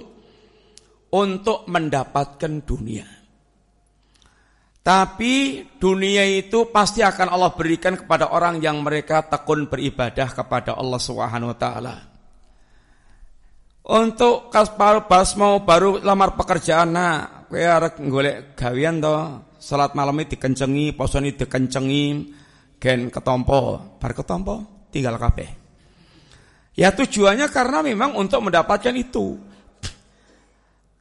[1.12, 3.06] untuk mendapatkan dunia.
[4.80, 10.98] Tapi dunia itu pasti akan Allah berikan kepada orang yang mereka tekun beribadah kepada Allah
[10.98, 11.96] Subhanahu wa taala.
[13.90, 19.14] Untuk kaspar bas mau baru lamar pekerjaan, nah kowe arek golek gawean to,
[19.58, 22.06] salat malam iki dikencengi, posone dikencengi,
[22.78, 25.50] gen ketompo, bar ketompo tinggal kabeh.
[26.78, 29.36] Ya tujuannya karena memang untuk mendapatkan itu.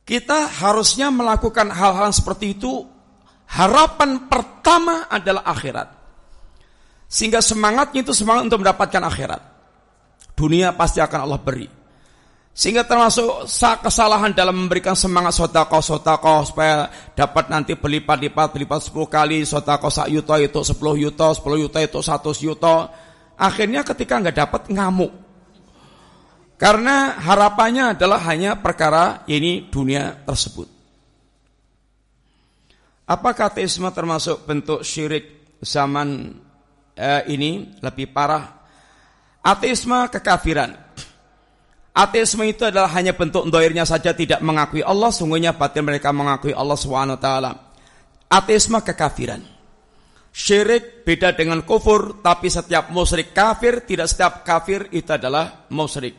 [0.02, 2.82] Kita harusnya melakukan hal-hal seperti itu
[3.46, 5.88] harapan pertama adalah akhirat.
[7.08, 9.42] Sehingga semangatnya itu semangat untuk mendapatkan akhirat.
[10.32, 11.77] Dunia pasti akan Allah beri.
[12.58, 13.46] Sehingga termasuk
[13.86, 20.10] kesalahan dalam memberikan semangat sotako sotako supaya dapat nanti berlipat-lipat berlipat 10 kali sotako sak
[20.10, 20.74] yuto itu 10
[21.06, 22.90] yuto 10 yuto itu 100 yuto.
[23.38, 25.12] Akhirnya ketika nggak dapat ngamuk.
[26.58, 30.66] Karena harapannya adalah hanya perkara ini dunia tersebut.
[33.06, 36.34] Apakah teisme termasuk bentuk syirik zaman
[36.98, 38.66] eh, ini lebih parah?
[39.46, 40.87] Ateisme kekafiran.
[41.98, 46.78] Ateisme itu adalah hanya bentuk doirnya saja tidak mengakui Allah, sungguhnya batin mereka mengakui Allah
[46.78, 47.28] SWT.
[48.30, 49.42] Ateisme kekafiran.
[50.30, 56.14] Syirik beda dengan kufur, tapi setiap musyrik kafir, tidak setiap kafir itu adalah musyrik.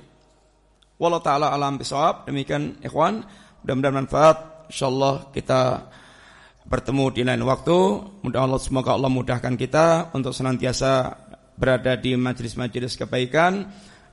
[0.99, 2.27] Wallahu ta'ala alam bisawab.
[2.27, 3.23] Demikian ikhwan,
[3.63, 4.37] mudah-mudahan manfaat.
[4.67, 5.87] InsyaAllah kita
[6.67, 7.77] bertemu di lain waktu.
[8.27, 11.15] Mudah Allah semoga Allah mudahkan kita untuk senantiasa
[11.55, 13.63] berada di majelis-majelis kebaikan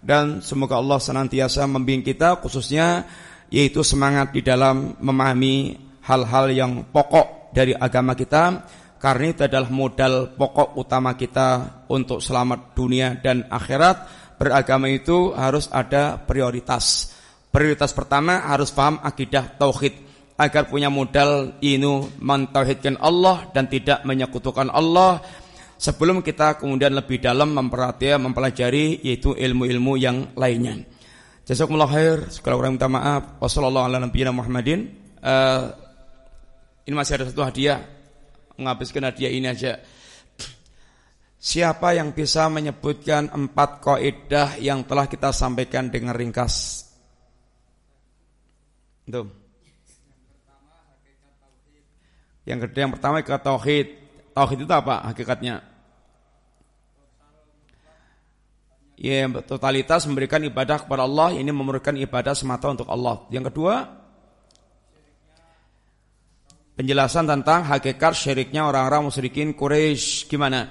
[0.07, 3.03] dan semoga Allah senantiasa membimbing kita khususnya
[3.51, 5.75] yaitu semangat di dalam memahami
[6.07, 8.63] hal-hal yang pokok dari agama kita
[8.97, 14.25] karena itu adalah modal pokok utama kita untuk selamat dunia dan akhirat.
[14.37, 17.13] Beragama itu harus ada prioritas.
[17.53, 19.95] Prioritas pertama harus paham akidah tauhid
[20.37, 25.25] agar punya modal ini mentauhidkan Allah dan tidak menyekutukan Allah
[25.77, 30.85] sebelum kita kemudian lebih dalam memperhatikan, mempelajari yaitu ilmu-ilmu yang lainnya.
[31.47, 33.39] Jazakumullah khair, sekali orang minta maaf.
[33.39, 34.81] Wassalamualaikum Muhammadin.
[35.23, 35.71] Uh,
[36.83, 37.87] ini masih ada satu hadiah.
[38.59, 39.79] Menghabiskan hadiah ini aja.
[41.39, 46.83] Siapa yang bisa menyebutkan empat kaidah yang telah kita sampaikan dengan ringkas?
[49.07, 49.31] Itu.
[52.43, 54.06] Yang kedua yang pertama kata tauhid.
[54.37, 55.65] Tauhid itu apa hakikatnya?
[59.01, 63.25] Ya, totalitas memberikan ibadah kepada Allah, ini memberikan ibadah semata untuk Allah.
[63.33, 63.89] Yang kedua,
[66.77, 70.69] penjelasan tentang hakikat syiriknya orang-orang musyrikin Quraisy gimana?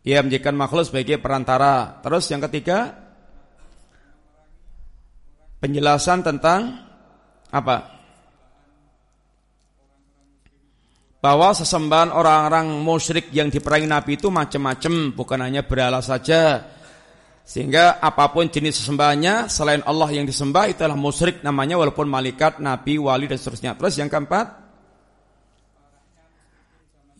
[0.00, 2.00] Ya, menjadikan makhluk sebagai perantara.
[2.00, 2.96] Terus yang ketiga,
[5.60, 6.80] penjelasan tentang
[7.52, 7.99] apa?
[11.20, 16.64] Bahwa sesembahan orang-orang musyrik yang diperangi Nabi itu macam-macam, bukan hanya berhala saja.
[17.44, 22.62] Sehingga apa pun jenis sesembahannya selain Allah yang disembah itu adalah musyrik namanya walaupun malaikat,
[22.64, 23.76] nabi, wali dan seterusnya.
[23.76, 24.70] Terus yang keempat,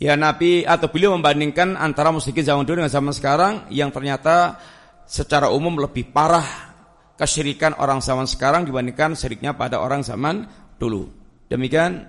[0.00, 4.56] Ya Nabi atau beliau membandingkan antara musyrikin zaman dulu dengan zaman sekarang yang ternyata
[5.04, 6.72] secara umum lebih parah
[7.20, 10.48] kesyirikan orang zaman sekarang dibandingkan syiriknya pada orang zaman
[10.80, 11.04] dulu.
[11.52, 12.08] Demikian,